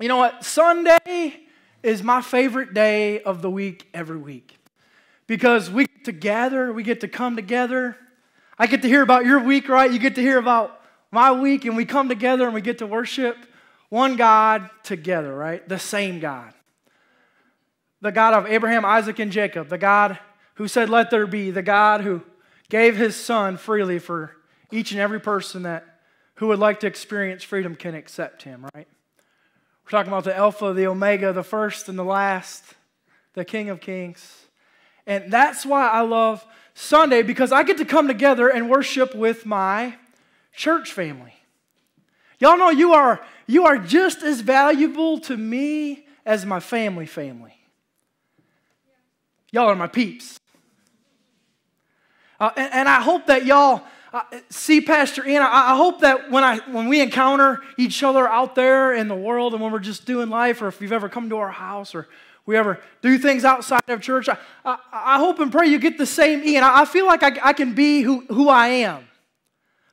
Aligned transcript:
you 0.00 0.08
know 0.08 0.18
what? 0.18 0.44
Sunday 0.44 1.40
is 1.82 2.02
my 2.02 2.20
favorite 2.20 2.74
day 2.74 3.22
of 3.22 3.42
the 3.42 3.50
week 3.50 3.88
every 3.94 4.18
week 4.18 4.58
because 5.26 5.70
we 5.70 5.86
get 5.86 6.04
to 6.04 6.12
gather, 6.12 6.72
we 6.72 6.82
get 6.82 7.00
to 7.00 7.08
come 7.08 7.36
together. 7.36 7.96
I 8.58 8.66
get 8.66 8.82
to 8.82 8.88
hear 8.88 9.02
about 9.02 9.24
your 9.24 9.40
week, 9.40 9.68
right? 9.68 9.90
You 9.90 9.98
get 9.98 10.14
to 10.16 10.22
hear 10.22 10.38
about 10.38 10.80
my 11.10 11.32
week, 11.32 11.64
and 11.64 11.76
we 11.76 11.84
come 11.84 12.08
together 12.08 12.44
and 12.44 12.54
we 12.54 12.60
get 12.60 12.78
to 12.78 12.86
worship 12.86 13.36
one 13.88 14.16
God 14.16 14.68
together, 14.82 15.34
right? 15.34 15.66
The 15.66 15.78
same 15.78 16.20
God. 16.20 16.52
The 18.00 18.12
God 18.12 18.34
of 18.34 18.46
Abraham, 18.46 18.84
Isaac, 18.84 19.18
and 19.18 19.32
Jacob, 19.32 19.68
the 19.68 19.78
God 19.78 20.18
who 20.54 20.68
said, 20.68 20.90
Let 20.90 21.10
there 21.10 21.26
be, 21.26 21.50
the 21.50 21.62
God 21.62 22.02
who 22.02 22.22
gave 22.68 22.96
his 22.96 23.16
son 23.16 23.56
freely 23.56 23.98
for 23.98 24.36
each 24.70 24.90
and 24.92 25.00
every 25.00 25.20
person 25.20 25.62
that 25.62 25.84
who 26.36 26.48
would 26.48 26.58
like 26.58 26.80
to 26.80 26.86
experience 26.86 27.42
freedom 27.42 27.74
can 27.74 27.94
accept 27.94 28.42
him, 28.42 28.66
right? 28.74 28.88
We're 29.86 29.90
talking 29.90 30.12
about 30.12 30.24
the 30.24 30.36
Alpha, 30.36 30.72
the 30.72 30.88
Omega, 30.88 31.32
the 31.32 31.44
first 31.44 31.88
and 31.88 31.96
the 31.96 32.04
last, 32.04 32.64
the 33.34 33.44
King 33.44 33.70
of 33.70 33.80
Kings. 33.80 34.46
And 35.06 35.32
that's 35.32 35.64
why 35.64 35.86
I 35.88 36.00
love 36.00 36.44
Sunday 36.74 37.22
because 37.22 37.52
I 37.52 37.62
get 37.62 37.78
to 37.78 37.84
come 37.84 38.08
together 38.08 38.48
and 38.48 38.68
worship 38.68 39.14
with 39.14 39.46
my 39.46 39.94
church 40.52 40.90
family. 40.90 41.34
Y'all 42.40 42.58
know 42.58 42.70
you 42.70 42.94
are, 42.94 43.24
you 43.46 43.64
are 43.66 43.78
just 43.78 44.24
as 44.24 44.40
valuable 44.40 45.20
to 45.20 45.36
me 45.36 46.08
as 46.24 46.44
my 46.44 46.58
family 46.58 47.06
family. 47.06 47.54
Y'all 49.52 49.68
are 49.68 49.76
my 49.76 49.86
peeps. 49.86 50.40
Uh, 52.40 52.50
and, 52.56 52.72
and, 52.74 52.88
I 52.88 53.00
hope 53.00 53.26
that 53.26 53.46
y'all 53.46 53.82
see 54.50 54.80
Pastor 54.80 55.26
Ian. 55.26 55.42
I, 55.42 55.72
I, 55.72 55.76
hope 55.76 56.00
that 56.00 56.30
when, 56.30 56.44
I, 56.44 56.58
when 56.70 56.88
we 56.88 57.00
encounter 57.00 57.62
each 57.76 58.02
other 58.02 58.28
out 58.28 58.54
there 58.54 58.94
in 58.94 59.08
the 59.08 59.14
world 59.16 59.52
and 59.52 59.62
when 59.62 59.72
we're 59.72 59.78
just 59.78 60.04
doing 60.04 60.28
life, 60.28 60.62
or 60.62 60.68
if 60.68 60.80
you've 60.80 60.92
ever 60.92 61.08
come 61.08 61.28
to 61.30 61.36
our 61.38 61.50
house 61.50 61.94
or 61.94 62.08
we 62.44 62.56
ever 62.56 62.80
do 63.02 63.18
things 63.18 63.44
outside 63.44 63.82
of 63.88 64.00
church, 64.00 64.28
I, 64.28 64.38
I, 64.64 64.78
I 64.92 65.18
hope 65.18 65.40
and 65.40 65.50
pray 65.50 65.66
you 65.66 65.78
get 65.78 65.98
the 65.98 66.06
same 66.06 66.44
Ian. 66.44 66.62
I, 66.62 66.84
feel 66.84 67.06
like 67.06 67.22
I, 67.22 67.38
I 67.42 67.52
can 67.52 67.74
be 67.74 68.02
who, 68.02 68.24
who 68.26 68.48
I 68.48 68.68
am. 68.68 69.08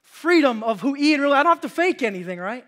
Freedom 0.03 0.63
of 0.63 0.81
who 0.81 0.95
Ian 0.95 1.21
really, 1.21 1.35
I 1.35 1.43
don't 1.43 1.51
have 1.51 1.61
to 1.61 1.69
fake 1.69 2.03
anything, 2.03 2.39
right? 2.39 2.65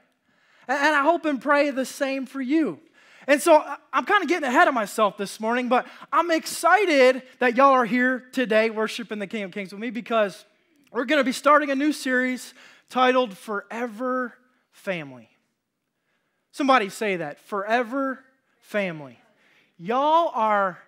And, 0.67 0.77
and 0.77 0.95
I 0.95 1.03
hope 1.03 1.25
and 1.25 1.41
pray 1.41 1.69
the 1.69 1.85
same 1.85 2.25
for 2.25 2.41
you. 2.41 2.79
And 3.27 3.41
so 3.41 3.63
I'm 3.91 4.05
kind 4.05 4.23
of 4.23 4.29
getting 4.29 4.47
ahead 4.47 4.67
of 4.67 4.73
myself 4.73 5.17
this 5.17 5.39
morning, 5.39 5.67
but 5.67 5.87
I'm 6.11 6.31
excited 6.31 7.23
that 7.39 7.55
y'all 7.55 7.71
are 7.71 7.85
here 7.85 8.25
today 8.31 8.69
worshiping 8.69 9.19
the 9.19 9.27
King 9.27 9.43
of 9.43 9.51
Kings 9.51 9.71
with 9.71 9.81
me 9.81 9.89
because 9.89 10.45
we're 10.95 11.03
going 11.03 11.19
to 11.19 11.25
be 11.25 11.33
starting 11.33 11.69
a 11.69 11.75
new 11.75 11.91
series 11.91 12.53
titled 12.89 13.37
Forever 13.37 14.33
Family. 14.71 15.27
Somebody 16.53 16.87
say 16.87 17.17
that 17.17 17.37
Forever 17.37 18.23
Family. 18.61 19.19
Y'all 19.77 20.31
are 20.33 20.79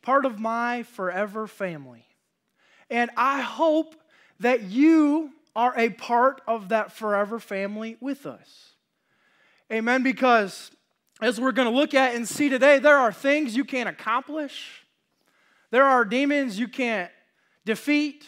part 0.00 0.24
of 0.24 0.38
my 0.38 0.82
forever 0.84 1.46
family. 1.46 2.06
And 2.88 3.10
I 3.18 3.42
hope 3.42 3.96
that 4.40 4.62
you 4.62 5.32
are 5.54 5.74
a 5.76 5.90
part 5.90 6.40
of 6.46 6.70
that 6.70 6.92
forever 6.92 7.38
family 7.38 7.98
with 8.00 8.24
us. 8.24 8.72
Amen. 9.70 10.02
Because 10.02 10.70
as 11.20 11.38
we're 11.38 11.52
going 11.52 11.70
to 11.70 11.76
look 11.76 11.92
at 11.92 12.14
and 12.14 12.26
see 12.26 12.48
today, 12.48 12.78
there 12.78 12.96
are 12.96 13.12
things 13.12 13.54
you 13.54 13.66
can't 13.66 13.90
accomplish, 13.90 14.86
there 15.70 15.84
are 15.84 16.06
demons 16.06 16.58
you 16.58 16.66
can't 16.66 17.10
defeat, 17.66 18.26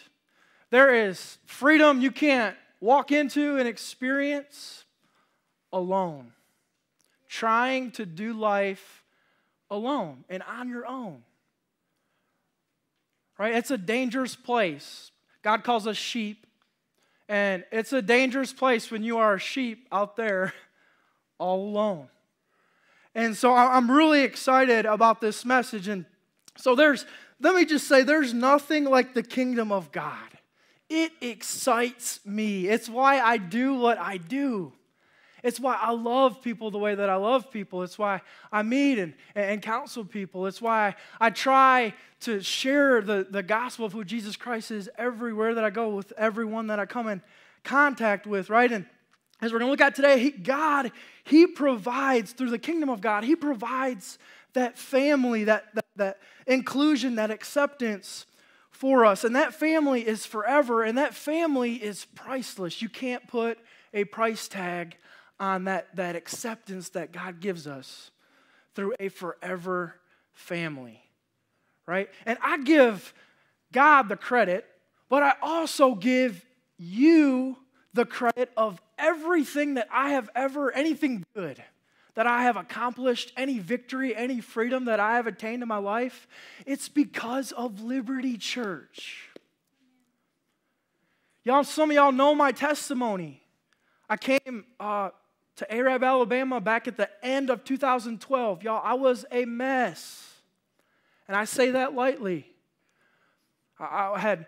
there 0.71 1.07
is 1.07 1.37
freedom 1.45 2.01
you 2.01 2.11
can't 2.11 2.55
walk 2.79 3.11
into 3.11 3.57
and 3.57 3.67
experience 3.67 4.85
alone. 5.71 6.31
Trying 7.27 7.91
to 7.91 8.05
do 8.05 8.33
life 8.33 9.03
alone 9.69 10.23
and 10.29 10.41
on 10.43 10.69
your 10.69 10.87
own. 10.87 11.23
Right? 13.37 13.55
It's 13.55 13.71
a 13.71 13.77
dangerous 13.77 14.35
place. 14.35 15.11
God 15.41 15.63
calls 15.63 15.87
us 15.87 15.97
sheep. 15.97 16.47
And 17.27 17.63
it's 17.71 17.93
a 17.93 18.01
dangerous 18.01 18.51
place 18.51 18.91
when 18.91 19.03
you 19.03 19.17
are 19.17 19.35
a 19.35 19.39
sheep 19.39 19.87
out 19.91 20.15
there 20.15 20.53
all 21.37 21.63
alone. 21.69 22.09
And 23.13 23.35
so 23.35 23.53
I'm 23.53 23.91
really 23.91 24.21
excited 24.21 24.85
about 24.85 25.19
this 25.19 25.43
message. 25.43 25.87
And 25.87 26.05
so 26.57 26.75
there's, 26.75 27.05
let 27.41 27.55
me 27.55 27.65
just 27.65 27.87
say, 27.87 28.03
there's 28.03 28.33
nothing 28.33 28.85
like 28.85 29.13
the 29.13 29.23
kingdom 29.23 29.71
of 29.71 29.91
God. 29.91 30.30
It 30.93 31.13
excites 31.21 32.19
me. 32.25 32.67
It's 32.67 32.89
why 32.89 33.21
I 33.21 33.37
do 33.37 33.75
what 33.75 33.97
I 33.97 34.17
do. 34.17 34.73
It's 35.41 35.57
why 35.57 35.75
I 35.75 35.91
love 35.91 36.41
people 36.41 36.69
the 36.69 36.79
way 36.79 36.93
that 36.93 37.09
I 37.09 37.15
love 37.15 37.49
people. 37.49 37.81
It's 37.83 37.97
why 37.97 38.19
I 38.51 38.61
meet 38.61 38.99
and, 38.99 39.13
and 39.33 39.61
counsel 39.61 40.03
people. 40.03 40.47
It's 40.47 40.61
why 40.61 40.95
I 41.17 41.29
try 41.29 41.93
to 42.21 42.41
share 42.41 43.01
the, 43.01 43.25
the 43.29 43.41
gospel 43.41 43.85
of 43.85 43.93
who 43.93 44.03
Jesus 44.03 44.35
Christ 44.35 44.69
is 44.69 44.89
everywhere 44.97 45.55
that 45.55 45.63
I 45.63 45.69
go 45.69 45.91
with 45.91 46.11
everyone 46.17 46.67
that 46.67 46.77
I 46.77 46.85
come 46.85 47.07
in 47.07 47.21
contact 47.63 48.27
with, 48.27 48.49
right? 48.49 48.69
And 48.69 48.85
as 49.41 49.53
we're 49.53 49.59
going 49.59 49.69
to 49.69 49.71
look 49.71 49.79
at 49.79 49.95
today, 49.95 50.19
he, 50.19 50.31
God, 50.31 50.91
He 51.23 51.47
provides 51.47 52.33
through 52.33 52.49
the 52.49 52.59
kingdom 52.59 52.89
of 52.89 52.99
God, 52.99 53.23
He 53.23 53.37
provides 53.37 54.19
that 54.51 54.77
family, 54.77 55.45
that, 55.45 55.73
that, 55.73 55.85
that 55.95 56.19
inclusion, 56.47 57.15
that 57.15 57.31
acceptance 57.31 58.25
for 58.81 59.05
us. 59.05 59.23
And 59.23 59.35
that 59.35 59.53
family 59.53 60.05
is 60.05 60.25
forever, 60.25 60.81
and 60.81 60.97
that 60.97 61.13
family 61.13 61.75
is 61.75 62.05
priceless. 62.15 62.81
You 62.81 62.89
can't 62.89 63.27
put 63.27 63.59
a 63.93 64.05
price 64.05 64.47
tag 64.47 64.97
on 65.39 65.65
that, 65.65 65.95
that 65.95 66.15
acceptance 66.15 66.89
that 66.89 67.11
God 67.11 67.39
gives 67.39 67.67
us 67.67 68.09
through 68.73 68.95
a 68.99 69.09
forever 69.09 69.93
family, 70.33 70.99
right? 71.85 72.09
And 72.25 72.39
I 72.41 72.57
give 72.57 73.13
God 73.71 74.09
the 74.09 74.15
credit, 74.15 74.65
but 75.09 75.21
I 75.21 75.33
also 75.43 75.93
give 75.93 76.43
you 76.79 77.57
the 77.93 78.05
credit 78.05 78.49
of 78.57 78.81
everything 78.97 79.75
that 79.75 79.89
I 79.93 80.13
have 80.13 80.27
ever, 80.33 80.71
anything 80.71 81.23
good 81.35 81.63
that 82.15 82.27
I 82.27 82.43
have 82.43 82.57
accomplished, 82.57 83.31
any 83.37 83.59
victory, 83.59 84.15
any 84.15 84.41
freedom 84.41 84.85
that 84.85 84.99
I 84.99 85.15
have 85.15 85.27
attained 85.27 85.61
in 85.61 85.67
my 85.67 85.77
life, 85.77 86.27
it's 86.65 86.89
because 86.89 87.51
of 87.51 87.81
Liberty 87.81 88.37
Church. 88.37 89.29
Y'all, 91.43 91.63
some 91.63 91.89
of 91.89 91.95
y'all 91.95 92.11
know 92.11 92.35
my 92.35 92.51
testimony. 92.51 93.41
I 94.09 94.17
came 94.17 94.65
uh, 94.79 95.09
to 95.55 95.73
Arab, 95.73 96.03
Alabama 96.03 96.59
back 96.59 96.87
at 96.87 96.97
the 96.97 97.09
end 97.23 97.49
of 97.49 97.63
2012. 97.63 98.63
Y'all, 98.63 98.81
I 98.83 98.93
was 98.93 99.25
a 99.31 99.45
mess. 99.45 100.27
And 101.27 101.35
I 101.35 101.45
say 101.45 101.71
that 101.71 101.93
lightly. 101.93 102.45
I, 103.79 104.11
I 104.15 104.19
had, 104.19 104.45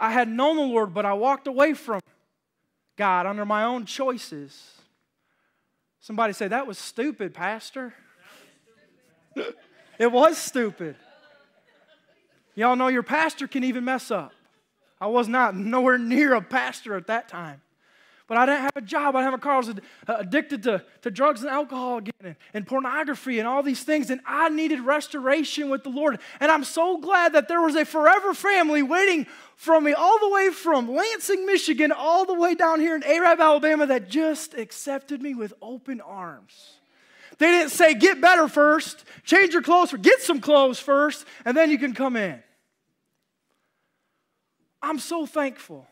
I 0.00 0.10
had 0.10 0.28
known 0.28 0.56
the 0.56 0.62
Lord, 0.62 0.92
but 0.92 1.06
I 1.06 1.14
walked 1.14 1.46
away 1.46 1.74
from 1.74 2.00
God 2.96 3.26
under 3.26 3.44
my 3.44 3.64
own 3.64 3.86
choices. 3.86 4.73
Somebody 6.04 6.34
say, 6.34 6.48
That 6.48 6.66
was 6.66 6.76
stupid, 6.76 7.32
Pastor. 7.32 7.94
it 9.98 10.12
was 10.12 10.36
stupid. 10.36 10.96
Y'all 12.54 12.76
know 12.76 12.88
your 12.88 13.02
pastor 13.02 13.48
can 13.48 13.64
even 13.64 13.86
mess 13.86 14.10
up. 14.10 14.32
I 15.00 15.06
was 15.06 15.28
not 15.28 15.56
nowhere 15.56 15.96
near 15.96 16.34
a 16.34 16.42
pastor 16.42 16.94
at 16.94 17.06
that 17.06 17.30
time. 17.30 17.62
But 18.26 18.38
I 18.38 18.46
didn't 18.46 18.62
have 18.62 18.76
a 18.76 18.80
job. 18.80 19.14
I 19.14 19.20
didn't 19.20 19.32
have 19.32 19.40
a 19.40 19.42
car. 19.42 19.54
I 19.54 19.58
was 19.58 19.68
uh, 19.68 19.74
addicted 20.08 20.62
to, 20.62 20.82
to 21.02 21.10
drugs 21.10 21.42
and 21.42 21.50
alcohol 21.50 21.98
again 21.98 22.14
and, 22.20 22.36
and 22.54 22.66
pornography 22.66 23.38
and 23.38 23.46
all 23.46 23.62
these 23.62 23.82
things. 23.82 24.08
And 24.08 24.20
I 24.24 24.48
needed 24.48 24.80
restoration 24.80 25.68
with 25.68 25.82
the 25.82 25.90
Lord. 25.90 26.18
And 26.40 26.50
I'm 26.50 26.64
so 26.64 26.96
glad 26.96 27.34
that 27.34 27.48
there 27.48 27.60
was 27.60 27.76
a 27.76 27.84
forever 27.84 28.32
family 28.32 28.82
waiting 28.82 29.26
for 29.56 29.78
me 29.78 29.92
all 29.92 30.18
the 30.20 30.30
way 30.30 30.50
from 30.50 30.90
Lansing, 30.90 31.44
Michigan, 31.44 31.92
all 31.92 32.24
the 32.24 32.34
way 32.34 32.54
down 32.54 32.80
here 32.80 32.96
in 32.96 33.02
Arab, 33.02 33.40
Alabama, 33.40 33.86
that 33.86 34.08
just 34.08 34.54
accepted 34.54 35.20
me 35.20 35.34
with 35.34 35.52
open 35.60 36.00
arms. 36.00 36.78
They 37.36 37.50
didn't 37.50 37.72
say, 37.72 37.94
get 37.94 38.22
better 38.22 38.48
first, 38.48 39.04
change 39.24 39.52
your 39.52 39.62
clothes, 39.62 39.92
or 39.92 39.98
get 39.98 40.20
some 40.20 40.40
clothes 40.40 40.78
first, 40.78 41.26
and 41.44 41.56
then 41.56 41.70
you 41.70 41.78
can 41.78 41.92
come 41.92 42.16
in. 42.16 42.42
I'm 44.80 44.98
so 44.98 45.26
thankful. 45.26 45.86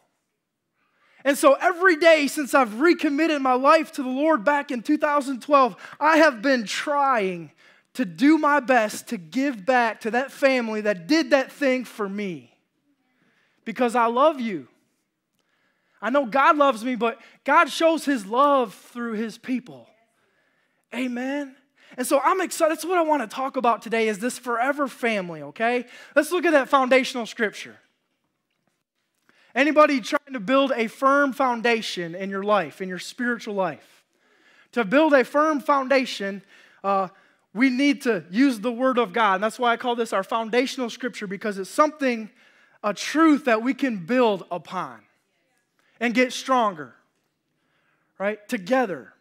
And 1.25 1.39
so 1.39 1.55
every 1.55 1.97
day 1.97 2.27
since 2.27 2.55
I've 2.55 2.81
recommitted 2.81 3.41
my 3.43 3.55
life 3.55 3.93
to 3.93 4.03
the 4.03 4.09
Lord 4.09 4.45
back 4.45 4.71
in 4.71 4.83
2012, 4.83 5.77
I 6.01 6.17
have 6.19 6.43
been 6.43 6.65
trying 6.65 7.53
to 7.95 8.05
do 8.05 8.39
my 8.39 8.61
best 8.61 9.09
to 9.09 9.19
give 9.19 9.65
back 9.65 10.01
to 10.01 10.11
that 10.13 10.33
family 10.33 10.81
that 10.83 11.07
did 11.07 11.31
that 11.31 11.53
thing 11.53 11.85
for 11.85 12.09
me. 12.09 12.57
Because 13.65 13.95
I 13.95 14.07
love 14.07 14.41
you. 14.41 14.67
I 16.01 16.11
know 16.11 16.27
God 16.27 16.57
loves 16.57 16.85
me, 16.85 16.97
but 16.97 17.21
God 17.45 17.71
shows 17.71 18.05
his 18.05 18.27
love 18.27 18.75
through 18.75 19.13
his 19.13 19.39
people. 19.39 19.87
Amen. 20.93 21.55
And 21.97 22.07
so 22.07 22.21
I'm 22.21 22.41
excited. 22.41 22.73
That's 22.73 22.85
what 22.85 22.99
I 22.99 23.03
want 23.03 23.23
to 23.23 23.33
talk 23.33 23.57
about 23.57 23.83
today 23.83 24.09
is 24.09 24.19
this 24.19 24.39
forever 24.39 24.89
family, 24.89 25.43
okay? 25.43 25.85
Let's 26.17 26.33
look 26.33 26.45
at 26.45 26.53
that 26.53 26.69
foundational 26.69 27.27
scripture. 27.27 27.77
Anybody 29.55 30.01
trying 30.01 30.33
to 30.33 30.41
build 30.41 30.73
a 30.75 30.89
firm 30.89 31.33
foundation 31.33 32.15
in 32.15 32.31
your 32.31 32.43
life, 32.43 32.81
in 32.81 32.89
your 32.89 32.99
spiritual 32.99 33.55
life? 33.55 34.05
To 34.73 34.85
build 34.85 35.13
a 35.13 35.25
firm 35.25 35.61
foundation, 35.61 36.43
uh, 36.83 37.09
we 37.55 37.69
need 37.69 38.03
to 38.03 38.25
use 38.31 38.61
the 38.61 38.73
Word 38.73 38.99
of 38.99 39.13
God. 39.13 39.35
And 39.35 39.45
that's 39.45 39.59
why 39.59 39.73
I 39.73 39.77
call 39.77 39.95
this 39.95 40.13
our 40.13 40.23
foundational 40.23 40.89
scripture 40.89 41.27
because 41.27 41.59
it's 41.59 41.69
something, 41.69 42.31
a 42.83 42.95
truth 42.95 43.45
that 43.45 43.63
we 43.63 43.75
can 43.75 43.99
build 44.07 44.47
upon 44.51 45.01
and 46.01 46.15
get 46.15 46.33
stronger, 46.33 46.95
right? 48.19 48.47
Together. 48.49 49.13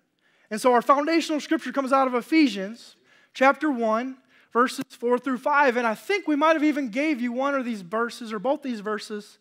And 0.49 0.59
so 0.59 0.73
our 0.73 0.81
foundational 0.81 1.41
scripture 1.41 1.73
comes 1.73 1.91
out 1.91 2.07
of 2.07 2.15
Ephesians 2.15 2.95
chapter 3.33 3.69
1, 3.69 4.17
verses 4.53 4.85
4 4.91 5.19
through 5.19 5.37
5. 5.39 5.75
And 5.75 5.85
I 5.85 5.95
think 5.95 6.27
we 6.27 6.37
might 6.37 6.53
have 6.53 6.63
even 6.63 6.89
gave 6.89 7.19
you 7.19 7.33
one 7.33 7.53
of 7.53 7.65
these 7.65 7.81
verses 7.81 8.31
or 8.31 8.39
both 8.39 8.61
these 8.61 8.79
verses 8.79 9.37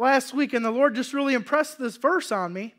last 0.00 0.34
week. 0.34 0.52
And 0.52 0.64
the 0.64 0.70
Lord 0.70 0.94
just 0.94 1.12
really 1.12 1.34
impressed 1.34 1.78
this 1.78 1.96
verse 1.96 2.32
on 2.32 2.52
me. 2.52 2.74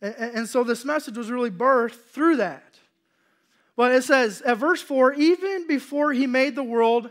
And, 0.00 0.48
so 0.48 0.64
this 0.64 0.84
message 0.84 1.18
was 1.18 1.30
really 1.30 1.50
birthed 1.50 2.10
through 2.12 2.36
that. 2.36 2.78
But 3.76 3.92
it 3.92 4.02
says 4.02 4.40
at 4.42 4.56
verse 4.56 4.80
4 4.80 5.14
even 5.14 5.66
before 5.66 6.12
he 6.12 6.26
made 6.26 6.54
the 6.54 6.62
world, 6.62 7.10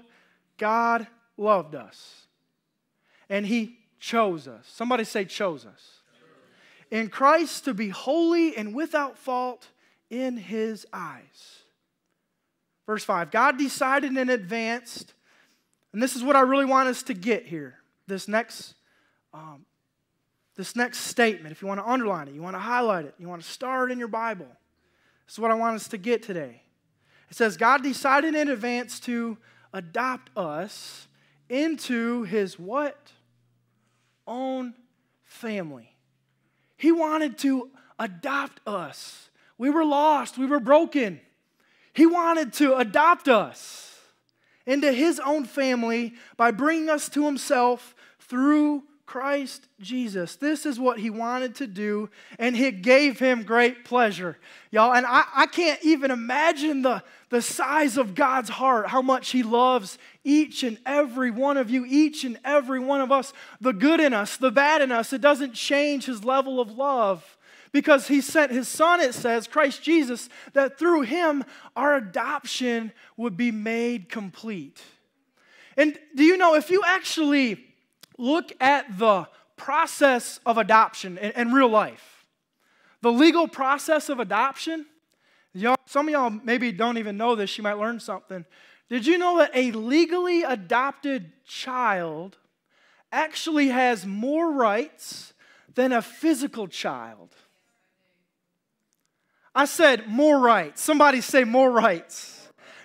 God 0.57 1.05
loved 1.37 1.75
us. 1.75 2.25
And 3.29 3.45
he 3.45 3.77
chose 3.99 4.47
us. 4.47 4.65
Somebody 4.67 5.03
say, 5.03 5.25
chose 5.25 5.65
us. 5.65 5.97
In 6.89 7.09
Christ 7.09 7.65
to 7.65 7.73
be 7.75 7.89
holy 7.89 8.55
and 8.57 8.73
without 8.73 9.17
fault 9.17 9.67
in 10.09 10.37
his 10.37 10.87
eyes. 10.91 11.59
Verse 12.87 13.03
5 13.03 13.29
God 13.29 13.59
decided 13.59 14.17
in 14.17 14.29
advance, 14.29 15.05
and 15.93 16.01
this 16.01 16.15
is 16.15 16.23
what 16.23 16.35
I 16.35 16.41
really 16.41 16.65
want 16.65 16.89
us 16.89 17.03
to 17.03 17.13
get 17.13 17.45
here. 17.45 17.75
This 18.07 18.27
next, 18.27 18.73
um, 19.33 19.65
this 20.55 20.75
next 20.75 20.99
statement, 20.99 21.51
if 21.51 21.61
you 21.61 21.67
want 21.67 21.79
to 21.79 21.89
underline 21.89 22.27
it, 22.27 22.33
you 22.33 22.41
want 22.41 22.55
to 22.55 22.59
highlight 22.59 23.05
it, 23.05 23.13
you 23.17 23.27
want 23.27 23.41
to 23.41 23.47
star 23.47 23.87
it 23.87 23.91
in 23.91 23.99
your 23.99 24.07
Bible. 24.07 24.47
This 25.25 25.35
is 25.35 25.39
what 25.39 25.51
I 25.51 25.55
want 25.55 25.75
us 25.75 25.87
to 25.89 25.97
get 25.97 26.23
today. 26.23 26.63
It 27.29 27.35
says, 27.35 27.57
God 27.57 27.83
decided 27.83 28.35
in 28.35 28.49
advance 28.49 28.99
to 29.01 29.37
adopt 29.71 30.35
us 30.35 31.07
into 31.47 32.23
his 32.23 32.57
what? 32.57 33.11
Own 34.27 34.73
family. 35.23 35.95
He 36.75 36.91
wanted 36.91 37.37
to 37.39 37.69
adopt 37.99 38.61
us 38.65 39.29
we 39.59 39.69
were 39.69 39.85
lost, 39.85 40.39
we 40.39 40.47
were 40.47 40.61
broken. 40.61 41.19
He 41.93 42.07
wanted 42.07 42.53
to 42.53 42.77
adopt 42.77 43.27
us 43.27 43.99
into 44.65 44.91
His 44.91 45.19
own 45.19 45.43
family 45.45 46.15
by 46.37 46.49
bringing 46.49 46.89
us 46.89 47.09
to 47.09 47.25
Himself 47.25 47.93
through 48.19 48.83
Christ 49.09 49.67
Jesus. 49.81 50.35
This 50.35 50.67
is 50.67 50.79
what 50.79 50.99
He 50.99 51.09
wanted 51.09 51.55
to 51.55 51.65
do, 51.65 52.11
and 52.37 52.55
it 52.55 52.83
gave 52.83 53.17
Him 53.17 53.41
great 53.41 53.83
pleasure. 53.83 54.37
Y'all, 54.69 54.93
and 54.93 55.03
I, 55.03 55.23
I 55.35 55.47
can't 55.47 55.79
even 55.81 56.11
imagine 56.11 56.83
the, 56.83 57.01
the 57.31 57.41
size 57.41 57.97
of 57.97 58.13
God's 58.13 58.49
heart, 58.49 58.85
how 58.85 59.01
much 59.01 59.31
He 59.31 59.41
loves 59.41 59.97
each 60.23 60.61
and 60.61 60.77
every 60.85 61.31
one 61.31 61.57
of 61.57 61.71
you, 61.71 61.85
each 61.87 62.23
and 62.23 62.37
every 62.45 62.79
one 62.79 63.01
of 63.01 63.11
us, 63.11 63.33
the 63.59 63.73
good 63.73 63.99
in 63.99 64.13
us, 64.13 64.37
the 64.37 64.51
bad 64.51 64.79
in 64.79 64.91
us. 64.91 65.11
It 65.11 65.21
doesn't 65.21 65.55
change 65.55 66.05
His 66.05 66.23
level 66.23 66.59
of 66.59 66.69
love 66.69 67.35
because 67.71 68.07
he 68.07 68.21
sent 68.21 68.51
his 68.51 68.67
son, 68.67 68.99
it 68.99 69.13
says, 69.13 69.45
Christ 69.45 69.83
Jesus, 69.83 70.27
that 70.53 70.79
through 70.79 71.01
him 71.01 71.43
our 71.75 71.95
adoption 71.95 72.91
would 73.15 73.37
be 73.37 73.51
made 73.51 74.09
complete. 74.09 74.81
And 75.77 75.95
do 76.15 76.23
you 76.23 76.35
know, 76.35 76.55
if 76.55 76.71
you 76.71 76.81
actually 76.83 77.68
look 78.19 78.51
at 78.59 78.99
the 78.99 79.27
process 79.55 80.39
of 80.45 80.57
adoption 80.57 81.17
in, 81.17 81.31
in 81.31 81.53
real 81.53 81.69
life, 81.69 82.25
the 83.01 83.11
legal 83.11 83.47
process 83.47 84.09
of 84.09 84.19
adoption, 84.19 84.85
some 85.85 86.07
of 86.07 86.11
y'all 86.11 86.29
maybe 86.29 86.71
don't 86.71 86.97
even 86.97 87.17
know 87.17 87.35
this, 87.35 87.57
you 87.57 87.63
might 87.63 87.77
learn 87.77 87.99
something. 87.99 88.45
Did 88.89 89.05
you 89.05 89.17
know 89.17 89.37
that 89.39 89.51
a 89.53 89.71
legally 89.71 90.43
adopted 90.43 91.31
child 91.45 92.37
actually 93.11 93.69
has 93.69 94.05
more 94.05 94.51
rights 94.51 95.33
than 95.73 95.91
a 95.91 96.01
physical 96.01 96.67
child? 96.67 97.35
I 99.55 99.65
said 99.65 100.07
more 100.07 100.39
rights. 100.39 100.81
Somebody 100.81 101.21
say 101.21 101.43
more 101.43 101.71
rights. 101.71 102.38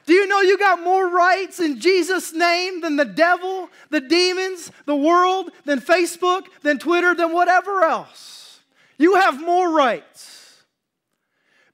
Do 0.07 0.13
you 0.13 0.27
know 0.27 0.41
you 0.41 0.59
got 0.59 0.83
more 0.83 1.09
rights 1.09 1.61
in 1.61 1.81
Jesus' 1.81 2.33
name 2.33 2.81
than 2.81 2.97
the 2.97 3.05
devil, 3.05 3.71
the 3.91 4.01
demons, 4.01 4.71
the 4.85 4.97
world, 4.97 5.51
than 5.65 5.81
Facebook, 5.81 6.47
than 6.63 6.79
Twitter, 6.79 7.15
than 7.15 7.33
whatever 7.33 7.85
else? 7.85 8.61
You 8.99 9.15
have 9.17 9.41
more 9.41 9.73
rights 9.73 10.63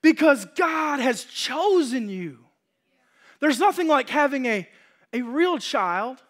because 0.03 0.45
God 0.57 1.01
has 1.01 1.25
chosen 1.25 2.09
you. 2.09 2.39
There's 3.41 3.59
nothing 3.59 3.89
like 3.89 4.09
having 4.09 4.47
a, 4.47 4.69
a 5.13 5.23
real 5.23 5.59
child, 5.59 6.23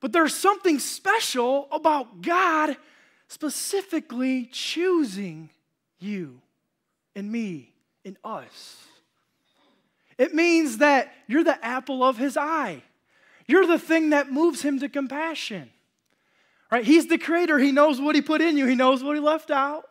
but 0.00 0.12
there's 0.12 0.34
something 0.34 0.78
special 0.78 1.68
about 1.72 2.22
God 2.22 2.76
specifically 3.28 4.46
choosing 4.52 5.48
you 5.98 6.42
and 7.14 7.30
me, 7.30 7.72
and 8.04 8.16
us. 8.24 8.86
It 10.22 10.36
means 10.36 10.78
that 10.78 11.12
you're 11.26 11.42
the 11.42 11.64
apple 11.64 12.04
of 12.04 12.16
his 12.16 12.36
eye. 12.36 12.84
You're 13.48 13.66
the 13.66 13.76
thing 13.76 14.10
that 14.10 14.30
moves 14.30 14.62
him 14.62 14.78
to 14.78 14.88
compassion. 14.88 15.68
Right? 16.70 16.84
He's 16.84 17.08
the 17.08 17.18
creator. 17.18 17.58
He 17.58 17.72
knows 17.72 18.00
what 18.00 18.14
he 18.14 18.22
put 18.22 18.40
in 18.40 18.56
you, 18.56 18.66
he 18.66 18.76
knows 18.76 19.02
what 19.02 19.16
he 19.16 19.20
left 19.20 19.50
out. 19.50 19.82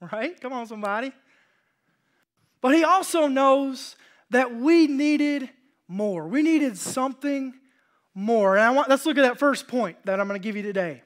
Right? 0.00 0.38
Come 0.40 0.52
on, 0.52 0.66
somebody. 0.66 1.12
But 2.60 2.74
he 2.74 2.82
also 2.82 3.28
knows 3.28 3.94
that 4.30 4.52
we 4.56 4.88
needed 4.88 5.48
more. 5.86 6.26
We 6.26 6.42
needed 6.42 6.76
something 6.76 7.54
more. 8.16 8.56
And 8.56 8.64
I 8.64 8.70
want 8.70 8.88
let's 8.88 9.06
look 9.06 9.16
at 9.16 9.22
that 9.22 9.38
first 9.38 9.68
point 9.68 9.96
that 10.06 10.18
I'm 10.18 10.26
going 10.26 10.40
to 10.40 10.44
give 10.44 10.56
you 10.56 10.62
today. 10.62 11.04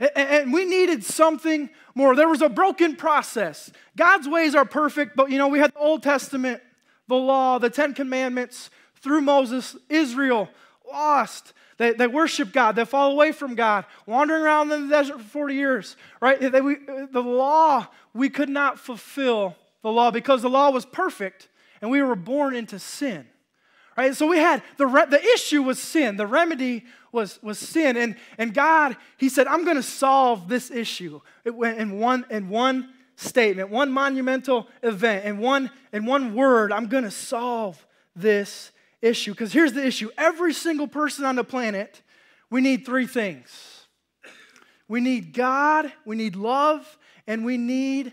And 0.00 0.54
we 0.54 0.64
needed 0.64 1.04
something 1.04 1.68
more. 1.94 2.16
There 2.16 2.28
was 2.28 2.40
a 2.40 2.48
broken 2.48 2.96
process. 2.96 3.70
God's 3.94 4.26
ways 4.26 4.54
are 4.54 4.64
perfect, 4.64 5.16
but 5.16 5.30
you 5.30 5.36
know, 5.36 5.48
we 5.48 5.58
had 5.58 5.74
the 5.74 5.80
Old 5.80 6.02
Testament, 6.02 6.62
the 7.08 7.16
law, 7.16 7.58
the 7.58 7.70
Ten 7.70 7.94
Commandments 7.94 8.70
through 9.00 9.20
Moses, 9.20 9.76
Israel 9.88 10.48
lost. 10.90 11.52
They, 11.78 11.92
they 11.92 12.06
worship 12.06 12.52
God. 12.52 12.74
They 12.74 12.84
fall 12.84 13.12
away 13.12 13.32
from 13.32 13.54
God, 13.54 13.84
wandering 14.06 14.42
around 14.42 14.72
in 14.72 14.88
the 14.88 14.96
desert 14.96 15.18
for 15.18 15.28
40 15.28 15.54
years, 15.54 15.96
right? 16.20 16.40
They, 16.40 16.60
we, 16.60 16.76
the 17.10 17.20
law, 17.20 17.86
we 18.14 18.30
could 18.30 18.48
not 18.48 18.78
fulfill 18.78 19.56
the 19.82 19.92
law 19.92 20.10
because 20.10 20.42
the 20.42 20.48
law 20.48 20.70
was 20.70 20.86
perfect 20.86 21.48
and 21.80 21.90
we 21.90 22.02
were 22.02 22.16
born 22.16 22.56
into 22.56 22.78
sin. 22.78 23.26
Right? 23.96 24.14
So 24.14 24.26
we 24.26 24.38
had 24.38 24.62
the, 24.76 24.86
re- 24.86 25.06
the 25.08 25.22
issue 25.22 25.62
was 25.62 25.78
sin. 25.78 26.16
The 26.16 26.26
remedy 26.26 26.84
was, 27.12 27.42
was 27.42 27.58
sin. 27.58 27.96
And, 27.96 28.16
and 28.36 28.52
God, 28.52 28.96
He 29.16 29.28
said, 29.28 29.46
I'm 29.46 29.64
going 29.64 29.76
to 29.76 29.82
solve 29.82 30.48
this 30.48 30.70
issue 30.70 31.20
in 31.44 31.98
one, 31.98 32.26
in 32.30 32.48
one 32.48 32.90
statement, 33.16 33.70
one 33.70 33.90
monumental 33.90 34.68
event, 34.82 35.24
and 35.24 35.38
one, 35.38 35.70
in 35.92 36.06
one 36.06 36.34
word. 36.34 36.72
I'm 36.72 36.86
going 36.86 37.04
to 37.04 37.10
solve 37.10 37.84
this 38.14 38.70
issue. 39.02 39.32
Because 39.32 39.52
here's 39.52 39.72
the 39.72 39.84
issue 39.84 40.10
every 40.16 40.52
single 40.52 40.86
person 40.86 41.24
on 41.24 41.36
the 41.36 41.44
planet, 41.44 42.02
we 42.50 42.60
need 42.60 42.86
three 42.86 43.06
things 43.06 43.72
we 44.88 45.00
need 45.00 45.32
God, 45.32 45.92
we 46.04 46.14
need 46.14 46.36
love, 46.36 46.98
and 47.26 47.44
we 47.44 47.56
need 47.56 48.12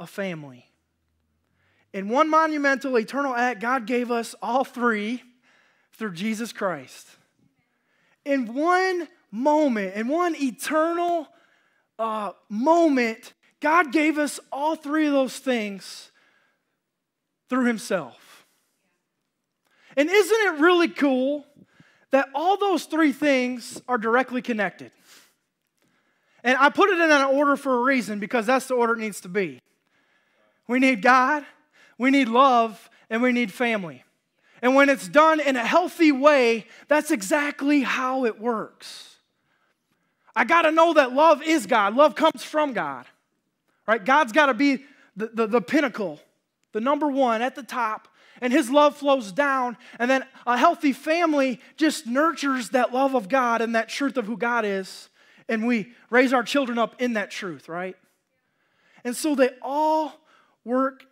a 0.00 0.06
family. 0.06 0.64
In 1.92 2.08
one 2.08 2.28
monumental, 2.28 2.96
eternal 2.98 3.34
act, 3.34 3.60
God 3.60 3.86
gave 3.86 4.10
us 4.10 4.34
all 4.42 4.64
three 4.64 5.22
through 5.92 6.12
Jesus 6.12 6.52
Christ. 6.52 7.08
In 8.24 8.52
one 8.52 9.08
moment, 9.30 9.94
in 9.94 10.08
one 10.08 10.34
eternal 10.36 11.28
uh, 11.98 12.32
moment, 12.48 13.32
God 13.60 13.92
gave 13.92 14.18
us 14.18 14.38
all 14.52 14.76
three 14.76 15.06
of 15.06 15.12
those 15.12 15.38
things 15.38 16.10
through 17.48 17.66
Himself. 17.66 18.46
And 19.96 20.08
isn't 20.08 20.40
it 20.46 20.60
really 20.60 20.88
cool 20.88 21.44
that 22.10 22.28
all 22.34 22.56
those 22.56 22.84
three 22.84 23.12
things 23.12 23.82
are 23.88 23.98
directly 23.98 24.42
connected? 24.42 24.92
And 26.44 26.56
I 26.56 26.68
put 26.68 26.90
it 26.90 27.00
in 27.00 27.10
an 27.10 27.22
order 27.22 27.56
for 27.56 27.74
a 27.74 27.82
reason 27.82 28.20
because 28.20 28.46
that's 28.46 28.66
the 28.66 28.74
order 28.74 28.92
it 28.92 29.00
needs 29.00 29.20
to 29.22 29.28
be. 29.28 29.60
We 30.68 30.78
need 30.78 31.02
God, 31.02 31.44
we 31.98 32.10
need 32.10 32.28
love, 32.28 32.88
and 33.10 33.22
we 33.22 33.32
need 33.32 33.52
family. 33.52 34.04
And 34.62 34.74
when 34.74 34.88
it's 34.88 35.08
done 35.08 35.40
in 35.40 35.56
a 35.56 35.64
healthy 35.64 36.12
way, 36.12 36.66
that's 36.88 37.10
exactly 37.10 37.82
how 37.82 38.24
it 38.24 38.40
works. 38.40 39.16
I 40.36 40.44
got 40.44 40.62
to 40.62 40.70
know 40.70 40.94
that 40.94 41.12
love 41.12 41.42
is 41.42 41.66
God. 41.66 41.96
Love 41.96 42.14
comes 42.14 42.44
from 42.44 42.72
God. 42.72 43.06
Right? 43.88 44.04
God's 44.04 44.32
got 44.32 44.46
to 44.46 44.54
be 44.54 44.84
the, 45.16 45.30
the, 45.32 45.46
the, 45.46 45.60
pinnacle, 45.62 46.20
the 46.72 46.80
number 46.80 47.08
one 47.08 47.40
at 47.40 47.54
the 47.54 47.62
top, 47.62 48.06
and 48.42 48.52
His 48.52 48.68
love 48.70 48.98
flows 48.98 49.32
down. 49.32 49.78
And 49.98 50.10
then 50.10 50.24
a 50.46 50.58
healthy 50.58 50.92
family 50.92 51.58
just 51.78 52.06
nurtures 52.06 52.68
that 52.70 52.92
love 52.92 53.14
of 53.14 53.30
God 53.30 53.62
and 53.62 53.74
that 53.74 53.88
truth 53.88 54.18
of 54.18 54.26
who 54.26 54.36
God 54.36 54.66
is. 54.66 55.08
And 55.48 55.66
we 55.66 55.92
raise 56.10 56.34
our 56.34 56.42
children 56.42 56.78
up 56.78 57.00
in 57.00 57.14
that 57.14 57.30
truth, 57.30 57.66
right? 57.66 57.96
And 59.04 59.16
so 59.16 59.34
they 59.34 59.50
all 59.62 60.12
work 60.64 61.04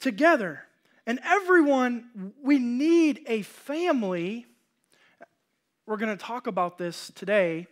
together. 0.00 0.64
And 1.06 1.20
everyone, 1.24 2.32
we 2.42 2.58
need 2.58 3.20
a 3.28 3.42
family. 3.42 4.46
We're 5.86 5.96
going 5.96 6.16
to 6.16 6.22
talk 6.22 6.48
about 6.48 6.76
this 6.76 7.12
today. 7.14 7.68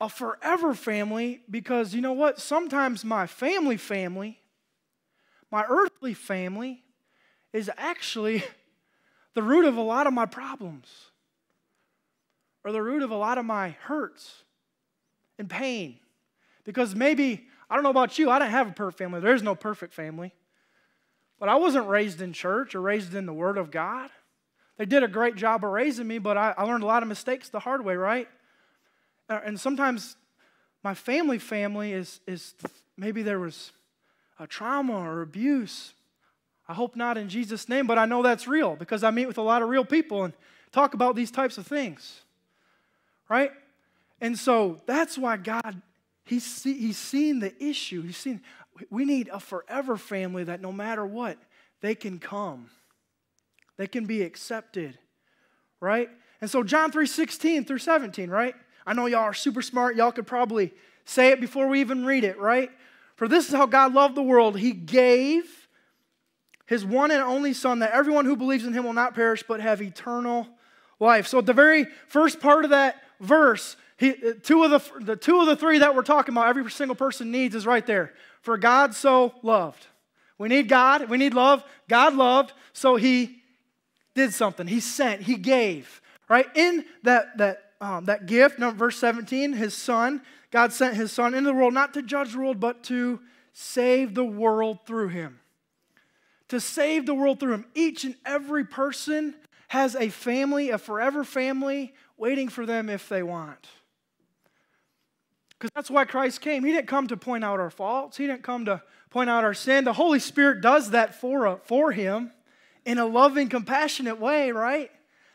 A 0.00 0.08
forever 0.08 0.74
family, 0.74 1.42
because 1.50 1.94
you 1.94 2.00
know 2.00 2.12
what? 2.12 2.40
Sometimes 2.40 3.04
my 3.04 3.26
family 3.26 3.76
family, 3.76 4.40
my 5.50 5.64
earthly 5.68 6.14
family, 6.14 6.82
is 7.52 7.70
actually 7.76 8.42
the 9.34 9.42
root 9.42 9.66
of 9.66 9.76
a 9.76 9.82
lot 9.82 10.06
of 10.06 10.12
my 10.12 10.26
problems 10.26 11.10
or 12.64 12.72
the 12.72 12.82
root 12.82 13.02
of 13.02 13.10
a 13.10 13.16
lot 13.16 13.38
of 13.38 13.44
my 13.44 13.70
hurts 13.82 14.44
and 15.38 15.48
pain. 15.48 15.98
Because 16.64 16.94
maybe, 16.94 17.46
I 17.68 17.74
don't 17.74 17.82
know 17.82 17.90
about 17.90 18.18
you, 18.18 18.30
I 18.30 18.38
didn't 18.38 18.52
have 18.52 18.68
a 18.68 18.72
perfect 18.72 18.98
family. 18.98 19.20
There's 19.20 19.42
no 19.42 19.54
perfect 19.54 19.94
family. 19.94 20.32
But 21.38 21.48
I 21.48 21.56
wasn't 21.56 21.88
raised 21.88 22.20
in 22.20 22.32
church 22.32 22.74
or 22.74 22.80
raised 22.82 23.14
in 23.14 23.24
the 23.24 23.32
Word 23.32 23.56
of 23.56 23.70
God. 23.70 24.10
They 24.76 24.84
did 24.84 25.02
a 25.02 25.08
great 25.08 25.36
job 25.36 25.64
of 25.64 25.70
raising 25.70 26.06
me, 26.06 26.18
but 26.18 26.36
I, 26.36 26.54
I 26.56 26.64
learned 26.64 26.82
a 26.82 26.86
lot 26.86 27.02
of 27.02 27.08
mistakes 27.08 27.48
the 27.48 27.60
hard 27.60 27.84
way, 27.84 27.96
right? 27.96 28.28
Uh, 29.30 29.38
and 29.44 29.58
sometimes 29.58 30.16
my 30.82 30.92
family 30.92 31.38
family 31.38 31.92
is, 31.92 32.20
is 32.26 32.54
maybe 32.96 33.22
there 33.22 33.38
was 33.38 33.70
a 34.40 34.46
trauma 34.46 34.94
or 34.94 35.22
abuse. 35.22 35.94
I 36.68 36.74
hope 36.74 36.96
not 36.96 37.16
in 37.16 37.28
Jesus' 37.28 37.68
name, 37.68 37.86
but 37.86 37.96
I 37.96 38.06
know 38.06 38.22
that's 38.22 38.48
real 38.48 38.74
because 38.74 39.04
I 39.04 39.10
meet 39.12 39.26
with 39.26 39.38
a 39.38 39.42
lot 39.42 39.62
of 39.62 39.68
real 39.68 39.84
people 39.84 40.24
and 40.24 40.34
talk 40.72 40.94
about 40.94 41.14
these 41.14 41.30
types 41.30 41.58
of 41.58 41.66
things, 41.66 42.22
right? 43.28 43.52
And 44.20 44.36
so 44.36 44.80
that's 44.86 45.16
why 45.16 45.36
God, 45.36 45.80
he's, 46.24 46.44
see, 46.44 46.74
he's 46.74 46.98
seen 46.98 47.38
the 47.38 47.54
issue. 47.62 48.02
He's 48.02 48.16
seen, 48.16 48.40
we 48.90 49.04
need 49.04 49.28
a 49.32 49.38
forever 49.38 49.96
family 49.96 50.44
that 50.44 50.60
no 50.60 50.72
matter 50.72 51.06
what, 51.06 51.38
they 51.80 51.94
can 51.94 52.18
come. 52.18 52.70
They 53.76 53.86
can 53.86 54.06
be 54.06 54.22
accepted, 54.22 54.98
right? 55.80 56.10
And 56.40 56.50
so 56.50 56.62
John 56.62 56.90
3 56.90 57.06
16 57.06 57.64
through 57.64 57.78
17, 57.78 58.28
right? 58.28 58.54
I 58.90 58.92
know 58.92 59.06
y'all 59.06 59.20
are 59.20 59.32
super 59.32 59.62
smart. 59.62 59.94
Y'all 59.94 60.10
could 60.10 60.26
probably 60.26 60.74
say 61.04 61.28
it 61.28 61.40
before 61.40 61.68
we 61.68 61.80
even 61.80 62.04
read 62.04 62.24
it, 62.24 62.40
right? 62.40 62.72
For 63.14 63.28
this 63.28 63.46
is 63.46 63.54
how 63.54 63.66
God 63.66 63.94
loved 63.94 64.16
the 64.16 64.22
world. 64.22 64.58
He 64.58 64.72
gave 64.72 65.68
his 66.66 66.84
one 66.84 67.12
and 67.12 67.22
only 67.22 67.52
Son 67.52 67.78
that 67.78 67.92
everyone 67.92 68.24
who 68.24 68.34
believes 68.34 68.64
in 68.66 68.72
him 68.72 68.82
will 68.82 68.92
not 68.92 69.14
perish 69.14 69.44
but 69.46 69.60
have 69.60 69.80
eternal 69.80 70.48
life. 70.98 71.28
So 71.28 71.38
at 71.38 71.46
the 71.46 71.52
very 71.52 71.86
first 72.08 72.40
part 72.40 72.64
of 72.64 72.72
that 72.72 72.96
verse, 73.20 73.76
he, 73.96 74.12
two 74.42 74.64
of 74.64 74.72
the, 74.72 75.04
the 75.04 75.14
two 75.14 75.40
of 75.40 75.46
the 75.46 75.54
three 75.54 75.78
that 75.78 75.94
we're 75.94 76.02
talking 76.02 76.34
about, 76.34 76.48
every 76.48 76.68
single 76.68 76.96
person 76.96 77.30
needs 77.30 77.54
is 77.54 77.66
right 77.66 77.86
there. 77.86 78.12
For 78.42 78.58
God 78.58 78.96
so 78.96 79.34
loved. 79.44 79.86
We 80.36 80.48
need 80.48 80.68
God, 80.68 81.08
we 81.08 81.16
need 81.16 81.34
love. 81.34 81.62
God 81.88 82.16
loved, 82.16 82.54
so 82.72 82.96
he 82.96 83.40
did 84.16 84.34
something. 84.34 84.66
He 84.66 84.80
sent, 84.80 85.22
he 85.22 85.36
gave. 85.36 86.02
Right? 86.28 86.46
In 86.56 86.84
that 87.04 87.38
that 87.38 87.69
um, 87.80 88.04
that 88.04 88.26
gift, 88.26 88.58
no, 88.58 88.70
verse 88.70 88.98
17, 88.98 89.54
his 89.54 89.74
son, 89.74 90.20
God 90.50 90.72
sent 90.72 90.96
his 90.96 91.12
son 91.12 91.34
into 91.34 91.50
the 91.50 91.54
world 91.54 91.72
not 91.72 91.94
to 91.94 92.02
judge 92.02 92.32
the 92.32 92.38
world, 92.38 92.60
but 92.60 92.82
to 92.84 93.20
save 93.52 94.14
the 94.14 94.24
world 94.24 94.80
through 94.86 95.08
him. 95.08 95.40
To 96.48 96.60
save 96.60 97.06
the 97.06 97.14
world 97.14 97.40
through 97.40 97.54
him. 97.54 97.66
Each 97.74 98.04
and 98.04 98.16
every 98.26 98.64
person 98.64 99.34
has 99.68 99.94
a 99.94 100.08
family, 100.08 100.70
a 100.70 100.78
forever 100.78 101.24
family, 101.24 101.94
waiting 102.16 102.48
for 102.48 102.66
them 102.66 102.90
if 102.90 103.08
they 103.08 103.22
want. 103.22 103.68
Because 105.50 105.70
that's 105.74 105.90
why 105.90 106.04
Christ 106.04 106.40
came. 106.40 106.64
He 106.64 106.72
didn't 106.72 106.88
come 106.88 107.06
to 107.08 107.16
point 107.16 107.44
out 107.44 107.60
our 107.60 107.70
faults, 107.70 108.16
He 108.16 108.26
didn't 108.26 108.42
come 108.42 108.64
to 108.66 108.82
point 109.10 109.30
out 109.30 109.44
our 109.44 109.54
sin. 109.54 109.84
The 109.84 109.92
Holy 109.92 110.18
Spirit 110.18 110.60
does 110.60 110.90
that 110.90 111.14
for, 111.14 111.46
uh, 111.46 111.56
for 111.64 111.92
Him 111.92 112.32
in 112.84 112.98
a 112.98 113.06
loving, 113.06 113.48
compassionate 113.48 114.18
way, 114.18 114.52
right? 114.52 114.90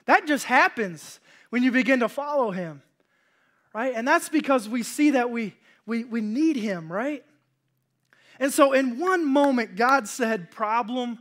That 0.06 0.28
just 0.28 0.46
happens 0.46 1.20
when 1.56 1.64
you 1.64 1.72
begin 1.72 2.02
to 2.02 2.10
follow 2.10 2.52
Him, 2.52 2.82
right? 3.74 3.94
And 3.96 4.06
that's 4.06 4.28
because 4.28 4.68
we 4.68 4.84
see 4.84 5.12
that 5.12 5.30
we, 5.30 5.56
we, 5.86 6.04
we 6.04 6.20
need 6.20 6.58
Him, 6.58 6.92
right? 6.92 7.24
And 8.42 8.52
so 8.52 8.74
in 8.74 9.00
one 9.00 9.26
moment, 9.26 9.78
God 9.78 10.10
said, 10.10 10.52
problem 10.52 11.18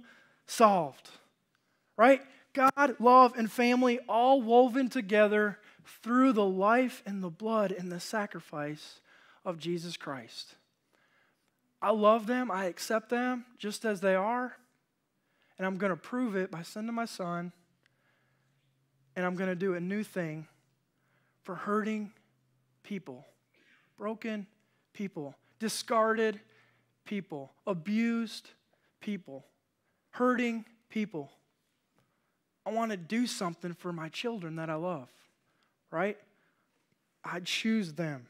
solved, 0.49 1.09
right? 1.97 2.21
God, 2.53 2.97
love, 2.99 3.35
and 3.39 3.49
family 3.49 4.01
all 4.09 4.43
woven 4.43 4.89
together 4.89 5.61
through 6.03 6.33
the 6.33 6.45
life 6.45 7.01
and 7.07 7.23
the 7.23 7.31
blood 7.31 7.71
and 7.71 7.93
the 7.93 8.01
sacrifice 8.01 8.99
of 9.45 9.61
Jesus 9.61 9.97
Christ. 9.97 10.57
I 11.81 11.93
love 11.93 12.27
them, 12.27 12.51
I 12.51 12.65
accept 12.65 13.09
them 13.09 13.45
just 13.57 13.85
as 13.85 14.01
they 14.01 14.17
are, 14.17 14.57
and 15.59 15.65
I'm 15.65 15.77
going 15.77 15.91
to 15.91 15.97
prove 15.97 16.35
it 16.35 16.51
by 16.51 16.63
sending 16.63 16.93
my 16.93 17.05
son, 17.05 17.53
and 19.17 19.25
I'm 19.25 19.35
going 19.35 19.51
to 19.51 19.57
do 19.57 19.75
a 19.75 19.81
new 19.81 20.03
thing 20.03 20.47
for 21.43 21.55
hurting 21.55 22.13
people, 22.83 23.25
broken 23.97 24.47
people, 24.93 25.35
discarded 25.59 26.41
people, 27.05 27.53
abused 27.67 28.51
people, 29.01 29.45
hurting 30.11 30.65
people. 30.89 31.31
I 32.67 32.73
want 32.73 32.91
to 32.93 32.97
do 32.97 33.27
something 33.27 33.75
for 33.75 33.93
my 33.93 34.09
children 34.09 34.57
that 34.57 34.71
I 34.71 34.75
love, 34.75 35.09
right? 35.91 36.17
I 37.23 37.41
choose 37.41 37.93
them. 37.93 38.27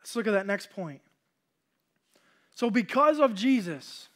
Let's 0.00 0.14
look 0.14 0.26
at 0.26 0.32
that 0.32 0.46
next 0.46 0.70
point. 0.70 1.00
So, 2.54 2.70
because 2.70 3.18
of 3.18 3.34
Jesus 3.34 4.08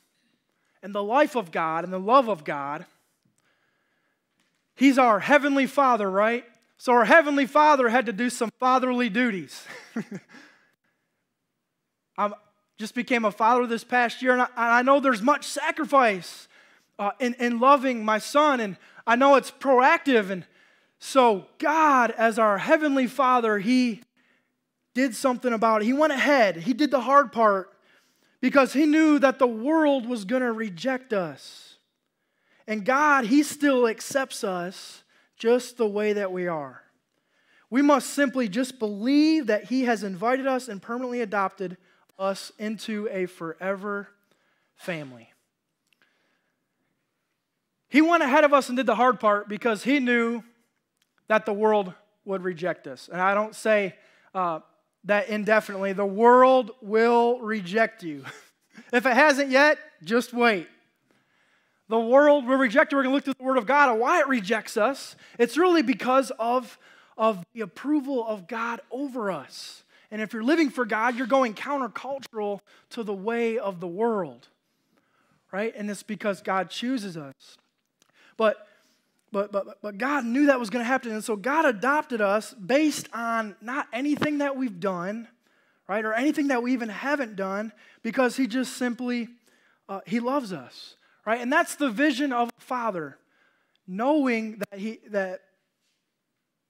and 0.82 0.94
the 0.94 1.02
life 1.02 1.36
of 1.36 1.50
God 1.50 1.84
and 1.84 1.92
the 1.92 1.98
love 1.98 2.28
of 2.28 2.44
God, 2.44 2.86
He's 4.80 4.96
our 4.96 5.20
Heavenly 5.20 5.66
Father, 5.66 6.10
right? 6.10 6.46
So, 6.78 6.94
our 6.94 7.04
Heavenly 7.04 7.44
Father 7.44 7.90
had 7.90 8.06
to 8.06 8.14
do 8.14 8.30
some 8.30 8.48
fatherly 8.58 9.10
duties. 9.10 9.62
I 12.16 12.32
just 12.78 12.94
became 12.94 13.26
a 13.26 13.30
father 13.30 13.66
this 13.66 13.84
past 13.84 14.22
year, 14.22 14.32
and 14.32 14.40
I, 14.40 14.48
I 14.56 14.80
know 14.80 14.98
there's 14.98 15.20
much 15.20 15.44
sacrifice 15.44 16.48
uh, 16.98 17.10
in, 17.20 17.34
in 17.34 17.60
loving 17.60 18.06
my 18.06 18.16
son, 18.16 18.58
and 18.58 18.78
I 19.06 19.16
know 19.16 19.34
it's 19.34 19.50
proactive. 19.50 20.30
And 20.30 20.46
so, 20.98 21.44
God, 21.58 22.12
as 22.12 22.38
our 22.38 22.56
Heavenly 22.56 23.06
Father, 23.06 23.58
He 23.58 24.00
did 24.94 25.14
something 25.14 25.52
about 25.52 25.82
it. 25.82 25.84
He 25.84 25.92
went 25.92 26.14
ahead, 26.14 26.56
He 26.56 26.72
did 26.72 26.90
the 26.90 27.02
hard 27.02 27.32
part 27.32 27.70
because 28.40 28.72
He 28.72 28.86
knew 28.86 29.18
that 29.18 29.38
the 29.38 29.46
world 29.46 30.06
was 30.06 30.24
going 30.24 30.40
to 30.40 30.52
reject 30.52 31.12
us. 31.12 31.69
And 32.70 32.84
God, 32.84 33.24
He 33.24 33.42
still 33.42 33.88
accepts 33.88 34.44
us 34.44 35.02
just 35.36 35.76
the 35.76 35.88
way 35.88 36.12
that 36.12 36.30
we 36.30 36.46
are. 36.46 36.82
We 37.68 37.82
must 37.82 38.10
simply 38.10 38.48
just 38.48 38.78
believe 38.78 39.48
that 39.48 39.64
He 39.64 39.86
has 39.86 40.04
invited 40.04 40.46
us 40.46 40.68
and 40.68 40.80
permanently 40.80 41.20
adopted 41.20 41.76
us 42.16 42.52
into 42.60 43.08
a 43.10 43.26
forever 43.26 44.06
family. 44.76 45.32
He 47.88 48.02
went 48.02 48.22
ahead 48.22 48.44
of 48.44 48.54
us 48.54 48.68
and 48.68 48.76
did 48.76 48.86
the 48.86 48.94
hard 48.94 49.18
part 49.18 49.48
because 49.48 49.82
he 49.82 49.98
knew 49.98 50.44
that 51.26 51.46
the 51.46 51.52
world 51.52 51.92
would 52.24 52.44
reject 52.44 52.86
us. 52.86 53.08
And 53.10 53.20
I 53.20 53.34
don't 53.34 53.56
say 53.56 53.96
uh, 54.32 54.60
that 55.04 55.28
indefinitely. 55.28 55.92
The 55.92 56.06
world 56.06 56.70
will 56.80 57.40
reject 57.40 58.04
you. 58.04 58.24
if 58.92 59.06
it 59.06 59.14
hasn't 59.14 59.50
yet, 59.50 59.78
just 60.04 60.32
wait. 60.32 60.68
The 61.90 61.98
world 61.98 62.46
will 62.46 62.56
reject 62.56 62.92
you. 62.92 62.98
We're 62.98 63.02
going 63.02 63.10
to 63.10 63.16
look 63.16 63.24
to 63.24 63.34
the 63.36 63.44
Word 63.44 63.58
of 63.58 63.66
God 63.66 63.90
and 63.90 63.98
why 63.98 64.20
it 64.20 64.28
rejects 64.28 64.76
us. 64.76 65.16
It's 65.40 65.56
really 65.56 65.82
because 65.82 66.30
of, 66.38 66.78
of 67.18 67.44
the 67.52 67.62
approval 67.62 68.24
of 68.24 68.46
God 68.46 68.80
over 68.92 69.28
us. 69.28 69.82
And 70.12 70.22
if 70.22 70.32
you're 70.32 70.44
living 70.44 70.70
for 70.70 70.84
God, 70.84 71.16
you're 71.16 71.26
going 71.26 71.52
countercultural 71.52 72.60
to 72.90 73.02
the 73.02 73.12
way 73.12 73.58
of 73.58 73.80
the 73.80 73.88
world, 73.88 74.46
right? 75.50 75.74
And 75.76 75.90
it's 75.90 76.04
because 76.04 76.42
God 76.42 76.70
chooses 76.70 77.16
us. 77.16 77.34
But 78.36 78.68
but, 79.32 79.52
but, 79.52 79.80
but 79.80 79.98
God 79.98 80.24
knew 80.24 80.46
that 80.46 80.58
was 80.58 80.70
going 80.70 80.84
to 80.84 80.88
happen. 80.88 81.12
And 81.12 81.22
so 81.22 81.36
God 81.36 81.64
adopted 81.64 82.20
us 82.20 82.52
based 82.52 83.08
on 83.12 83.54
not 83.60 83.86
anything 83.92 84.38
that 84.38 84.56
we've 84.56 84.80
done, 84.80 85.28
right, 85.88 86.04
or 86.04 86.12
anything 86.12 86.48
that 86.48 86.62
we 86.62 86.72
even 86.72 86.88
haven't 86.88 87.36
done, 87.36 87.72
because 88.02 88.36
He 88.36 88.48
just 88.48 88.76
simply, 88.76 89.28
uh, 89.88 90.00
He 90.04 90.18
loves 90.18 90.52
us, 90.52 90.96
right? 91.24 91.40
And 91.40 91.52
that's 91.52 91.74
the 91.74 91.90
vision 91.90 92.32
of 92.32 92.48
a 92.48 92.60
father, 92.60 93.18
knowing 93.86 94.62
that, 94.70 94.78
he, 94.78 95.00
that 95.10 95.40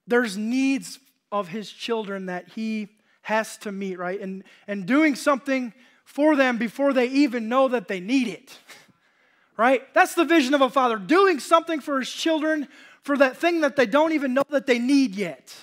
there's 0.07 0.37
needs 0.37 0.99
of 1.31 1.47
His 1.47 1.71
children 1.71 2.27
that 2.27 2.49
He 2.49 2.89
has 3.21 3.57
to 3.57 3.71
meet, 3.71 3.97
right? 3.97 4.19
And, 4.19 4.43
and 4.67 4.85
doing 4.85 5.15
something 5.15 5.73
for 6.03 6.35
them 6.35 6.57
before 6.57 6.93
they 6.93 7.07
even 7.07 7.47
know 7.47 7.67
that 7.69 7.87
they 7.87 7.99
need 7.99 8.27
it. 8.27 8.57
right? 9.57 9.81
That's 9.93 10.15
the 10.15 10.25
vision 10.25 10.53
of 10.53 10.61
a 10.61 10.69
father 10.69 10.97
doing 10.97 11.39
something 11.39 11.81
for 11.81 11.99
his 11.99 12.11
children 12.11 12.67
for 13.03 13.17
that 13.17 13.37
thing 13.37 13.61
that 13.61 13.75
they 13.75 13.85
don't 13.85 14.11
even 14.13 14.33
know 14.33 14.43
that 14.49 14.65
they 14.65 14.79
need 14.79 15.15
yet. 15.15 15.55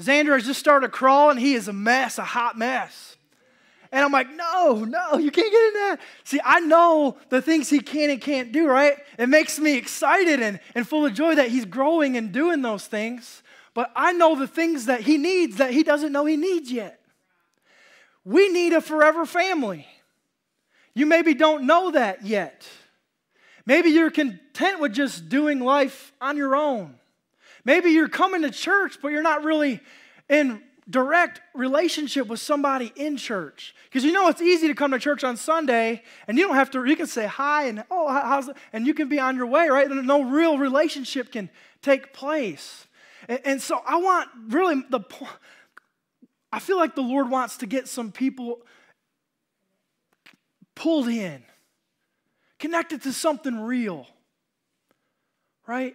Xander 0.00 0.34
has 0.34 0.46
just 0.46 0.60
started 0.60 0.86
to 0.86 0.92
crawl 0.92 1.30
and 1.30 1.38
he 1.38 1.54
is 1.54 1.68
a 1.68 1.72
mess, 1.72 2.18
a 2.18 2.24
hot 2.24 2.58
mess. 2.58 3.11
And 3.92 4.02
I'm 4.02 4.10
like, 4.10 4.34
no, 4.34 4.84
no, 4.84 5.18
you 5.18 5.30
can't 5.30 5.52
get 5.52 5.66
in 5.66 5.74
that. 5.74 5.98
See, 6.24 6.40
I 6.42 6.60
know 6.60 7.18
the 7.28 7.42
things 7.42 7.68
he 7.68 7.80
can 7.80 8.08
and 8.08 8.20
can't 8.20 8.50
do, 8.50 8.66
right? 8.66 8.94
It 9.18 9.28
makes 9.28 9.58
me 9.58 9.76
excited 9.76 10.40
and, 10.40 10.60
and 10.74 10.88
full 10.88 11.04
of 11.04 11.12
joy 11.12 11.34
that 11.34 11.50
he's 11.50 11.66
growing 11.66 12.16
and 12.16 12.32
doing 12.32 12.62
those 12.62 12.86
things. 12.86 13.42
But 13.74 13.92
I 13.94 14.12
know 14.12 14.34
the 14.34 14.46
things 14.46 14.86
that 14.86 15.02
he 15.02 15.18
needs 15.18 15.58
that 15.58 15.72
he 15.72 15.82
doesn't 15.82 16.10
know 16.10 16.24
he 16.24 16.38
needs 16.38 16.72
yet. 16.72 17.00
We 18.24 18.48
need 18.48 18.72
a 18.72 18.80
forever 18.80 19.26
family. 19.26 19.86
You 20.94 21.04
maybe 21.04 21.34
don't 21.34 21.66
know 21.66 21.90
that 21.90 22.24
yet. 22.24 22.66
Maybe 23.66 23.90
you're 23.90 24.10
content 24.10 24.80
with 24.80 24.92
just 24.92 25.28
doing 25.28 25.60
life 25.60 26.12
on 26.20 26.38
your 26.38 26.56
own. 26.56 26.94
Maybe 27.64 27.90
you're 27.90 28.08
coming 28.08 28.42
to 28.42 28.50
church, 28.50 28.98
but 29.02 29.08
you're 29.08 29.22
not 29.22 29.44
really 29.44 29.80
in 30.28 30.62
direct 30.90 31.40
relationship 31.54 32.26
with 32.26 32.40
somebody 32.40 32.92
in 32.96 33.16
church. 33.16 33.74
Because 33.84 34.04
you 34.04 34.12
know 34.12 34.28
it's 34.28 34.42
easy 34.42 34.68
to 34.68 34.74
come 34.74 34.90
to 34.90 34.98
church 34.98 35.22
on 35.22 35.36
Sunday 35.36 36.02
and 36.26 36.36
you 36.36 36.46
don't 36.46 36.56
have 36.56 36.70
to, 36.72 36.84
you 36.84 36.96
can 36.96 37.06
say 37.06 37.26
hi 37.26 37.66
and, 37.66 37.84
oh, 37.90 38.08
how's 38.08 38.48
it? 38.48 38.56
And 38.72 38.86
you 38.86 38.94
can 38.94 39.08
be 39.08 39.18
on 39.18 39.36
your 39.36 39.46
way, 39.46 39.68
right? 39.68 39.88
No 39.88 40.22
real 40.22 40.58
relationship 40.58 41.32
can 41.32 41.50
take 41.82 42.12
place. 42.12 42.86
And, 43.28 43.40
and 43.44 43.62
so 43.62 43.80
I 43.86 43.96
want 43.96 44.28
really 44.48 44.82
the, 44.90 45.00
point, 45.00 45.32
I 46.52 46.58
feel 46.58 46.76
like 46.76 46.94
the 46.94 47.02
Lord 47.02 47.30
wants 47.30 47.58
to 47.58 47.66
get 47.66 47.88
some 47.88 48.10
people 48.10 48.58
pulled 50.74 51.08
in, 51.08 51.44
connected 52.58 53.02
to 53.02 53.12
something 53.12 53.60
real, 53.60 54.06
right? 55.66 55.94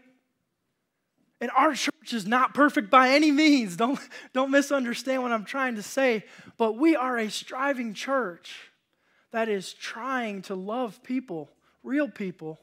And 1.39 1.51
our 1.55 1.73
church 1.73 2.13
is 2.13 2.25
not 2.25 2.53
perfect 2.53 2.89
by 2.89 3.09
any 3.09 3.31
means. 3.31 3.75
Don't, 3.75 3.99
don't 4.33 4.49
misunderstand 4.49 5.21
what 5.21 5.31
I'm 5.31 5.45
trying 5.45 5.75
to 5.75 5.83
say. 5.83 6.23
But 6.57 6.77
we 6.77 6.95
are 6.95 7.17
a 7.17 7.29
striving 7.29 7.93
church 7.93 8.71
that 9.31 9.49
is 9.49 9.73
trying 9.73 10.41
to 10.43 10.55
love 10.55 11.03
people, 11.03 11.49
real 11.83 12.09
people. 12.09 12.59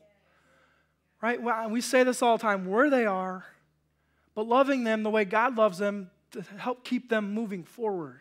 Right? 1.21 1.41
We 1.71 1.81
say 1.81 2.03
this 2.03 2.21
all 2.21 2.37
the 2.37 2.43
time 2.43 2.67
where 2.67 2.91
they 2.91 3.07
are, 3.07 3.45
but 4.35 4.47
loving 4.47 4.85
them 4.85 5.03
the 5.03 5.11
way 5.11 5.25
God 5.25 5.57
loves 5.57 5.79
them 5.79 6.11
to 6.33 6.43
help 6.59 6.85
keep 6.85 7.09
them 7.09 7.33
moving 7.33 7.63
forward. 7.63 8.21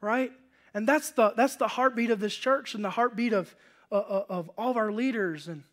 Right? 0.00 0.32
And 0.72 0.88
that's 0.88 1.10
the, 1.10 1.32
that's 1.36 1.56
the 1.56 1.68
heartbeat 1.68 2.10
of 2.10 2.20
this 2.20 2.34
church 2.34 2.74
and 2.74 2.84
the 2.84 2.90
heartbeat 2.90 3.32
of, 3.32 3.54
uh, 3.90 3.96
uh 3.96 4.24
of 4.28 4.50
all 4.56 4.70
of 4.70 4.76
our 4.76 4.92
leaders 4.92 5.48
and 5.48 5.64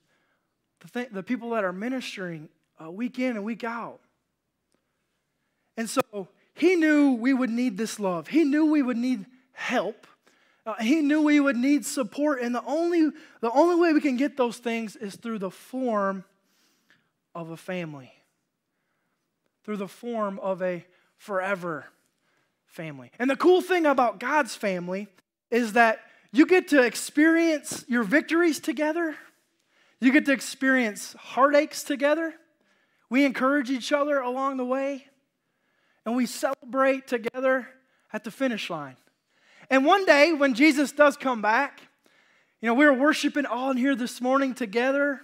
the, 0.80 0.90
th- 0.90 1.10
the 1.12 1.24
people 1.24 1.52
that 1.52 1.64
are 1.64 1.74
ministering 1.74 2.50
uh, 2.84 2.92
week 2.92 3.20
in 3.20 3.36
and 3.36 3.44
week 3.44 3.64
out. 3.64 4.00
And 5.78 5.90
so 5.90 6.28
he 6.54 6.76
knew 6.76 7.14
we 7.14 7.34
would 7.34 7.50
need 7.50 7.78
this 7.78 8.00
love. 8.00 8.28
He 8.28 8.44
knew 8.44 8.66
we 8.66 8.82
would 8.82 8.98
need 8.98 9.26
help. 9.54 10.08
Uh, 10.66 10.76
he 10.76 11.02
knew 11.02 11.22
we 11.22 11.40
would 11.40 11.58
need 11.58 11.86
support. 11.86 12.42
And 12.42 12.54
the 12.54 12.64
only, 12.66 13.12
the 13.42 13.52
only 13.52 13.76
way 13.76 13.94
we 13.94 14.02
can 14.02 14.18
get 14.18 14.38
those 14.38 14.58
things 14.58 14.96
is 14.96 15.16
through 15.16 15.40
the 15.40 15.52
form 15.52 16.24
of 17.36 17.50
a 17.50 17.58
family, 17.58 18.12
through 19.64 19.78
the 19.78 19.88
form 19.88 20.40
of 20.40 20.62
a 20.62 20.86
forever 21.18 21.86
family. 22.66 23.12
And 23.20 23.30
the 23.30 23.36
cool 23.36 23.62
thing 23.62 23.86
about 23.86 24.20
God's 24.20 24.56
family 24.56 25.08
is 25.50 25.74
that 25.74 26.00
you 26.32 26.46
get 26.46 26.70
to 26.70 26.82
experience 26.82 27.86
your 27.88 28.04
victories 28.04 28.60
together, 28.60 29.16
you 30.00 30.12
get 30.12 30.26
to 30.26 30.34
experience 30.34 31.16
heartaches 31.18 31.84
together, 31.84 32.34
we 33.14 33.26
encourage 33.26 33.70
each 33.70 33.92
other 33.92 34.18
along 34.18 34.58
the 34.58 34.66
way, 34.66 35.06
and 36.04 36.16
we 36.16 36.26
celebrate 36.26 37.06
together 37.06 37.68
at 38.12 38.24
the 38.24 38.32
finish 38.32 38.72
line. 38.72 38.96
And 39.70 39.86
one 39.86 40.04
day, 40.06 40.34
when 40.34 40.56
Jesus 40.56 40.92
does 40.92 41.16
come 41.16 41.40
back, 41.40 41.82
you 42.60 42.66
know, 42.66 42.74
we 42.74 42.88
were 42.88 42.94
worshiping 42.94 43.46
all 43.46 43.70
in 43.70 43.78
here 43.78 43.96
this 43.96 44.20
morning 44.20 44.56
together, 44.56 45.22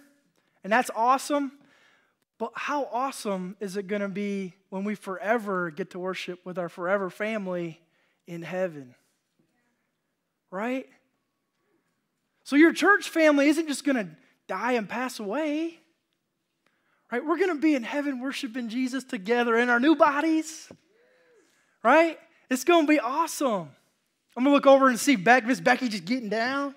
and 0.63 0.71
that's 0.71 0.91
awesome. 0.95 1.51
But 2.37 2.51
how 2.53 2.87
awesome 2.91 3.55
is 3.59 3.75
it 3.75 3.87
going 3.87 4.03
to 4.03 4.07
be 4.07 4.53
when 4.69 4.83
we 4.83 4.93
forever 4.93 5.71
get 5.71 5.89
to 5.89 5.99
worship 5.99 6.45
with 6.45 6.59
our 6.59 6.69
forever 6.69 7.09
family 7.09 7.81
in 8.27 8.43
heaven? 8.43 8.93
Right? 10.51 10.85
So, 12.43 12.55
your 12.55 12.71
church 12.71 13.09
family 13.09 13.47
isn't 13.47 13.67
just 13.67 13.83
going 13.83 13.95
to 13.95 14.09
die 14.47 14.73
and 14.73 14.87
pass 14.87 15.19
away. 15.19 15.79
Right? 17.11 17.25
We're 17.25 17.37
going 17.37 17.55
to 17.55 17.61
be 17.61 17.75
in 17.75 17.83
heaven 17.83 18.19
worshiping 18.19 18.69
Jesus 18.69 19.03
together 19.03 19.57
in 19.57 19.69
our 19.69 19.79
new 19.79 19.95
bodies. 19.95 20.69
Right? 21.83 22.19
It's 22.49 22.63
going 22.63 22.85
to 22.85 22.89
be 22.89 22.99
awesome. 22.99 23.69
I'm 24.37 24.43
going 24.43 24.47
to 24.47 24.51
look 24.51 24.67
over 24.67 24.89
and 24.89 24.99
see 24.99 25.15
Beck, 25.15 25.45
Miss 25.45 25.59
Becky 25.59 25.89
just 25.89 26.05
getting 26.05 26.29
down. 26.29 26.75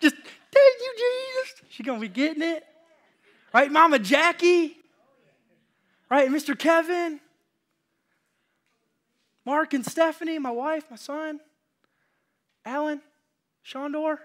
Just, 0.00 0.14
thank 0.16 0.80
you, 0.80 0.94
Jesus. 0.96 1.62
She's 1.70 1.86
going 1.86 2.00
to 2.00 2.08
be 2.08 2.12
getting 2.12 2.42
it. 2.42 2.64
Right? 3.54 3.70
Mama 3.70 3.98
Jackie. 3.98 4.76
Right? 6.10 6.28
Mr. 6.28 6.58
Kevin. 6.58 7.20
Mark 9.44 9.74
and 9.74 9.86
Stephanie, 9.86 10.40
my 10.40 10.50
wife, 10.50 10.84
my 10.90 10.96
son. 10.96 11.38
Alan, 12.64 13.00
Shondor. 13.64 14.18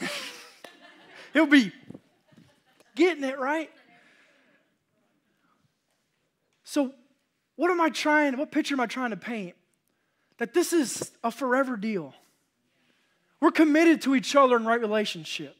Yeah, 0.00 0.08
He'll 1.32 1.46
be 1.46 1.72
getting 3.00 3.24
it, 3.24 3.38
right? 3.38 3.70
So, 6.64 6.92
what 7.56 7.70
am 7.70 7.80
I 7.80 7.88
trying, 7.88 8.36
what 8.38 8.52
picture 8.52 8.74
am 8.74 8.80
I 8.80 8.86
trying 8.86 9.10
to 9.10 9.16
paint? 9.16 9.54
That 10.38 10.54
this 10.54 10.72
is 10.72 11.10
a 11.24 11.30
forever 11.30 11.76
deal. 11.76 12.14
We're 13.40 13.50
committed 13.50 14.02
to 14.02 14.14
each 14.14 14.36
other 14.36 14.56
in 14.56 14.64
right 14.64 14.80
relationship, 14.80 15.56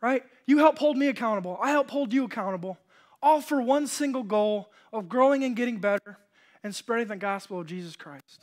right? 0.00 0.22
You 0.46 0.58
help 0.58 0.78
hold 0.78 0.96
me 0.96 1.08
accountable, 1.08 1.58
I 1.62 1.70
help 1.70 1.90
hold 1.90 2.12
you 2.12 2.24
accountable, 2.24 2.76
all 3.22 3.40
for 3.40 3.62
one 3.62 3.86
single 3.86 4.22
goal 4.22 4.70
of 4.92 5.08
growing 5.08 5.44
and 5.44 5.56
getting 5.56 5.78
better 5.78 6.18
and 6.62 6.74
spreading 6.74 7.08
the 7.08 7.16
gospel 7.16 7.60
of 7.60 7.66
Jesus 7.66 7.96
Christ, 7.96 8.42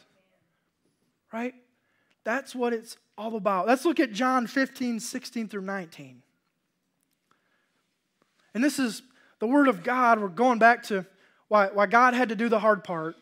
right? 1.32 1.54
That's 2.24 2.56
what 2.56 2.72
it's 2.72 2.98
all 3.18 3.36
about. 3.36 3.68
Let's 3.68 3.84
look 3.84 4.00
at 4.00 4.14
John 4.14 4.48
15, 4.48 5.02
16 5.02 5.50
through 5.50 5.62
19. 5.62 6.24
And 8.54 8.64
this 8.64 8.80
is 8.80 9.02
the 9.40 9.48
Word 9.48 9.68
of 9.68 9.84
God. 9.84 10.20
We're 10.20 10.28
going 10.28 10.60
back 10.60 10.84
to 10.84 11.06
why, 11.48 11.68
why 11.68 11.86
God 11.86 12.14
had 12.14 12.30
to 12.30 12.36
do 12.36 12.50
the 12.50 12.60
hard 12.60 12.84
part. 12.84 13.16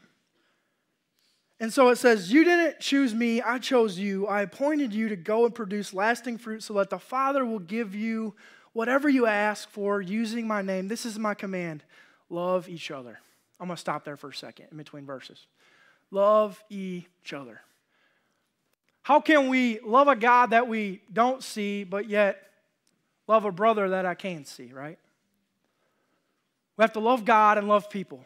And 1.60 1.72
so 1.72 1.90
it 1.90 1.98
says, 1.98 2.32
You 2.32 2.44
didn't 2.44 2.80
choose 2.80 3.14
me, 3.14 3.42
I 3.42 3.60
chose 3.60 3.98
you. 3.98 4.28
I 4.28 4.42
appointed 4.42 4.94
you 4.94 5.10
to 5.10 5.16
go 5.16 5.46
and 5.46 5.54
produce 5.54 5.94
lasting 5.94 6.40
fruit 6.40 6.64
so 6.64 6.74
that 6.76 6.90
the 6.90 7.00
Father 7.00 7.46
will 7.46 7.60
give 7.60 7.94
you 7.94 8.34
whatever 8.74 9.10
you 9.10 9.26
ask 9.26 9.70
for 9.70 10.02
using 10.02 10.48
my 10.48 10.62
name. 10.62 10.88
This 10.88 11.06
is 11.06 11.20
my 11.20 11.34
command 11.34 11.84
love 12.30 12.70
each 12.70 12.92
other. 12.92 13.20
I'm 13.60 13.68
going 13.68 13.76
to 13.76 13.82
stop 13.82 14.06
there 14.06 14.18
for 14.18 14.30
a 14.30 14.34
second 14.34 14.68
in 14.72 14.78
between 14.78 15.06
verses. 15.06 15.46
Love 16.10 16.64
each 16.70 17.34
other. 17.34 17.62
How 19.04 19.20
can 19.20 19.50
we 19.50 19.80
love 19.80 20.08
a 20.08 20.16
God 20.16 20.52
that 20.52 20.68
we 20.68 21.02
don't 21.12 21.44
see, 21.44 21.84
but 21.84 22.08
yet 22.08 22.42
love 23.28 23.46
a 23.46 23.52
brother 23.52 23.90
that 23.90 24.06
I 24.06 24.16
can 24.16 24.46
see, 24.46 24.72
right? 24.74 24.98
We 26.82 26.84
have 26.84 26.94
to 26.94 27.00
love 27.00 27.26
God 27.26 27.60
and 27.60 27.68
love 27.68 27.92
people. 27.92 28.26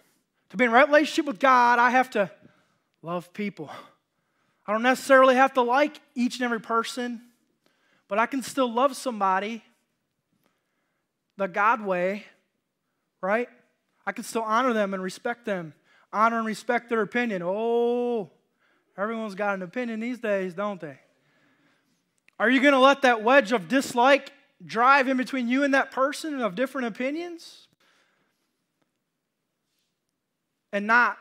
To 0.52 0.56
be 0.56 0.64
in 0.64 0.72
right 0.72 0.88
relationship 0.88 1.26
with 1.26 1.42
God, 1.42 1.78
I 1.78 1.90
have 1.90 2.10
to 2.12 2.32
love 3.02 3.34
people. 3.34 3.70
I 4.66 4.72
don't 4.72 4.82
necessarily 4.82 5.36
have 5.36 5.56
to 5.56 5.62
like 5.62 6.00
each 6.16 6.36
and 6.36 6.46
every 6.46 6.62
person, 6.62 7.22
but 8.08 8.18
I 8.18 8.28
can 8.28 8.42
still 8.42 8.72
love 8.72 8.96
somebody 8.96 9.62
the 11.36 11.50
God 11.50 11.82
way, 11.82 12.24
right? 13.20 13.50
I 14.06 14.14
can 14.14 14.24
still 14.24 14.44
honor 14.44 14.72
them 14.72 14.94
and 14.94 15.04
respect 15.04 15.44
them, 15.44 15.74
honor 16.14 16.38
and 16.38 16.48
respect 16.48 16.88
their 16.88 17.02
opinion. 17.02 17.42
Oh, 17.44 18.32
everyone's 18.98 19.36
got 19.36 19.56
an 19.56 19.64
opinion 19.64 20.00
these 20.00 20.20
days, 20.20 20.54
don't 20.54 20.80
they? 20.80 20.98
Are 22.40 22.50
you 22.50 22.62
going 22.62 22.74
to 22.74 22.80
let 22.80 23.02
that 23.02 23.22
wedge 23.22 23.52
of 23.52 23.68
dislike 23.68 24.32
drive 24.66 25.10
in 25.10 25.18
between 25.18 25.50
you 25.50 25.66
and 25.66 25.74
that 25.74 25.92
person 25.92 26.40
of 26.40 26.56
different 26.56 26.88
opinions? 26.88 27.65
And 30.76 30.86
not 30.86 31.18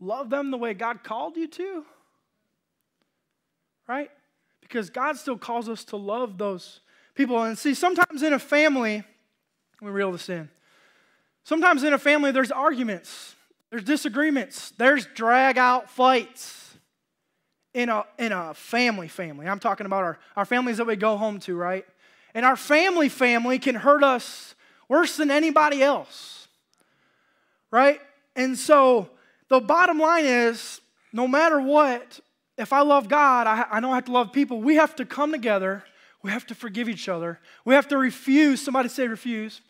love 0.00 0.30
them 0.30 0.50
the 0.50 0.56
way 0.56 0.74
God 0.74 1.04
called 1.04 1.36
you 1.36 1.46
to? 1.46 1.84
Right? 3.86 4.10
Because 4.60 4.90
God 4.90 5.16
still 5.16 5.38
calls 5.38 5.68
us 5.68 5.84
to 5.84 5.96
love 5.96 6.38
those 6.38 6.80
people. 7.14 7.40
And 7.40 7.56
see, 7.56 7.72
sometimes 7.72 8.24
in 8.24 8.32
a 8.32 8.38
family, 8.40 9.04
me 9.80 9.90
reel 9.90 10.10
this 10.10 10.28
in. 10.28 10.48
Sometimes 11.44 11.84
in 11.84 11.92
a 11.92 11.98
family, 11.98 12.32
there's 12.32 12.50
arguments, 12.50 13.36
there's 13.70 13.84
disagreements, 13.84 14.72
there's 14.76 15.06
drag 15.06 15.56
out 15.56 15.88
fights 15.88 16.74
in 17.72 17.90
a, 17.90 18.04
in 18.18 18.32
a 18.32 18.54
family 18.54 19.06
family. 19.06 19.46
I'm 19.46 19.60
talking 19.60 19.86
about 19.86 20.02
our, 20.02 20.18
our 20.34 20.44
families 20.44 20.78
that 20.78 20.88
we 20.88 20.96
go 20.96 21.16
home 21.16 21.38
to, 21.40 21.54
right? 21.54 21.86
And 22.34 22.44
our 22.44 22.56
family 22.56 23.08
family 23.08 23.60
can 23.60 23.76
hurt 23.76 24.02
us 24.02 24.56
worse 24.88 25.16
than 25.16 25.30
anybody 25.30 25.80
else, 25.80 26.48
right? 27.70 28.00
And 28.40 28.58
so 28.58 29.10
the 29.48 29.60
bottom 29.60 29.98
line 29.98 30.24
is 30.24 30.80
no 31.12 31.28
matter 31.28 31.60
what, 31.60 32.20
if 32.56 32.72
I 32.72 32.80
love 32.80 33.06
God, 33.06 33.46
I, 33.46 33.66
I 33.70 33.80
know 33.80 33.92
I 33.92 33.96
have 33.96 34.06
to 34.06 34.12
love 34.12 34.32
people. 34.32 34.62
We 34.62 34.76
have 34.76 34.96
to 34.96 35.04
come 35.04 35.30
together. 35.30 35.84
We 36.22 36.30
have 36.30 36.46
to 36.46 36.54
forgive 36.54 36.88
each 36.88 37.06
other. 37.06 37.38
We 37.66 37.74
have 37.74 37.86
to 37.88 37.98
refuse, 37.98 38.62
somebody 38.62 38.88
say 38.88 39.08
refuse, 39.08 39.60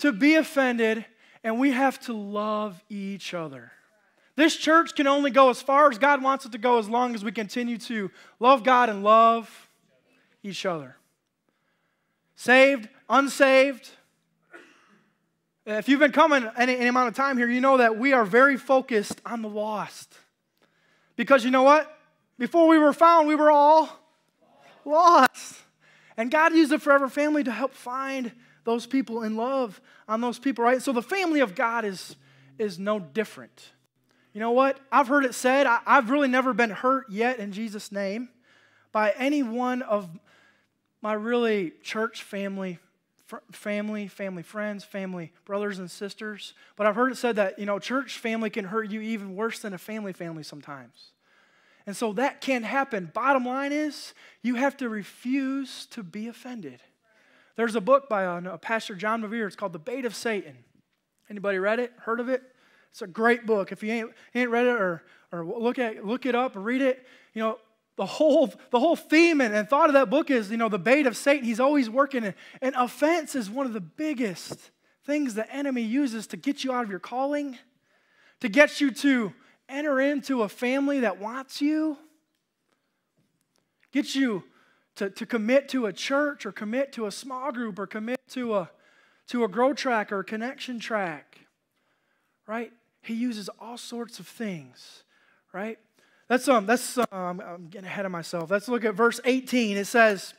to 0.00 0.12
be 0.12 0.34
offended, 0.34 1.06
and 1.42 1.58
we 1.58 1.70
have 1.70 1.98
to 2.00 2.12
love 2.12 2.84
each 2.90 3.32
other. 3.32 3.72
This 4.36 4.54
church 4.54 4.94
can 4.94 5.06
only 5.06 5.30
go 5.30 5.48
as 5.48 5.62
far 5.62 5.90
as 5.90 5.96
God 5.96 6.22
wants 6.22 6.44
it 6.44 6.52
to 6.52 6.58
go 6.58 6.78
as 6.78 6.90
long 6.90 7.14
as 7.14 7.24
we 7.24 7.32
continue 7.32 7.78
to 7.78 8.10
love 8.38 8.64
God 8.64 8.90
and 8.90 9.02
love 9.02 9.68
each 10.42 10.66
other. 10.66 10.96
Saved, 12.36 12.86
unsaved. 13.08 13.88
Uh, 15.68 15.72
if 15.72 15.88
you've 15.88 16.00
been 16.00 16.12
coming 16.12 16.48
any, 16.56 16.76
any 16.76 16.86
amount 16.86 17.08
of 17.08 17.14
time 17.14 17.36
here, 17.36 17.48
you 17.48 17.60
know 17.60 17.76
that 17.76 17.98
we 17.98 18.12
are 18.12 18.24
very 18.24 18.56
focused 18.56 19.20
on 19.26 19.42
the 19.42 19.48
lost. 19.48 20.16
Because 21.16 21.44
you 21.44 21.50
know 21.50 21.62
what? 21.62 21.98
Before 22.38 22.66
we 22.66 22.78
were 22.78 22.94
found, 22.94 23.28
we 23.28 23.34
were 23.34 23.50
all 23.50 23.88
lost. 24.86 25.56
And 26.16 26.30
God 26.30 26.54
used 26.54 26.70
the 26.70 26.78
Forever 26.78 27.08
Family 27.08 27.44
to 27.44 27.52
help 27.52 27.74
find 27.74 28.32
those 28.64 28.86
people 28.86 29.22
in 29.22 29.36
love 29.36 29.80
on 30.08 30.20
those 30.22 30.38
people, 30.38 30.64
right? 30.64 30.80
So 30.80 30.92
the 30.92 31.02
family 31.02 31.40
of 31.40 31.54
God 31.54 31.84
is, 31.84 32.16
is 32.58 32.78
no 32.78 32.98
different. 32.98 33.72
You 34.32 34.40
know 34.40 34.52
what? 34.52 34.78
I've 34.90 35.08
heard 35.08 35.24
it 35.24 35.34
said, 35.34 35.66
I, 35.66 35.80
have 35.86 36.08
really 36.08 36.28
never 36.28 36.54
been 36.54 36.70
hurt 36.70 37.06
yet 37.10 37.38
in 37.38 37.52
Jesus' 37.52 37.92
name 37.92 38.30
by 38.92 39.12
any 39.18 39.42
one 39.42 39.82
of 39.82 40.08
my 41.02 41.12
really 41.12 41.72
church 41.82 42.22
family, 42.22 42.78
family, 43.52 44.06
family 44.08 44.42
friends, 44.42 44.84
family 44.84 45.32
brothers 45.44 45.78
and 45.78 45.90
sisters. 45.90 46.54
But 46.76 46.86
I've 46.86 46.94
heard 46.94 47.12
it 47.12 47.16
said 47.16 47.36
that, 47.36 47.58
you 47.58 47.66
know, 47.66 47.78
church 47.78 48.18
family 48.18 48.50
can 48.50 48.66
hurt 48.66 48.90
you 48.90 49.00
even 49.00 49.36
worse 49.36 49.60
than 49.60 49.72
a 49.72 49.78
family 49.78 50.12
family 50.12 50.42
sometimes. 50.42 51.12
And 51.86 51.96
so 51.96 52.12
that 52.14 52.40
can 52.40 52.62
happen. 52.62 53.10
Bottom 53.12 53.44
line 53.44 53.72
is, 53.72 54.14
you 54.42 54.56
have 54.56 54.76
to 54.78 54.88
refuse 54.88 55.86
to 55.86 56.02
be 56.02 56.28
offended. 56.28 56.80
There's 57.56 57.74
a 57.74 57.80
book 57.80 58.08
by 58.08 58.26
uh, 58.26 58.40
a, 58.42 58.54
a 58.54 58.58
pastor, 58.58 58.94
John 58.94 59.22
Bevere. 59.22 59.46
It's 59.46 59.56
called 59.56 59.72
The 59.72 59.78
Bait 59.78 60.04
of 60.04 60.14
Satan. 60.14 60.56
Anybody 61.28 61.58
read 61.58 61.80
it? 61.80 61.92
Heard 61.98 62.20
of 62.20 62.28
it? 62.28 62.42
It's 62.90 63.02
a 63.02 63.06
great 63.06 63.46
book. 63.46 63.72
If 63.72 63.82
you 63.82 63.92
ain't, 63.92 64.10
ain't 64.34 64.50
read 64.50 64.66
it 64.66 64.80
or, 64.80 65.02
or 65.32 65.44
look, 65.44 65.78
at, 65.78 66.04
look 66.04 66.26
it 66.26 66.34
up 66.34 66.52
read 66.56 66.82
it, 66.82 67.06
you 67.34 67.42
know, 67.42 67.58
the 68.00 68.06
whole, 68.06 68.50
the 68.70 68.80
whole 68.80 68.96
theme 68.96 69.42
and, 69.42 69.54
and 69.54 69.68
thought 69.68 69.90
of 69.90 69.92
that 69.92 70.08
book 70.08 70.30
is, 70.30 70.50
you 70.50 70.56
know, 70.56 70.70
the 70.70 70.78
bait 70.78 71.06
of 71.06 71.18
Satan. 71.18 71.44
He's 71.44 71.60
always 71.60 71.90
working. 71.90 72.24
And, 72.24 72.34
and 72.62 72.74
offense 72.74 73.34
is 73.34 73.50
one 73.50 73.66
of 73.66 73.74
the 73.74 73.80
biggest 73.82 74.70
things 75.04 75.34
the 75.34 75.52
enemy 75.54 75.82
uses 75.82 76.26
to 76.28 76.38
get 76.38 76.64
you 76.64 76.72
out 76.72 76.82
of 76.82 76.88
your 76.88 76.98
calling, 76.98 77.58
to 78.40 78.48
get 78.48 78.80
you 78.80 78.90
to 78.90 79.34
enter 79.68 80.00
into 80.00 80.44
a 80.44 80.48
family 80.48 81.00
that 81.00 81.20
wants 81.20 81.60
you, 81.60 81.98
get 83.92 84.14
you 84.14 84.44
to, 84.96 85.10
to 85.10 85.26
commit 85.26 85.68
to 85.68 85.84
a 85.84 85.92
church 85.92 86.46
or 86.46 86.52
commit 86.52 86.94
to 86.94 87.04
a 87.04 87.10
small 87.10 87.52
group 87.52 87.78
or 87.78 87.86
commit 87.86 88.18
to 88.30 88.54
a, 88.54 88.70
to 89.26 89.44
a 89.44 89.48
grow 89.48 89.74
track 89.74 90.10
or 90.10 90.20
a 90.20 90.24
connection 90.24 90.80
track, 90.80 91.40
right? 92.46 92.72
He 93.02 93.12
uses 93.12 93.50
all 93.58 93.76
sorts 93.76 94.18
of 94.18 94.26
things, 94.26 95.04
right? 95.52 95.78
That's 96.30 96.46
um 96.46 96.64
that's 96.64 96.96
um 96.96 97.42
I'm 97.44 97.66
getting 97.70 97.88
ahead 97.88 98.06
of 98.06 98.12
myself. 98.12 98.52
Let's 98.52 98.68
look 98.68 98.84
at 98.84 98.94
verse 98.94 99.18
18. 99.24 99.76
It 99.76 99.88
says 99.88 100.32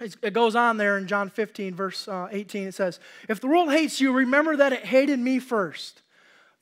it 0.00 0.32
goes 0.32 0.56
on 0.56 0.78
there 0.78 0.96
in 0.96 1.06
John 1.06 1.28
15 1.28 1.74
verse 1.74 2.08
uh, 2.08 2.28
18 2.30 2.68
it 2.68 2.74
says, 2.74 2.98
"If 3.28 3.40
the 3.40 3.46
world 3.46 3.70
hates 3.70 4.00
you, 4.00 4.10
remember 4.10 4.56
that 4.56 4.72
it 4.72 4.86
hated 4.86 5.18
me 5.18 5.38
first. 5.38 6.00